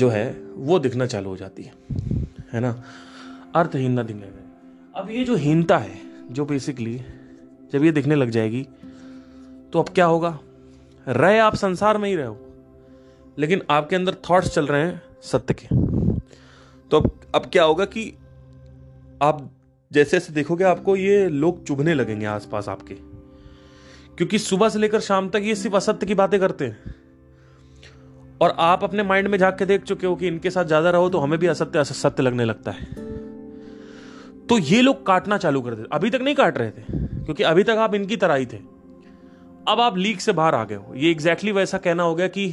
जो 0.00 0.08
है 0.08 0.24
वो 0.70 0.78
दिखना 0.78 1.06
चालू 1.14 1.30
हो 1.30 1.36
जाती 1.36 1.62
है 1.62 1.72
है 2.52 2.60
ना 2.60 2.74
अर्थहीनता 3.56 4.02
दिखने 4.02 4.26
में 4.26 4.40
अब 5.00 5.10
ये 5.10 5.24
जो 5.24 5.36
हीनता 5.44 5.78
है 5.78 5.98
जो 6.38 6.44
बेसिकली 6.46 7.00
जब 7.72 7.84
ये 7.84 7.92
दिखने 7.92 8.14
लग 8.14 8.30
जाएगी 8.30 8.62
तो 9.72 9.80
अब 9.82 9.88
क्या 9.94 10.04
होगा 10.06 10.38
रहे 11.08 11.38
आप 11.40 11.54
संसार 11.56 11.98
में 11.98 12.08
ही 12.08 12.14
रहो 12.16 12.36
लेकिन 13.38 13.62
आपके 13.70 13.96
अंदर 13.96 14.14
थॉट्स 14.30 14.48
चल 14.54 14.66
रहे 14.66 14.82
हैं 14.84 15.00
सत्य 15.30 15.54
के 15.62 15.66
तो 16.90 16.98
अब 17.00 17.10
अब 17.34 17.46
क्या 17.52 17.62
होगा 17.64 17.84
कि 17.94 18.12
आप 19.22 19.48
जैसे 19.92 20.18
जैसे 20.18 20.32
देखोगे 20.32 20.64
आपको 20.64 20.94
ये 20.96 21.28
लोग 21.28 21.62
चुभने 21.66 21.94
लगेंगे 21.94 22.26
आसपास 22.26 22.68
आपके 22.68 22.94
क्योंकि 24.16 24.38
सुबह 24.38 24.68
से 24.68 24.78
लेकर 24.78 25.00
शाम 25.00 25.28
तक 25.30 25.40
ये 25.44 25.54
सिर्फ 25.54 25.74
असत्य 25.76 26.06
की 26.06 26.14
बातें 26.14 26.38
करते 26.40 26.66
हैं 26.66 26.94
और 28.42 28.54
आप 28.60 28.84
अपने 28.84 29.02
माइंड 29.02 29.28
में 29.28 29.38
झाक 29.38 29.58
के 29.58 29.64
देख 29.66 29.82
चुके 29.84 30.06
हो 30.06 30.14
कि 30.16 30.28
इनके 30.28 30.50
साथ 30.50 30.64
ज्यादा 30.74 30.90
रहो 30.90 31.08
तो 31.10 31.18
हमें 31.20 31.38
भी 31.40 31.46
असत्य 31.46 31.78
असत्य 31.78 32.22
लगने 32.22 32.44
लगता 32.44 32.70
है 32.78 32.84
तो 34.48 34.58
ये 34.58 34.80
लोग 34.82 35.04
काटना 35.06 35.36
चालू 35.38 35.60
कर 35.62 35.74
देते 35.74 35.88
अभी 35.96 36.10
तक 36.10 36.20
नहीं 36.22 36.34
काट 36.34 36.58
रहे 36.58 36.70
थे 36.70 36.82
क्योंकि 37.24 37.42
अभी 37.50 37.62
तक 37.64 37.76
आप 37.86 37.94
इनकी 37.94 38.16
तरह 38.24 38.34
ही 38.34 38.46
थे 38.52 38.58
अब 39.68 39.80
आप 39.80 39.96
लीक 39.96 40.20
से 40.20 40.32
बाहर 40.32 40.54
आ 40.54 40.62
गए 40.70 40.74
हो 40.74 40.94
ये 40.94 41.10
एग्जैक्टली 41.10 41.34
exactly 41.50 41.54
वैसा 41.56 41.78
कहना 41.78 42.02
हो 42.02 42.14
गया 42.14 42.28
कि 42.36 42.48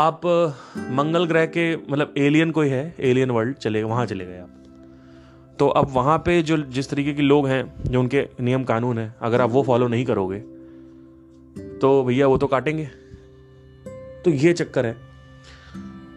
आप 0.00 0.20
मंगल 0.98 1.24
ग्रह 1.26 1.46
के 1.56 1.74
मतलब 1.76 2.14
एलियन 2.18 2.50
कोई 2.58 2.68
है 2.68 2.82
एलियन 3.08 3.30
वर्ल्ड 3.30 3.56
चले 3.58 3.82
वहां 3.82 4.04
चले 4.06 4.26
गए 4.26 4.38
आप 4.40 4.56
तो 5.58 5.68
अब 5.80 5.88
वहां 5.92 6.18
पे 6.26 6.40
जो 6.50 6.56
जिस 6.76 6.90
तरीके 6.90 7.14
के 7.14 7.22
लोग 7.22 7.46
हैं 7.48 7.62
जो 7.92 8.00
उनके 8.00 8.24
नियम 8.40 8.64
कानून 8.64 8.98
हैं 8.98 9.14
अगर 9.28 9.40
आप 9.40 9.50
वो 9.50 9.62
फॉलो 9.66 9.88
नहीं 9.88 10.04
करोगे 10.12 10.38
तो 11.80 11.90
भैया 12.04 12.26
वो 12.28 12.36
तो 12.38 12.46
काटेंगे 12.54 12.84
तो 14.24 14.30
ये 14.30 14.52
चक्कर 14.60 14.86
है 14.86 14.96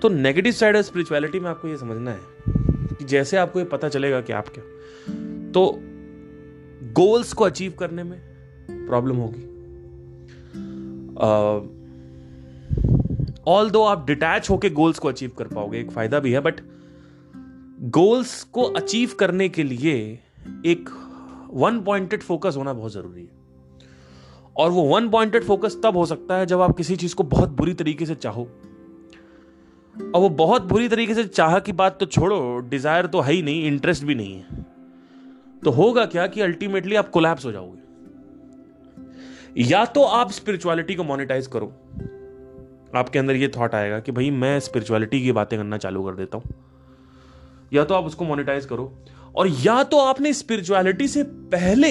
तो 0.02 0.10
नेगेटिव 0.10 0.52
साइड 0.60 0.78
ऑफ 0.78 0.86
स्पिरिचुअलिटी 0.86 1.40
में 1.40 1.50
आपको 1.50 1.68
ये 1.68 1.78
समझना 1.78 2.12
है 2.12 2.96
कि 3.00 3.06
जैसे 3.16 3.38
आपको 3.38 3.60
ये 3.60 3.66
पता 3.74 3.90
चलेगा 3.90 4.22
कि 4.30 4.34
आप 4.34 4.48
क्या 4.58 4.64
तो 5.54 5.66
गोल्स 7.02 7.34
को 7.34 7.44
अचीव 7.44 7.74
करने 7.80 8.04
में 8.04 8.18
प्रॉब्लम 8.72 9.16
होगी 9.18 9.52
ऑल 13.52 13.70
दो 13.70 13.82
आप 13.84 14.06
डिटैच 14.08 14.50
होके 14.50 14.70
गोल्स 14.82 15.00
को 15.00 15.08
अचीव 15.08 15.32
कर 15.38 15.48
पाओगे 15.56 15.80
एक 15.80 15.92
फायदा 15.92 16.20
भी 16.20 16.32
है 16.34 16.40
बट 16.42 16.60
गोल्स 18.00 18.42
को 18.54 18.64
अचीव 18.82 19.16
करने 19.20 19.48
के 19.58 19.64
लिए 19.64 19.94
एक 20.72 20.90
वन 21.64 21.80
पॉइंटेड 21.86 22.22
फोकस 22.24 22.56
होना 22.58 22.74
बहुत 22.74 22.92
जरूरी 22.94 23.22
है 23.22 23.32
और 24.64 24.70
वो 24.72 24.82
वन 24.94 25.10
पॉइंटेड 25.10 25.44
फोकस 25.44 25.78
तब 25.84 25.98
हो 25.98 26.06
सकता 26.06 26.38
है 26.38 26.46
जब 26.46 26.62
आप 26.62 26.76
किसी 26.78 26.96
चीज 26.96 27.14
को 27.20 27.24
बहुत 27.34 27.50
बुरी 27.58 27.74
तरीके 27.74 28.06
से 28.06 28.16
चाहो 28.16 28.48
और 30.16 30.22
वो 30.22 30.30
बहुत 30.42 30.62
बुरी 30.72 30.88
तरीके 30.90 31.14
से 31.16 31.24
चाह 31.26 31.58
की 31.68 31.72
बात 31.82 32.00
तो 32.00 32.06
छोड़ो 32.06 32.40
डिजायर 32.70 33.06
तो 33.16 33.22
है 33.22 33.34
ही 33.34 33.42
नहीं 33.44 33.66
इंटरेस्ट 33.68 34.04
भी 34.04 34.16
नहीं 34.16 34.34
है 34.36 34.62
तो 35.64 35.72
होगा 35.72 36.06
क्या 36.14 36.28
कि 36.28 36.42
अल्टीमेटली 36.42 36.96
आप 37.02 37.10
कोलैप्स 37.10 37.46
हो 37.46 37.52
जाओगे 37.52 37.82
या 39.58 39.84
तो 39.96 40.04
आप 40.04 40.32
स्पिरिचुअलिटी 40.32 40.94
को 40.96 41.04
मोनिटाइज 41.04 41.48
करो 41.56 41.66
आपके 43.00 43.20
अंदर 43.20 43.36
ये 43.36 43.48
थॉट 43.58 43.76
आएगा 43.76 44.00
कि 44.06 44.12
भाई 44.12 44.30
मैं 44.32 44.60
स्पिरिचुअलिटी 44.60 45.20
की 45.24 45.32
बातें 45.32 45.58
करना 45.60 45.78
चालू 45.78 46.04
कर 46.04 46.16
देता 46.16 46.38
हूं 46.38 46.52
या 47.74 47.84
तो 47.90 47.96
आप 47.96 48.06
उसको 48.06 48.26
मोनिटाइज 48.26 48.66
करो 48.66 48.92
और 49.38 49.48
या 49.66 49.82
तो 49.92 50.00
आपने 50.06 50.34
स्पिरिचुअलिटी 50.34 51.08
से 51.08 51.24
पहले 51.54 51.90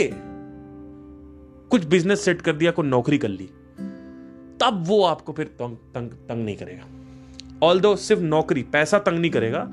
कुछ 1.73 1.85
बिजनेस 1.95 2.25
सेट 2.25 2.41
कर 2.49 2.53
दिया 2.57 2.71
कोई 2.73 2.87
नौकरी 2.89 3.19
कर 3.19 3.29
ली 3.29 3.47
तब 4.61 4.83
वो 4.87 5.03
आपको 5.05 5.33
फिर 5.33 5.47
तंग 5.61 5.77
तंग 5.95 6.11
तंग 6.29 6.45
नहीं 6.45 6.57
करेगा 6.57 7.67
ऑल 7.67 7.81
सिर्फ 7.97 8.21
नौकरी 8.23 8.63
पैसा 8.73 8.99
तंग 8.99 9.19
नहीं 9.19 9.31
करेगा 9.31 9.69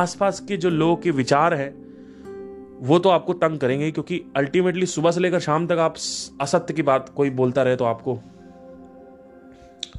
आसपास 0.00 0.40
के 0.48 0.56
जो 0.56 0.70
लोगों 0.70 0.96
के 1.04 1.10
विचार 1.10 1.54
हैं 1.54 1.72
वो 2.82 2.98
तो 2.98 3.08
आपको 3.10 3.32
तंग 3.42 3.58
करेंगे 3.60 3.90
क्योंकि 3.90 4.20
अल्टीमेटली 4.36 4.86
सुबह 4.86 5.10
से 5.12 5.20
लेकर 5.20 5.40
शाम 5.40 5.66
तक 5.66 5.78
आप 5.80 5.96
असत्य 6.42 6.74
की 6.74 6.82
बात 6.82 7.08
कोई 7.16 7.30
बोलता 7.40 7.62
रहे 7.62 7.76
तो 7.76 7.84
आपको 7.84 8.14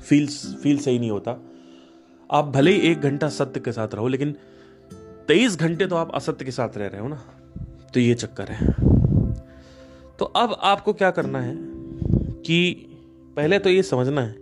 फील 0.10 0.28
फील 0.64 0.78
सही 0.80 1.00
नहीं 1.00 1.12
होता 1.12 1.36
आप 2.38 2.46
भले 2.56 2.72
ही 2.72 2.92
एक 2.92 3.02
घंटा 3.10 3.30
सत्य 3.38 3.60
के 3.66 3.72
साथ 3.72 3.94
रहो 3.96 4.08
लेकिन 4.08 4.36
तेईस 5.28 5.58
घंटे 5.60 5.88
तो 5.88 5.96
आप 5.96 6.12
असत्य 6.16 6.46
के 6.46 6.52
साथ 6.52 6.78
रह 6.78 6.88
रहे 6.88 7.02
हो 7.02 7.08
ना 7.08 7.22
तो 7.94 8.00
ये 8.00 8.14
चक्कर 8.26 8.52
है 8.60 8.72
तो 10.20 10.26
अब 10.44 10.56
आपको 10.72 10.94
क्या 10.94 11.12
करना 11.12 11.42
है 11.42 11.56
कि 12.46 12.60
पहले 13.36 13.60
तो 13.60 13.70
ये 13.70 13.84
समझना 13.84 14.22
है 14.22 14.36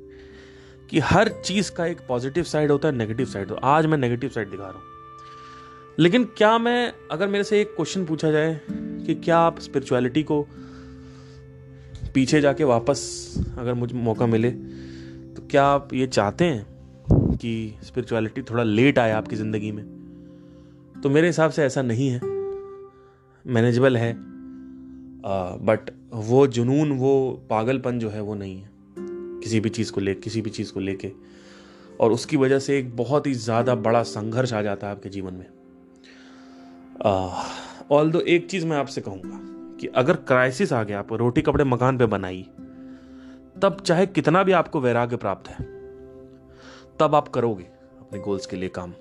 कि 0.89 1.00
हर 1.10 1.30
चीज़ 1.42 1.72
का 1.76 1.86
एक 1.86 2.02
पॉजिटिव 2.08 2.44
साइड 2.54 2.72
होता 2.72 2.88
है 2.88 2.96
नेगेटिव 2.98 3.26
साइड 3.34 3.48
तो 3.50 3.56
आज 3.78 3.86
मैं 3.86 3.98
नेगेटिव 3.98 4.30
साइड 4.30 4.50
दिखा 4.52 4.64
रहा 4.68 4.78
हूं 4.84 4.89
लेकिन 6.00 6.24
क्या 6.38 6.58
मैं 6.58 6.92
अगर 7.12 7.28
मेरे 7.28 7.44
से 7.44 7.60
एक 7.62 7.74
क्वेश्चन 7.76 8.06
पूछा 8.06 8.30
जाए 8.32 8.60
कि 9.06 9.14
क्या 9.24 9.38
आप 9.38 9.60
स्पिरिचुअलिटी 9.60 10.22
को 10.24 10.42
पीछे 12.14 12.39
जाके 12.42 12.64
वापस 12.64 13.00
अगर 13.60 13.74
मुझे 13.74 13.96
मौका 13.98 14.26
मिले 14.28 14.52
तो 14.52 15.48
क्या 15.52 15.66
आप 15.66 15.94
ये 15.94 16.08
चाहते 16.08 16.46
हैं 16.46 17.36
कि 17.42 17.52
स्पिरिचुअलिटी 17.86 18.42
थोड़ा 18.52 18.64
लेट 18.64 19.00
आए 19.00 19.12
आपकी 19.12 19.36
ज़िंदगी 19.36 19.72
में 19.72 19.84
तो 21.04 21.10
मेरे 21.10 21.28
हिसाब 21.28 21.52
से 21.52 21.64
ऐसा 21.66 21.82
नहीं 21.82 22.10
है 22.12 22.20
मैनेजेबल 23.54 23.98
है 23.98 24.14
बट 25.68 25.89
वो 26.30 26.46
जुनून 26.58 26.92
वो 27.00 27.14
पागलपन 27.50 28.00
जो 28.00 28.10
है 28.10 28.22
वो 28.22 28.36
नहीं 28.36 28.56
है 28.62 28.70
किसी 29.44 29.60
भी 29.60 29.70
चीज़ 29.70 29.92
को 29.94 30.02
ले 30.02 30.14
किसी 30.16 30.42
भी 30.42 30.50
चीज़ 30.50 30.74
को 30.74 30.80
लेके 30.80 31.12
और 32.04 32.12
उसकी 32.12 32.38
वजह 32.38 32.60
से 32.60 32.78
एक 32.80 32.96
बहुत 32.98 33.28
ही 33.28 33.34
ज़्यादा 33.34 33.76
बड़ा 33.88 34.02
संघर्ष 34.18 34.54
आ 34.54 34.62
जाता 34.62 34.88
है 34.88 34.96
आपके 34.96 35.10
जीवन 35.10 35.34
में 35.34 35.46
ऑल 37.06 38.12
दो 38.12 38.20
एक 38.30 38.49
चीज़ 38.49 38.66
मैं 38.68 38.76
आपसे 38.78 39.02
कहूंगा 39.02 39.39
कि 39.80 39.88
अगर 39.97 40.16
क्राइसिस 40.32 40.72
आ 40.74 40.82
गया 40.84 40.99
आप 40.99 41.14
रोटी 41.20 41.41
कपड़े 41.41 41.64
मकान 41.66 41.97
पे 41.97 42.06
बनाई 42.14 42.41
तब 43.62 43.78
चाहे 43.86 44.06
कितना 44.08 44.41
भी 44.43 44.52
आपको 44.60 44.80
वैराग्य 44.82 45.18
प्राप्त 45.24 45.47
है 45.49 45.64
तब 46.99 47.16
आप 47.16 47.28
करोगे 47.36 47.64
अपने 47.99 48.20
गोल्स 48.24 48.45
के 48.45 48.56
लिए 48.58 48.70
काम 48.76 48.93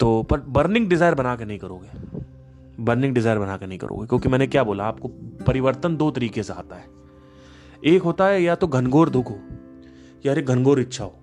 तो 0.00 0.22
पर 0.30 0.40
बर्निंग 0.56 0.88
डिज़ायर 0.88 1.14
बना 1.20 1.34
के 1.36 1.44
नहीं 1.44 1.58
करोगे 1.58 2.20
बर्निंग 2.84 3.14
डिज़ायर 3.14 3.38
बना 3.38 3.56
के 3.58 3.66
नहीं 3.66 3.78
करोगे 3.78 4.06
क्योंकि 4.06 4.28
मैंने 4.28 4.46
क्या 4.46 4.62
बोला 4.64 4.84
आपको 4.88 5.08
परिवर्तन 5.46 5.96
दो 6.02 6.10
तरीके 6.18 6.42
से 6.42 6.52
आता 6.52 6.76
है 6.76 6.84
एक 7.94 8.02
होता 8.02 8.26
है 8.26 8.42
या 8.42 8.54
तो 8.62 8.66
घनघोर 8.68 9.10
दुख 9.16 9.30
हो 9.30 9.38
या 10.26 10.32
अरे 10.32 10.42
घनघोर 10.42 10.80
इच्छा 10.80 11.04
हो 11.04 11.14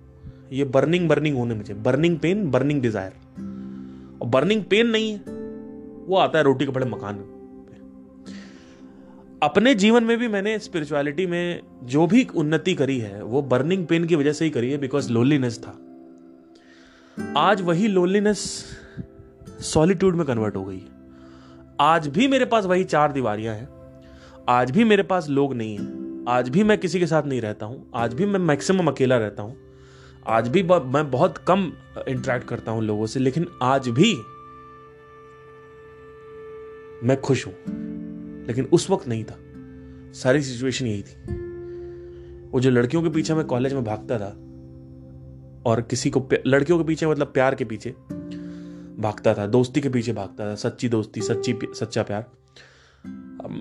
ये 0.58 0.64
बर्निंग 0.76 1.08
बर्निंग 1.08 1.36
होने 1.38 1.54
में 1.54 1.62
चाहिए 1.64 1.80
बर्निंग 1.82 2.18
पेन 2.20 2.50
बर्निंग 2.50 2.82
डिज़ायर 2.82 3.12
और 4.22 4.28
बर्निंग 4.34 4.62
पेन 4.70 4.90
नहीं 4.90 5.12
है 5.12 5.34
वो 6.08 6.16
आता 6.16 6.38
है 6.38 6.44
रोटी 6.44 6.66
कपड़े 6.66 6.86
मकान 6.86 7.24
अपने 9.42 9.74
जीवन 9.74 10.04
में 10.04 10.16
भी 10.18 10.28
मैंने 10.28 10.58
स्पिरिचुअलिटी 10.58 11.26
में 11.26 11.60
जो 11.94 12.06
भी 12.12 12.26
उन्नति 12.42 12.74
करी 12.74 12.98
है 12.98 13.22
वो 13.22 13.42
बर्निंग 13.52 13.86
पेन 13.86 14.04
की 14.08 14.16
वजह 14.16 14.32
से 14.32 14.44
ही 14.44 14.50
करी 14.50 14.70
है 14.70 14.78
बिकॉज 14.84 15.10
लोनलीनेस 15.10 15.58
था 15.64 15.72
आज 17.38 17.62
वही 17.62 17.88
लोनलीनेस 17.88 18.40
सॉलिट्यूड 19.72 20.16
में 20.16 20.26
कन्वर्ट 20.26 20.56
हो 20.56 20.64
गई 20.64 20.78
है 20.78 20.94
आज 21.88 22.06
भी 22.18 22.28
मेरे 22.28 22.44
पास 22.54 22.64
वही 22.66 22.84
चार 22.84 23.12
दीवारियां 23.12 23.54
हैं 23.56 23.68
आज 24.48 24.70
भी 24.70 24.84
मेरे 24.92 25.02
पास 25.12 25.28
लोग 25.38 25.54
नहीं 25.54 25.76
हैं 25.78 26.24
आज 26.36 26.48
भी 26.56 26.62
मैं 26.64 26.76
किसी 26.80 27.00
के 27.00 27.06
साथ 27.06 27.26
नहीं 27.26 27.40
रहता 27.40 27.66
हूँ 27.66 27.84
आज 28.04 28.14
भी 28.14 28.26
मैं 28.26 28.38
मैक्सिमम 28.52 28.88
अकेला 28.90 29.16
रहता 29.24 29.42
हूँ 29.42 29.56
आज 30.36 30.48
भी 30.56 30.62
मैं 30.72 31.10
बहुत 31.10 31.38
कम 31.48 31.70
इंटरेक्ट 32.08 32.46
करता 32.48 32.72
हूँ 32.72 32.82
लोगों 32.84 33.06
से 33.16 33.20
लेकिन 33.20 33.46
आज 33.62 33.88
भी 34.00 34.14
मैं 37.04 37.20
खुश 37.20 37.46
हूं 37.46 37.52
लेकिन 38.46 38.68
उस 38.72 38.88
वक्त 38.90 39.06
नहीं 39.08 39.24
था 39.24 39.38
सारी 40.20 40.42
सिचुएशन 40.42 40.86
यही 40.86 41.02
थी 41.02 41.34
वो 42.50 42.60
जो 42.60 42.70
लड़कियों 42.70 43.02
के 43.02 43.08
पीछे 43.10 43.34
मैं 43.34 43.44
कॉलेज 43.46 43.72
में 43.74 43.82
भागता 43.84 44.18
था 44.18 44.28
और 45.70 45.80
किसी 45.90 46.10
को 46.10 46.26
लड़कियों 46.46 46.78
के 46.78 46.84
पीछे 46.84 47.06
मतलब 47.06 47.32
प्यार 47.32 47.54
के 47.54 47.64
पीछे 47.72 47.90
भागता 49.02 49.34
था 49.34 49.46
दोस्ती 49.46 49.80
के 49.80 49.88
पीछे 49.96 50.12
भागता 50.12 50.50
था 50.50 50.54
सच्ची 50.62 50.88
दोस्ती 50.88 51.20
सच्ची 51.22 51.56
सच्चा 51.80 52.02
प्यार 52.10 52.24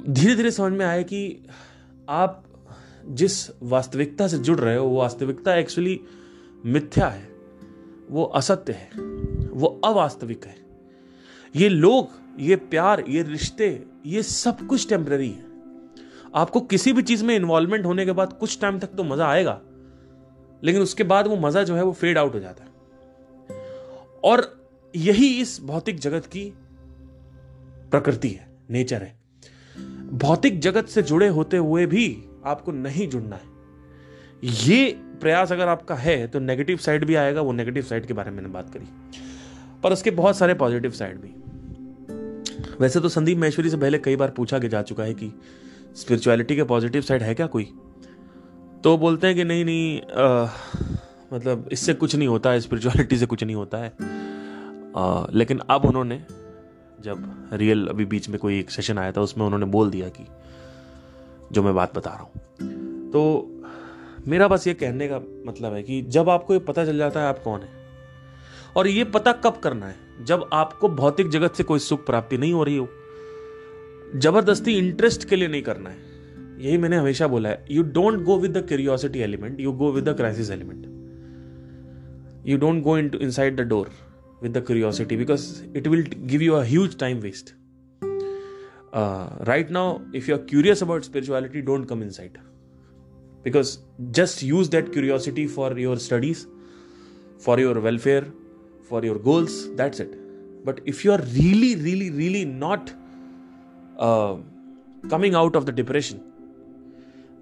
धीरे 0.09 0.35
धीरे 0.35 0.51
समझ 0.51 0.71
में 0.77 0.85
आया 0.85 1.01
कि 1.11 1.21
आप 2.09 2.41
जिस 3.09 3.49
वास्तविकता 3.63 4.27
से 4.27 4.37
जुड़ 4.37 4.59
रहे 4.59 4.75
हो 4.75 4.85
वो 4.87 4.99
वास्तविकता 4.99 5.55
एक्चुअली 5.55 5.99
मिथ्या 6.65 7.07
है 7.07 7.27
वो 8.11 8.23
असत्य 8.35 8.73
है 8.73 8.89
वो 9.49 9.67
अवास्तविक 9.85 10.45
है 10.45 10.55
ये 11.55 11.69
लोग 11.69 12.19
ये 12.39 12.55
प्यार 12.71 13.03
ये 13.09 13.21
रिश्ते 13.23 13.67
ये 14.05 14.21
सब 14.23 14.65
कुछ 14.67 14.87
टेम्प्ररी 14.89 15.29
है 15.29 15.43
आपको 16.41 16.59
किसी 16.71 16.93
भी 16.93 17.01
चीज़ 17.01 17.23
में 17.25 17.35
इन्वॉल्वमेंट 17.35 17.85
होने 17.85 18.05
के 18.05 18.11
बाद 18.11 18.33
कुछ 18.39 18.59
टाइम 18.61 18.79
तक 18.79 18.87
तो 18.97 19.03
मज़ा 19.03 19.27
आएगा 19.27 19.59
लेकिन 20.63 20.81
उसके 20.81 21.03
बाद 21.11 21.27
वो 21.27 21.35
मज़ा 21.47 21.63
जो 21.63 21.75
है 21.75 21.83
वो 21.83 21.91
फेड 22.01 22.17
आउट 22.17 22.33
हो 22.35 22.39
जाता 22.39 22.63
है 22.63 22.73
और 24.31 24.41
यही 24.95 25.27
इस 25.41 25.57
भौतिक 25.65 25.99
जगत 25.99 26.25
की 26.35 26.43
प्रकृति 27.91 28.29
है 28.29 28.47
नेचर 28.71 29.03
है 29.03 29.13
भौतिक 30.25 30.59
जगत 30.61 30.87
से 30.89 31.01
जुड़े 31.03 31.27
होते 31.39 31.57
हुए 31.57 31.85
भी 31.95 32.05
आपको 32.47 32.71
नहीं 32.71 33.07
जुड़ना 33.09 33.35
है 33.35 33.53
ये 34.69 34.85
प्रयास 35.21 35.51
अगर 35.51 35.67
आपका 35.67 35.95
है 35.95 36.25
तो 36.27 36.39
नेगेटिव 36.39 36.77
साइड 36.85 37.05
भी 37.07 37.15
आएगा 37.15 37.41
वो 37.41 37.51
नेगेटिव 37.53 37.83
साइड 37.83 38.05
के 38.05 38.13
बारे 38.13 38.31
में 38.31 38.35
मैंने 38.37 38.53
बात 38.53 38.73
करी 38.73 38.87
पर 39.83 39.93
उसके 39.93 40.11
बहुत 40.21 40.37
सारे 40.37 40.53
पॉजिटिव 40.63 40.91
साइड 40.99 41.19
भी 41.21 41.33
वैसे 42.81 42.99
तो 42.99 43.09
संदीप 43.09 43.37
महेश्वरी 43.39 43.69
से 43.69 43.77
पहले 43.77 43.97
कई 44.05 44.15
बार 44.15 44.29
पूछा 44.37 44.57
के 44.59 44.69
जा 44.69 44.81
चुका 44.89 45.03
है 45.03 45.13
कि 45.21 45.31
स्पिरिचुअलिटी 45.97 46.55
के 46.55 46.63
पॉजिटिव 46.71 47.01
साइड 47.01 47.23
है 47.23 47.33
क्या 47.35 47.45
कोई 47.55 47.67
तो 48.83 48.97
बोलते 48.97 49.27
हैं 49.27 49.35
कि 49.35 49.43
नहीं 49.43 49.65
नहीं 49.65 49.99
आ, 50.01 50.47
मतलब 51.33 51.69
इससे 51.71 51.93
कुछ 51.93 52.15
नहीं 52.15 52.27
होता 52.27 52.49
है 52.51 52.59
स्पिरिचुअलिटी 52.61 53.17
से 53.17 53.25
कुछ 53.25 53.43
नहीं 53.43 53.55
होता 53.55 53.77
है 53.83 53.91
आ, 54.97 55.25
लेकिन 55.33 55.59
अब 55.69 55.85
उन्होंने 55.85 56.21
जब 57.03 57.49
रियल 57.53 57.87
अभी 57.87 58.05
बीच 58.15 58.29
में 58.29 58.39
कोई 58.39 58.59
एक 58.59 58.69
सेशन 58.71 58.97
आया 58.99 59.11
था 59.17 59.21
उसमें 59.21 59.45
उन्होंने 59.45 59.65
बोल 59.77 59.89
दिया 59.91 60.09
कि 60.19 60.25
जो 61.55 61.63
मैं 61.63 61.73
बात 61.75 61.97
बता 61.97 62.09
रहा 62.09 62.21
हूँ 62.23 63.09
तो 63.11 63.21
मेरा 64.27 64.47
बस 64.47 64.67
ये 64.67 64.73
कहने 64.73 65.07
का 65.07 65.19
मतलब 65.49 65.73
है 65.73 65.83
कि 65.83 66.01
जब 66.17 66.29
आपको 66.29 66.53
ये 66.53 66.59
पता 66.69 66.85
चल 66.85 66.97
जाता 66.97 67.19
है 67.21 67.27
आप 67.29 67.41
कौन 67.43 67.61
है 67.61 67.69
और 68.77 68.87
ये 68.87 69.03
पता 69.15 69.31
कब 69.45 69.59
करना 69.63 69.87
है 69.87 70.03
जब 70.23 70.47
आपको 70.53 70.87
भौतिक 70.89 71.29
जगत 71.29 71.55
से 71.55 71.63
कोई 71.63 71.79
सुख 71.79 72.05
प्राप्ति 72.05 72.37
नहीं 72.37 72.53
हो 72.53 72.63
रही 72.63 72.77
हो 72.77 72.87
जबरदस्ती 74.21 74.77
इंटरेस्ट 74.77 75.25
के 75.29 75.35
लिए 75.35 75.47
नहीं 75.47 75.61
करना 75.63 75.89
है 75.89 76.03
यही 76.65 76.77
मैंने 76.77 76.97
हमेशा 76.97 77.27
बोला 77.27 77.49
है 77.49 77.65
you 77.71 77.83
don't 77.93 78.19
go 78.25 78.37
with 78.39 78.57
the 78.57 78.65
curiosity 78.67 79.19
element 79.21 79.59
you 79.59 79.71
go 79.83 79.91
with 79.91 80.03
the 80.09 80.15
crisis 80.17 80.49
element 80.51 82.43
you 82.49 82.57
don't 82.57 82.81
go 82.83 82.97
in 82.97 83.09
to 83.09 83.17
inside 83.37 83.55
the 83.61 83.67
door 83.69 83.89
with 84.43 84.57
the 84.57 84.65
curiosity 84.65 85.15
because 85.17 85.45
it 85.75 85.87
will 85.87 86.07
give 86.25 86.41
you 86.41 86.53
as 86.53 86.97
time 86.99 87.19
waste 87.19 87.53
right 89.47 89.71
now 89.71 89.99
if 90.15 90.29
you 90.29 90.35
are 90.35 90.41
curious 90.49 90.83
about 90.83 91.03
spirituality 91.03 91.61
don't 91.69 91.87
come 91.89 92.03
inside 92.19 92.37
because 93.43 93.77
just 94.19 94.43
use 94.43 94.67
that 94.69 94.91
curiosity 94.91 95.45
for 95.47 95.79
your 95.79 95.97
studies 96.07 96.45
for 97.45 97.59
your 97.59 97.77
welfare 97.79 98.31
for 98.89 99.03
your 99.03 99.15
goals, 99.17 99.55
that's 99.75 99.99
it. 99.99 100.13
But 100.63 100.79
if 100.85 101.03
you 101.05 101.11
are 101.13 101.21
really, 101.37 101.75
really, 101.87 102.09
really 102.21 102.45
not 102.45 102.93
uh, 103.97 104.35
coming 105.09 105.35
out 105.35 105.55
of 105.55 105.65
the 105.65 105.71
depression, 105.71 106.21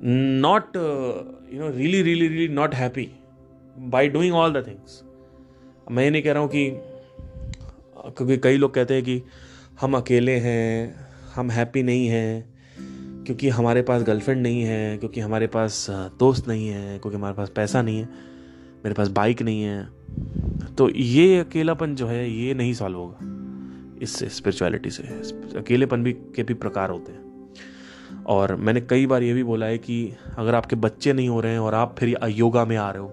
not, 0.02 0.76
uh, 0.76 1.24
you 1.50 1.60
know, 1.60 1.70
really, 1.70 2.02
really, 2.04 2.28
really 2.30 2.54
not 2.62 2.74
happy 2.74 3.08
by 3.96 4.08
doing 4.18 4.34
all 4.42 4.52
the 4.60 4.64
things. 4.70 5.02
मैं 5.92 6.10
नहीं 6.12 6.22
कह 6.24 6.32
रहा 6.34 6.42
हूँ 6.42 6.50
कि 6.50 8.14
क्योंकि 8.18 8.38
कई 8.44 8.58
लोग 8.58 8.74
कहते 8.74 8.94
हैं 8.96 9.04
कि 9.04 9.22
हम 9.82 9.98
अकेले 9.98 10.36
हैं 10.46 11.08
हम 11.36 11.50
हैप्पी 11.52 11.84
नहीं 11.84 12.08
हैं 12.08 13.26
क्योंकि 13.26 13.50
हमारे 13.58 13.82
पास 13.90 14.02
गर्लफ्रेंड 14.08 14.42
नहीं 14.44 14.62
है 14.66 14.98
क्योंकि 14.98 15.20
हमारे 15.22 15.48
पास 15.56 15.86
दोस्त 16.20 16.48
नहीं 16.48 16.68
है 16.68 16.98
क्योंकि 17.00 17.16
हमारे 17.18 17.36
पास 17.38 17.50
पैसा 17.56 17.82
नहीं 17.82 18.00
है 18.00 18.06
मेरे 18.86 18.94
पास 18.94 19.08
बाइक 19.20 19.42
नहीं 19.42 19.62
है 19.64 19.82
तो 20.78 20.90
ये 20.90 21.40
अकेलापन 21.40 21.94
जो 21.96 22.06
है 22.08 22.30
ये 22.30 22.54
नहीं 22.54 22.74
सॉल्व 22.74 22.98
होगा 22.98 23.98
इससे 24.04 24.28
स्पिरिचुअलिटी 24.36 24.90
से 24.92 25.04
अकेलेपन 25.60 26.04
भी 26.04 26.14
के 26.36 26.44
भी 26.44 26.54
प्रकार 26.64 26.90
होते 26.90 27.12
हैं 27.12 28.22
और 28.36 28.56
मैंने 28.56 28.82
कई 28.90 29.06
बार 29.08 29.24
ये 29.24 29.34
भी 29.34 29.44
बोला 29.44 29.66
है 29.66 29.78
कि 29.78 29.98
अगर 30.40 30.56
आपके 30.56 30.76
बच्चे 30.86 31.14
नहीं 31.14 31.28
हो 31.30 31.40
रहे 31.42 31.52
हैं 31.52 31.60
और 31.60 31.74
आप 31.76 31.96
फिर 32.00 32.16
योगा 32.30 32.66
में 32.66 32.76
आ 32.78 32.90
रहे 32.92 33.02
हो 33.02 33.12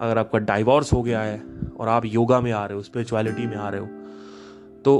अगर 0.00 0.18
आपका 0.18 0.38
डाइवोर्स 0.48 0.92
हो 0.92 1.02
गया 1.02 1.20
है 1.22 1.40
और 1.80 1.88
आप 1.88 2.04
योगा 2.06 2.40
में 2.40 2.50
आ 2.52 2.64
रहे 2.66 2.76
हो 2.76 2.82
स्पिरिचुअलिटी 2.82 3.46
में 3.46 3.56
आ 3.56 3.68
रहे 3.74 3.80
हो 3.80 3.86
तो 4.84 4.98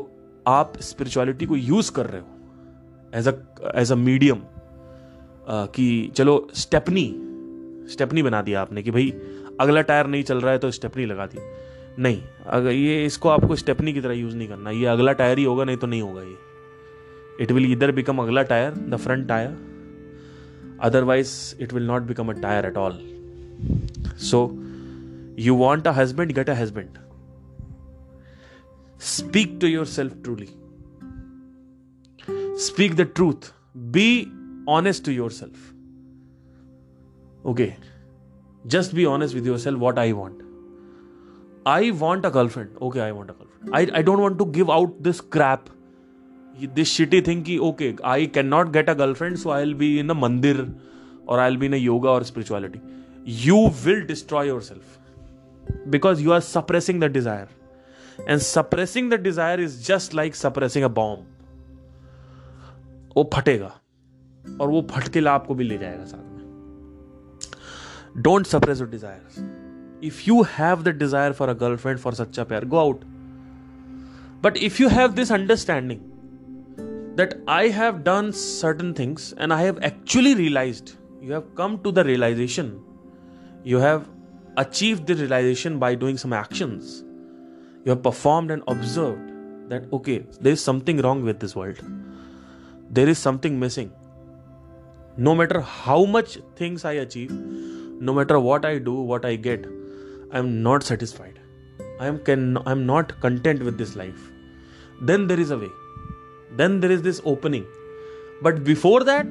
आप 0.48 0.72
स्पिरिचुअलिटी 0.82 1.46
को 1.46 1.56
यूज़ 1.56 1.92
कर 1.98 2.06
रहे 2.10 2.20
हो 2.20 3.10
as 3.18 3.28
a 3.28 3.32
as 3.80 3.92
a 3.92 3.94
medium 3.96 4.42
कि 5.74 5.90
चलो 6.16 6.46
स्टेपनी 6.62 7.08
स्टेपनी 7.92 8.22
बना 8.22 8.42
दिया 8.50 8.60
आपने 8.62 8.82
कि 8.82 8.90
भाई 8.90 9.10
अगला 9.60 9.80
टायर 9.90 10.06
नहीं 10.06 10.22
चल 10.22 10.40
रहा 10.40 10.52
है 10.52 10.58
तो 10.64 10.70
स्टेपनी 10.70 11.06
लगा 11.06 11.26
दी 11.26 11.38
नहीं 12.00 12.20
अगर 12.56 12.72
ये 12.72 13.04
इसको 13.04 13.28
आपको 13.28 13.54
स्टेपनी 13.56 13.92
की 13.92 14.00
तरह 14.00 14.14
यूज़ 14.14 14.34
नहीं 14.36 14.48
करना 14.48 14.70
ये 14.70 14.84
अगला 14.86 15.12
टायर 15.20 15.38
ही 15.38 15.44
होगा 15.44 15.64
नहीं 15.64 15.76
तो 15.76 15.86
नहीं 15.86 16.02
होगा 16.02 16.22
ये 16.22 16.36
इट 17.42 17.52
विल 17.52 17.70
इधर 17.72 17.92
बिकम 17.92 18.18
अगला 18.22 18.42
tyre 18.52 18.74
the 18.90 18.96
front 19.04 19.26
tyre 19.28 19.50
otherwise 20.86 21.32
it 21.60 21.72
will 21.72 21.86
not 21.86 22.02
become 22.12 22.28
a 22.28 22.32
tyre 22.42 22.64
at 22.66 22.76
all 22.82 22.98
so 24.30 24.42
you 25.46 25.54
want 25.64 25.86
a 25.86 25.90
husband 25.98 26.32
get 26.34 26.50
a 26.50 26.54
husband 26.60 26.88
speak 29.16 29.58
to 29.60 29.66
yourself 29.96 30.12
truly 30.24 30.48
speak 32.66 32.92
the 32.96 33.00
truth 33.16 33.38
be 33.96 34.08
honest 34.74 35.04
to 35.04 35.10
yourself 35.32 35.56
okay 37.48 37.72
just 38.74 38.94
be 38.94 39.04
honest 39.14 39.34
with 39.34 39.46
yourself 39.58 39.78
what 39.80 39.98
I 39.98 40.12
want 40.20 40.46
I 41.68 41.90
want 42.00 42.26
a 42.26 42.28
girlfriend 42.34 42.76
okay 42.82 43.00
I 43.00 43.10
want 43.12 43.30
a 43.30 43.34
girlfriend 43.40 43.74
I 43.76 43.86
I 43.96 44.02
don't 44.02 44.18
want 44.18 44.38
to 44.38 44.44
give 44.58 44.70
out 44.72 44.96
this 45.08 45.20
crap 45.34 45.64
this 46.74 46.88
shitty 46.92 47.20
thing 47.26 47.42
की 47.44 47.56
okay 47.72 47.92
I 48.12 48.26
can 48.36 48.46
not 48.48 48.70
get 48.72 48.90
a 48.90 48.92
girlfriend 49.00 49.36
so 49.38 49.50
I 49.50 49.64
will 49.64 49.74
be 49.82 49.98
in 50.00 50.10
a 50.10 50.14
mandir 50.20 50.60
और 51.28 51.38
I 51.38 51.50
will 51.50 51.56
be 51.60 51.66
in 51.66 51.72
a 51.72 51.76
yoga 51.82 52.10
और 52.10 52.22
spirituality 52.30 52.80
you 53.48 53.58
will 53.84 54.00
destroy 54.06 54.48
yourself 54.70 54.98
because 55.96 56.20
you 56.22 56.32
are 56.32 56.40
suppressing 56.46 57.00
the 57.00 57.10
desire 57.18 58.24
and 58.28 58.38
suppressing 58.52 59.10
the 59.10 59.20
desire 59.28 59.60
is 59.60 59.86
just 59.88 60.14
like 60.14 60.36
suppressing 60.36 60.84
a 60.84 60.88
bomb 61.02 61.26
वो 63.16 63.28
फटेगा 63.34 63.72
और 64.60 64.68
वो 64.70 64.86
फटके 64.90 65.20
ला 65.20 65.32
आपको 65.42 65.54
भी 65.54 65.64
ले 65.64 65.78
जाएगा 65.78 66.04
साथ 66.04 66.26
में 66.36 68.22
don't 68.22 68.46
suppress 68.56 68.78
your 68.80 68.90
desires 68.90 69.38
if 70.00 70.26
you 70.28 70.42
have 70.44 70.84
the 70.84 70.92
desire 70.92 71.32
for 71.32 71.48
a 71.50 71.54
girlfriend 71.54 72.00
for 72.00 72.12
such 72.14 72.38
a 72.38 72.44
pair 72.44 72.60
go 72.74 72.80
out 72.80 73.02
but 74.40 74.56
if 74.56 74.78
you 74.78 74.88
have 74.88 75.16
this 75.16 75.30
understanding 75.32 76.02
that 77.16 77.34
i 77.48 77.66
have 77.68 78.04
done 78.04 78.32
certain 78.32 78.92
things 78.94 79.32
and 79.38 79.52
i 79.52 79.60
have 79.60 79.82
actually 79.82 80.34
realized 80.36 80.92
you 81.20 81.32
have 81.32 81.48
come 81.56 81.82
to 81.82 81.90
the 81.90 82.04
realization 82.04 82.68
you 83.64 83.78
have 83.78 84.08
achieved 84.56 85.06
the 85.08 85.16
realization 85.16 85.78
by 85.80 85.94
doing 85.96 86.16
some 86.16 86.32
actions 86.32 87.02
you 87.84 87.90
have 87.90 88.02
performed 88.02 88.52
and 88.52 88.62
observed 88.68 89.32
that 89.68 89.92
okay 89.92 90.18
there 90.40 90.52
is 90.52 90.62
something 90.62 90.98
wrong 90.98 91.24
with 91.24 91.40
this 91.40 91.56
world 91.56 91.80
there 92.88 93.08
is 93.08 93.18
something 93.18 93.58
missing 93.58 93.90
no 95.16 95.34
matter 95.34 95.60
how 95.60 96.04
much 96.04 96.38
things 96.54 96.84
i 96.84 96.92
achieve 97.06 97.32
no 98.08 98.14
matter 98.14 98.38
what 98.38 98.64
i 98.64 98.78
do 98.78 98.94
what 98.94 99.24
i 99.26 99.34
get 99.34 99.66
I 100.30 100.38
am 100.38 100.62
not 100.62 100.82
satisfied. 100.82 101.38
I 101.98 102.06
am 102.06 102.18
can 102.18 102.58
I 102.66 102.70
am 102.72 102.84
not 102.84 103.18
content 103.20 103.62
with 103.62 103.78
this 103.78 103.96
life. 103.96 104.24
Then 105.00 105.26
there 105.26 105.40
is 105.44 105.50
a 105.56 105.56
way. 105.56 105.70
Then 106.56 106.80
there 106.80 106.90
is 106.96 107.00
this 107.02 107.20
opening. 107.24 107.64
But 108.42 108.62
before 108.62 109.04
that, 109.04 109.26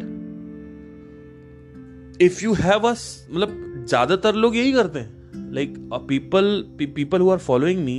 if 2.19 2.41
you 2.41 2.53
have 2.63 2.83
us, 2.91 3.03
मतलब 3.29 3.85
ज़्यादातर 3.89 4.35
लोग 4.45 4.55
यही 4.55 4.71
करते 4.73 4.99
हैं. 4.99 5.15
Like 5.59 5.77
people 6.07 6.49
people 6.97 7.19
who 7.25 7.29
are 7.35 7.39
following 7.51 7.85
me 7.85 7.97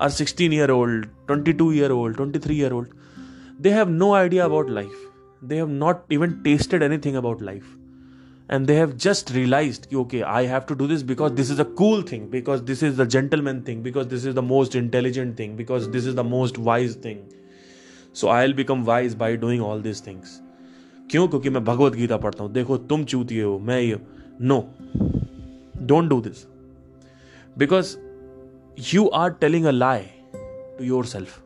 are 0.00 0.10
16 0.12 0.56
year 0.58 0.70
old, 0.76 1.08
22 1.28 1.70
year 1.80 1.92
old, 1.98 2.16
23 2.24 2.60
year 2.62 2.72
old. 2.78 2.96
They 3.66 3.76
have 3.80 3.90
no 4.04 4.10
idea 4.24 4.46
about 4.46 4.72
life. 4.80 5.00
They 5.52 5.60
have 5.64 5.78
not 5.84 6.06
even 6.18 6.42
tasted 6.48 6.82
anything 6.88 7.22
about 7.24 7.42
life 7.52 7.70
and 8.49 8.67
they 8.67 8.75
have 8.75 8.95
just 9.05 9.31
realized 9.35 9.87
okay 10.01 10.21
i 10.23 10.43
have 10.45 10.65
to 10.71 10.75
do 10.75 10.87
this 10.87 11.03
because 11.11 11.33
this 11.33 11.49
is 11.49 11.59
a 11.59 11.65
cool 11.81 12.01
thing 12.11 12.27
because 12.29 12.63
this 12.63 12.83
is 12.83 12.95
the 12.97 13.05
gentleman 13.17 13.61
thing 13.69 13.81
because 13.81 14.07
this 14.07 14.25
is 14.25 14.35
the 14.35 14.41
most 14.41 14.75
intelligent 14.75 15.35
thing 15.37 15.55
because 15.55 15.89
this 15.89 16.05
is 16.05 16.15
the 16.15 16.23
most 16.23 16.57
wise 16.69 16.95
thing 17.07 17.23
so 18.13 18.29
i'll 18.29 18.53
become 18.53 18.85
wise 18.85 19.15
by 19.15 19.35
doing 19.35 19.61
all 19.69 19.85
these 19.89 20.01
things 20.09 20.41
क्यों 21.11 21.27
क्योंकि 21.27 21.49
मैं 21.49 21.63
भगवत 21.65 21.93
गीता 21.95 22.17
पढ़ता 22.17 22.43
हूं 22.43 22.51
देखो 22.53 22.77
तुम 22.91 23.03
चूतिए 23.13 23.43
हो 23.43 23.57
मैं 23.69 23.79
ये 23.81 23.99
no 24.41 24.59
don't 25.91 26.09
do 26.09 26.19
this 26.27 26.45
because 27.63 27.97
you 28.75 29.09
are 29.11 29.31
telling 29.31 29.65
a 29.65 29.71
lie 29.71 30.11
to 30.77 30.83
yourself. 30.83 31.41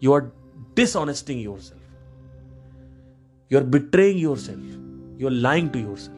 You 0.00 0.12
are 0.12 0.30
dishonesting 0.74 1.42
yourself. 1.42 1.80
You 3.48 3.58
are 3.58 3.64
betraying 3.64 4.18
yourself. 4.18 4.60
you're 5.17 5.31
lying 5.31 5.69
to 5.71 5.79
yourself. 5.79 6.17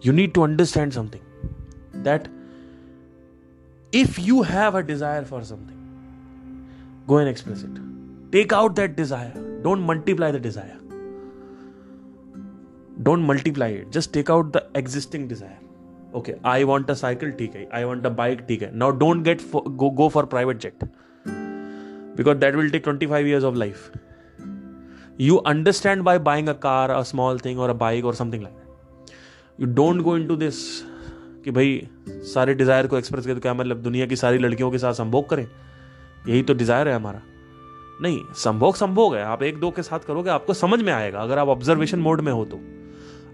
You 0.00 0.12
need 0.12 0.34
to 0.34 0.42
understand 0.42 0.92
something, 0.92 1.20
that 1.92 2.28
if 3.92 4.18
you 4.18 4.42
have 4.42 4.74
a 4.74 4.82
desire 4.82 5.24
for 5.24 5.44
something, 5.44 5.78
go 7.06 7.18
and 7.18 7.28
express 7.28 7.62
it. 7.62 7.70
Take 8.32 8.52
out 8.52 8.74
that 8.76 8.96
desire. 8.96 9.32
Don't 9.62 9.80
multiply 9.80 10.30
the 10.30 10.40
desire. 10.40 10.78
Don't 13.02 13.22
multiply 13.22 13.68
it. 13.68 13.92
Just 13.92 14.12
take 14.12 14.30
out 14.30 14.52
the 14.52 14.66
existing 14.74 15.28
desire. 15.28 15.58
Okay, 16.14 16.34
I 16.44 16.64
want 16.64 16.90
a 16.90 16.96
cycle, 16.96 17.28
TK. 17.28 17.68
I 17.70 17.84
want 17.84 18.04
a 18.04 18.10
bike, 18.10 18.48
TK. 18.48 18.72
Now 18.72 18.90
don't 18.90 19.22
go 19.22 20.08
for 20.08 20.26
private 20.26 20.58
jet, 20.58 20.82
because 22.16 22.38
that 22.38 22.56
will 22.56 22.70
take 22.70 22.82
25 22.82 23.26
years 23.26 23.44
of 23.44 23.56
life. 23.56 23.92
You 25.22 25.36
understand 25.48 26.02
by 26.02 26.18
buying 26.28 26.48
a 26.48 26.52
car 26.62 26.90
a 26.90 27.02
small 27.08 27.38
thing 27.44 27.58
और 27.60 27.70
a 27.70 27.74
bike 27.82 28.04
और 28.06 28.14
something 28.20 28.42
like 28.42 29.10
you 29.60 29.66
don't 29.74 30.00
go 30.02 30.16
in 30.16 30.26
to 30.28 30.36
this 30.36 30.56
कि 31.44 31.50
भाई 31.58 31.68
सारे 32.32 32.54
desire 32.54 32.86
को 32.94 32.98
express 32.98 33.24
करें 33.24 33.36
तो 33.36 33.40
क्या 33.42 33.52
मतलब 33.54 33.82
दुनिया 33.82 34.06
की 34.06 34.16
सारी 34.16 34.38
लड़कियों 34.38 34.70
के 34.70 34.78
साथ 34.78 34.92
संभोग 35.02 35.28
करें 35.30 35.44
यही 35.46 36.42
तो 36.48 36.54
डिज़ायर 36.54 36.88
है 36.88 36.94
हमारा 36.94 37.20
नहीं 38.02 38.18
संभोग 38.44 38.74
संभोग 38.76 39.14
है 39.16 39.22
आप 39.24 39.42
एक 39.42 39.60
दो 39.60 39.70
के 39.78 39.82
साथ 39.90 40.06
करोगे 40.06 40.30
आपको 40.40 40.54
समझ 40.64 40.80
में 40.82 40.92
आएगा 40.92 41.20
अगर 41.22 41.38
आप 41.38 41.48
ऑब्जर्वेशन 41.56 41.98
मोड 42.08 42.20
में 42.20 42.32
हो 42.32 42.44
तो 42.44 42.56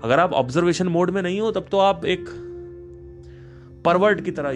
अगर 0.05 0.21
आप 0.21 0.33
ऑब्जर्वेशन 0.45 0.89
मोड 0.99 1.11
में 1.11 1.23
नहीं 1.23 1.41
हो 1.41 1.51
तब 1.59 1.67
तो 1.71 1.79
आप 1.91 2.05
एक 2.17 2.29
परवर्ट 3.85 4.21
की 4.25 4.31
तरह 4.39 4.51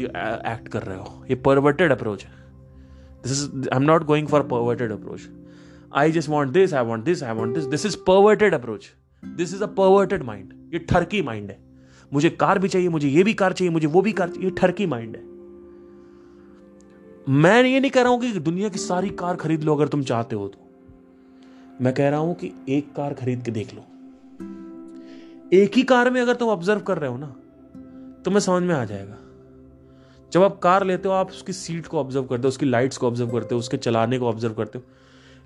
एक्ट 0.53 0.69
कर 0.73 0.83
रहे 0.83 0.99
हो 0.99 1.23
ये 1.31 1.35
परवर्टेड 1.49 1.93
अप्रोच 1.93 2.25
है 2.25 2.33
this 3.27 3.33
is 3.33 3.69
I 3.73 3.77
am 3.77 3.87
not 3.91 4.05
going 4.05 4.29
for 4.29 4.43
perverted 4.55 4.93
approach 4.93 5.29
I 6.01 6.11
just 6.13 6.29
want 6.29 6.53
this 6.53 6.73
I 6.75 6.85
want 6.87 7.05
this 7.05 7.23
I 7.23 7.35
want 7.37 7.55
this 7.55 7.65
this 7.75 7.85
is 7.87 7.95
perverted 8.07 8.55
approach 8.55 8.89
this 9.37 9.53
is 9.55 9.63
a 9.63 9.67
perverted 9.81 10.23
mind 10.25 10.53
ये 10.75 10.79
ठरकी 10.91 11.21
mind 11.23 11.51
है 11.51 11.59
मुझे 12.15 12.31
car 12.41 12.59
भी 12.59 12.69
चाहिए 12.69 12.89
मुझे 12.89 13.09
ये 13.09 13.23
भी 13.25 13.35
कार 13.43 13.53
चाहिए 13.53 13.73
मुझे 13.73 13.87
वो 13.97 14.01
भी 14.03 14.13
कार 14.21 14.31
चाहिए 14.31 14.51
ठरकी 14.59 14.87
माइंड 14.95 15.17
है 15.17 15.31
मैं 17.43 17.63
ये 17.65 17.81
नहीं 17.81 17.91
कह 17.91 18.03
रहा 18.03 18.13
हूं 18.13 18.19
कि 18.21 18.33
दुनिया 18.49 18.69
की 18.69 18.79
सारी 18.79 19.09
कार 19.23 19.37
खरीद 19.43 19.63
लो 19.65 19.75
अगर 19.75 19.89
तुम 19.89 20.03
चाहते 20.13 20.37
हो 20.37 20.49
तो 20.55 20.69
मैं 21.85 21.93
कह 21.95 22.09
रहा 22.11 22.21
हूं 22.21 22.35
कि 22.43 22.53
एक 22.79 22.93
कार 22.97 23.15
खरीद 23.21 23.43
के 23.45 23.51
देख 23.59 23.75
लो 23.75 23.85
एक 25.61 25.77
ही 25.77 25.83
कार 25.93 26.11
में 26.11 26.21
अगर 26.21 26.35
तुम 26.43 26.49
ऑब्जर्व 26.51 26.81
कर 26.91 26.99
रहे 26.99 27.11
हो 27.11 27.17
ना 27.19 27.27
तुम्हें 28.25 28.41
तो 28.41 28.41
समझ 28.41 28.63
में 28.63 28.75
आ 28.75 28.85
जाएगा 28.85 29.17
जब 30.33 30.43
आप 30.43 30.59
कार 30.63 30.85
लेते 30.87 31.09
हो 31.09 31.15
आप 31.15 31.31
उसकी 31.31 31.53
सीट 31.53 31.87
को 31.87 31.99
ऑब्जर्व 32.01 32.25
करते 32.27 32.43
हो 32.43 32.49
उसकी 32.49 32.67
लाइट्स 32.67 32.97
को 32.99 33.07
ऑब्जर्व 33.07 33.31
करते 33.31 33.55
हो 33.55 33.59
उसके 33.59 33.77
चलाने 33.87 34.19
को 34.19 34.29
ऑब्जर्व 34.29 34.55
करते 34.55 34.79
हो 34.79 34.85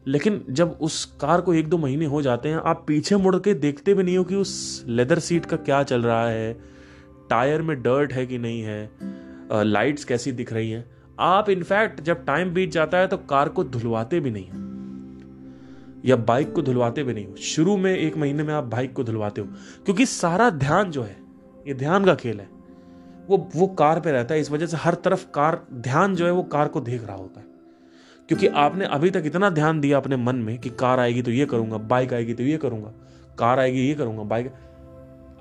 लेकिन 0.09 0.45
जब 0.59 0.77
उस 0.83 1.05
कार 1.21 1.41
को 1.47 1.53
एक 1.55 1.69
दो 1.69 1.79
महीने 1.79 2.07
हो 2.07 2.21
जाते 2.23 2.49
हैं 2.49 2.57
आप 2.73 2.85
पीछे 2.89 3.17
मुड़ 3.23 3.37
के 3.45 3.55
देखते 3.63 3.95
भी 3.95 4.03
नहीं 4.03 4.17
हो 4.19 4.25
कि 4.25 4.35
उस 4.35 4.53
लेदर 4.89 5.19
सीट 5.29 5.47
का 5.47 5.57
क्या 5.69 5.83
चल 5.83 6.03
रहा 6.03 6.27
है 6.29 6.53
टायर 7.31 7.63
में 7.71 7.81
डर्ट 7.83 8.13
है 8.13 8.27
कि 8.27 8.39
नहीं 8.39 8.61
है 8.63 9.63
लाइट्स 9.65 10.05
कैसी 10.05 10.33
दिख 10.33 10.53
रही 10.53 10.71
हैं 10.71 10.85
आप 11.31 11.49
इनफैक्ट 11.51 12.01
जब 12.11 12.25
टाइम 12.27 12.53
बीत 12.55 12.71
जाता 12.73 12.99
है 12.99 13.07
तो 13.09 13.17
कार 13.33 13.49
को 13.59 13.65
धुलवाते 13.65 14.21
भी 14.21 14.31
नहीं 14.37 14.65
या 16.09 16.17
बाइक 16.31 16.53
को 16.55 16.63
धुलवाते 16.63 17.03
भी 17.05 17.15
नहीं 17.15 17.27
हो 17.27 17.37
शुरू 17.51 17.77
में 17.85 17.93
एक 17.95 18.17
महीने 18.17 18.43
में 18.51 18.55
आप 18.55 18.65
बाइक 18.75 18.93
को 18.97 19.05
धुलवाते 19.05 19.41
हो 19.41 19.47
क्योंकि 19.85 20.07
सारा 20.07 20.49
ध्यान 20.65 20.91
जो 20.97 21.03
है 21.03 21.17
ये 21.69 21.75
ध्यान 21.75 22.05
का 22.05 22.15
खेल 22.25 22.41
है 22.41 22.49
वो 23.31 23.37
वो 23.55 23.67
कार 23.79 24.01
पे 24.01 24.13
रहता 24.13 24.35
है 24.35 24.41
इस 24.41 24.51
वजह 24.51 24.67
से 24.67 24.77
हर 24.83 24.95
तरफ 25.05 25.25
कार 25.35 25.61
ध्यान 25.89 26.15
जो 26.17 26.27
है 26.27 26.33
वो 26.33 26.43
कार 26.57 26.69
को 26.77 26.81
देख 26.91 27.03
रहा 27.07 27.17
होता 27.17 27.41
है 27.41 27.45
क्योंकि 28.29 28.47
आपने 28.61 28.85
अभी 28.95 29.11
तक 29.11 29.23
इतना 29.27 29.49
ध्यान 29.57 29.81
दिया 29.81 29.97
अपने 29.97 30.17
मन 30.17 30.37
में 30.45 30.57
कि 30.61 30.71
कार 30.81 31.01
आएगी 31.01 31.23
तो 31.23 31.31
ये 31.31 31.47
करूंगा 31.47 31.77
बाइक 31.93 32.13
आएगी 32.15 32.35
तो 32.35 32.43
ये 32.43 32.57
करूंगा 32.63 32.93
कार 33.39 33.59
आएगी 33.61 33.81
ये 33.89 33.95
करूंगा 33.95 34.23
बाइक 34.33 34.51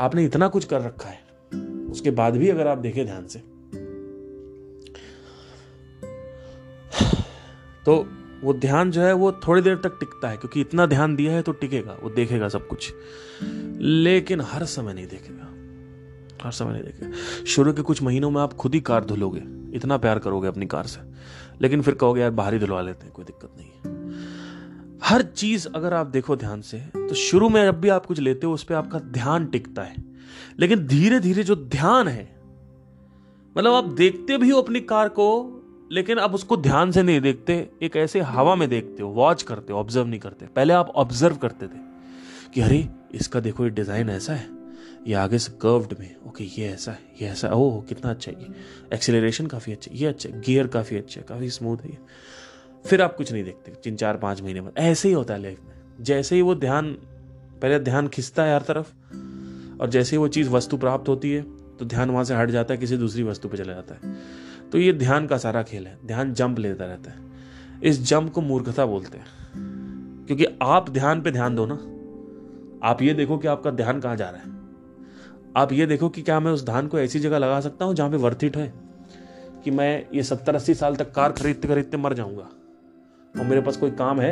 आपने 0.07 0.25
इतना 0.25 0.47
कुछ 0.55 0.65
कर 0.73 0.81
रखा 0.81 1.09
है 1.09 1.57
उसके 1.91 2.11
बाद 2.19 2.35
भी 2.37 2.49
अगर 2.49 2.67
आप 2.67 2.77
देखें 2.77 3.05
ध्यान 3.05 3.27
से 3.35 3.39
तो 7.85 7.95
वो 8.43 8.53
ध्यान 8.53 8.91
जो 8.91 9.01
है 9.01 9.13
वो 9.13 9.31
थोड़ी 9.47 9.61
देर 9.61 9.75
तक 9.83 9.97
टिकता 9.99 10.29
है 10.29 10.37
क्योंकि 10.37 10.61
इतना 10.61 10.85
ध्यान 10.85 11.15
दिया 11.15 11.33
है 11.33 11.41
तो 11.43 11.51
टिकेगा 11.63 11.97
वो 12.03 12.09
देखेगा 12.15 12.47
सब 12.49 12.67
कुछ 12.67 12.91
लेकिन 13.79 14.41
हर 14.51 14.65
समय 14.75 14.93
नहीं 14.93 15.07
देखेगा 15.07 15.43
हर 16.45 16.51
समय 16.51 16.73
नहीं 16.73 16.83
देखेगा 16.83 17.43
शुरू 17.53 17.73
के 17.73 17.81
कुछ 17.81 18.01
महीनों 18.03 18.29
में 18.31 18.41
आप 18.41 18.53
खुद 18.63 18.73
ही 18.75 18.79
कार 18.89 19.05
धुलोगे 19.05 19.41
इतना 19.77 19.97
प्यार 19.97 20.19
करोगे 20.25 20.47
अपनी 20.47 20.65
कार 20.73 20.85
से 20.87 20.99
लेकिन 21.61 21.81
फिर 21.81 21.93
कहोगे 21.95 22.21
यार 22.21 22.31
बाहर 22.31 22.53
ही 22.53 22.59
धुलवा 22.59 22.81
लेते 22.81 23.03
हैं 23.05 23.11
कोई 23.13 23.25
दिक्कत 23.25 23.51
नहीं 23.57 23.69
है 23.69 23.93
हर 25.09 25.21
चीज 25.35 25.67
अगर 25.75 25.93
आप 25.93 26.07
देखो 26.07 26.35
ध्यान 26.35 26.61
से 26.71 26.77
तो 26.95 27.15
शुरू 27.15 27.49
में 27.49 27.63
जब 27.65 27.79
भी 27.81 27.89
आप 27.89 28.05
कुछ 28.05 28.19
लेते 28.19 28.47
हो 28.47 28.53
उस 28.53 28.63
पर 28.69 28.75
आपका 28.75 28.99
ध्यान 29.17 29.45
टिकता 29.47 29.81
है 29.83 30.03
लेकिन 30.59 30.85
धीरे 30.87 31.19
धीरे 31.19 31.43
जो 31.43 31.55
ध्यान 31.55 32.07
है 32.07 32.23
मतलब 33.57 33.73
आप 33.73 33.83
देखते 33.99 34.37
भी 34.37 34.49
हो 34.49 34.61
अपनी 34.61 34.79
कार 34.81 35.09
को 35.19 35.27
लेकिन 35.91 36.19
आप 36.19 36.33
उसको 36.35 36.57
ध्यान 36.57 36.91
से 36.91 37.03
नहीं 37.03 37.21
देखते 37.21 37.55
एक 37.83 37.95
ऐसे 37.97 38.21
हवा 38.33 38.55
में 38.61 38.67
देखते 38.69 39.03
हो 39.03 39.09
वॉच 39.21 39.43
करते 39.51 39.73
हो 39.73 39.79
ऑब्जर्व 39.79 40.07
नहीं 40.07 40.19
करते 40.19 40.45
पहले 40.55 40.73
आप 40.73 40.89
ऑब्जर्व 41.03 41.35
करते 41.41 41.67
थे 41.67 41.83
कि 42.53 42.61
अरे 42.61 42.87
इसका 43.19 43.39
देखो 43.39 43.63
ये 43.63 43.69
डिजाइन 43.79 44.09
ऐसा 44.09 44.33
है 44.33 44.53
ये 45.07 45.13
आगे 45.13 45.37
से 45.39 45.51
कर्व्ड 45.61 45.93
में 45.99 46.15
ओके 46.27 46.43
ये 46.59 46.67
ऐसा 46.73 46.91
है 46.91 46.99
ये 47.21 47.27
ऐसा 47.29 47.47
है 47.47 47.53
ओह 47.53 47.81
कितना 47.89 48.09
अच्छा 48.11 48.31
है 48.31 48.41
ये 48.43 48.51
एक्सेलरेशन 48.93 49.47
काफ़ी 49.47 49.71
अच्छा 49.73 49.91
है 49.91 49.97
ये 49.97 50.05
अच्छा 50.07 50.29
है 50.29 50.39
गियर 50.45 50.67
काफ़ी 50.75 50.97
अच्छा 50.97 51.19
है 51.19 51.25
काफ़ी 51.29 51.49
स्मूथ 51.57 51.83
है 51.85 51.89
ये 51.89 51.97
फिर 52.85 53.01
आप 53.01 53.15
कुछ 53.15 53.31
नहीं 53.31 53.43
देखते 53.43 53.71
तीन 53.83 53.95
चार 53.95 54.17
पाँच 54.23 54.41
महीने 54.41 54.61
बाद 54.61 54.73
ऐसे 54.83 55.07
ही 55.07 55.13
होता 55.13 55.33
है 55.33 55.41
लाइफ 55.41 55.59
में 55.67 56.03
जैसे 56.05 56.35
ही 56.35 56.41
वो 56.41 56.55
ध्यान 56.65 56.91
पहले 57.61 57.79
ध्यान 57.79 58.07
खिंचता 58.15 58.43
है 58.43 58.53
हर 58.53 58.61
तरफ 58.71 58.91
और 59.81 59.89
जैसे 59.97 60.15
ही 60.15 60.17
वो 60.19 60.27
चीज़ 60.37 60.49
वस्तु 60.49 60.77
प्राप्त 60.77 61.09
होती 61.09 61.31
है 61.33 61.41
तो 61.79 61.85
ध्यान 61.85 62.09
वहाँ 62.11 62.23
से 62.23 62.35
हट 62.35 62.49
जाता 62.51 62.73
है 62.73 62.79
किसी 62.79 62.97
दूसरी 62.97 63.23
वस्तु 63.23 63.49
पर 63.49 63.57
चला 63.63 63.73
जाता 63.73 63.95
है 64.07 64.15
तो 64.71 64.77
ये 64.79 64.91
ध्यान 65.03 65.27
का 65.27 65.37
सारा 65.45 65.63
खेल 65.63 65.87
है 65.87 65.97
ध्यान 66.07 66.33
जंप 66.41 66.59
लेता 66.59 66.85
रहता 66.85 67.11
है 67.11 67.23
इस 67.89 68.01
जंप 68.09 68.31
को 68.33 68.41
मूर्खता 68.41 68.85
बोलते 68.95 69.17
हैं 69.17 70.25
क्योंकि 70.27 70.45
आप 70.77 70.89
ध्यान 70.89 71.21
पे 71.21 71.31
ध्यान 71.31 71.55
दो 71.55 71.65
ना 71.73 71.79
आप 72.89 73.01
ये 73.01 73.13
देखो 73.13 73.37
कि 73.37 73.47
आपका 73.47 73.71
ध्यान 73.81 73.99
कहाँ 74.01 74.15
जा 74.17 74.29
रहा 74.29 74.41
है 74.41 74.53
आप 75.57 75.71
ये 75.73 75.85
देखो 75.87 76.07
कि 76.09 76.21
क्या 76.21 76.39
मैं 76.39 76.51
उस 76.51 76.65
धान 76.67 76.87
को 76.87 76.99
ऐसी 76.99 77.19
जगह 77.19 77.37
लगा 77.39 77.59
सकता 77.61 77.85
हूँ 77.85 77.93
जहाँ 77.95 78.09
पे 78.11 78.17
वर्थिट 78.23 78.57
है 78.57 78.71
कि 79.63 79.71
मैं 79.71 79.89
ये 80.13 80.23
सत्तर 80.23 80.55
अस्सी 80.55 80.73
साल 80.75 80.95
तक 80.95 81.11
कार 81.15 81.31
खरीदते 81.33 81.67
खरीदते 81.67 81.97
मर 81.97 82.13
जाऊँगा 82.13 82.49
और 83.39 83.45
मेरे 83.49 83.61
पास 83.61 83.77
कोई 83.77 83.91
काम 84.01 84.19
है 84.21 84.31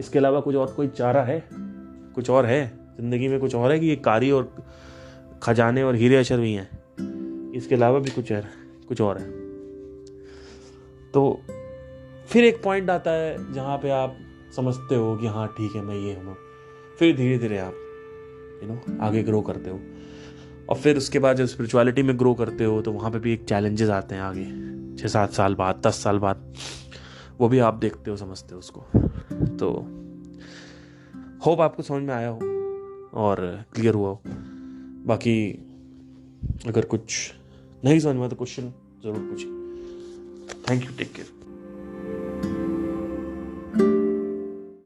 इसके 0.00 0.18
अलावा 0.18 0.40
कुछ 0.40 0.56
और 0.56 0.72
कोई 0.76 0.88
चारा 0.98 1.22
है 1.24 1.42
कुछ 2.14 2.30
और 2.30 2.46
है 2.46 2.64
ज़िंदगी 3.00 3.28
में 3.28 3.38
कुछ 3.40 3.54
और 3.54 3.72
है 3.72 3.78
कि 3.80 3.86
ये 3.86 3.96
कारी 4.06 4.30
और 4.30 4.52
खजाने 5.42 5.82
और 5.82 5.94
हीरे 5.96 6.16
अशर 6.16 6.40
भी 6.40 6.52
हैं 6.52 6.68
इसके 7.56 7.74
अलावा 7.74 7.98
भी 7.98 8.10
कुछ 8.10 8.32
है 8.32 8.42
कुछ 8.88 9.00
और 9.00 9.18
है 9.18 9.30
तो 11.12 11.22
फिर 12.32 12.44
एक 12.44 12.62
पॉइंट 12.62 12.90
आता 12.90 13.10
है 13.20 13.36
जहाँ 13.54 13.76
पे 13.82 13.90
आप 14.00 14.16
समझते 14.56 14.94
हो 14.94 15.16
कि 15.20 15.26
हाँ 15.36 15.46
ठीक 15.58 15.76
है 15.76 15.82
मैं 15.82 15.94
ये 15.96 16.14
हूँ 16.24 16.36
फिर 16.98 17.16
धीरे 17.16 17.38
धीरे 17.46 17.58
आप 17.58 17.80
यू 18.62 18.68
नो 18.74 19.04
आगे 19.08 19.22
ग्रो 19.22 19.40
करते 19.50 19.70
हो 19.70 19.80
और 20.70 20.76
फिर 20.78 20.96
उसके 20.96 21.18
बाद 21.18 21.36
जब 21.36 21.46
स्पिरिचुअलिटी 21.46 22.02
में 22.02 22.18
ग्रो 22.18 22.32
करते 22.40 22.64
हो 22.64 22.80
तो 22.86 22.92
वहाँ 22.92 23.10
पे 23.10 23.18
भी 23.18 23.32
एक 23.32 23.44
चैलेंजेस 23.48 23.90
आते 23.90 24.14
हैं 24.14 24.22
आगे 24.22 24.44
छः 25.00 25.08
सात 25.08 25.32
साल 25.32 25.54
बाद 25.60 25.80
दस 25.86 26.02
साल 26.04 26.18
बाद 26.24 26.52
वो 27.38 27.48
भी 27.48 27.58
आप 27.68 27.74
देखते 27.84 28.10
हो 28.10 28.16
समझते 28.16 28.54
हो 28.54 28.58
उसको 28.58 28.82
तो 29.60 29.70
होप 31.46 31.60
आपको 31.60 31.82
समझ 31.82 32.02
में 32.02 32.14
आया 32.14 32.28
हो 32.28 32.56
और 33.26 33.40
क्लियर 33.74 33.94
हुआ 33.94 34.08
हो 34.10 34.20
बाकी 35.06 35.36
अगर 36.68 36.84
कुछ 36.94 37.16
नहीं 37.84 37.98
समझ 38.00 38.16
में 38.16 38.28
तो 38.28 38.36
क्वेश्चन 38.36 38.72
ज़रूर 39.04 39.18
पूछिए 39.30 40.62
थैंक 40.70 40.84
यू 40.86 40.96
टेक 40.98 41.12
केयर 41.14 41.37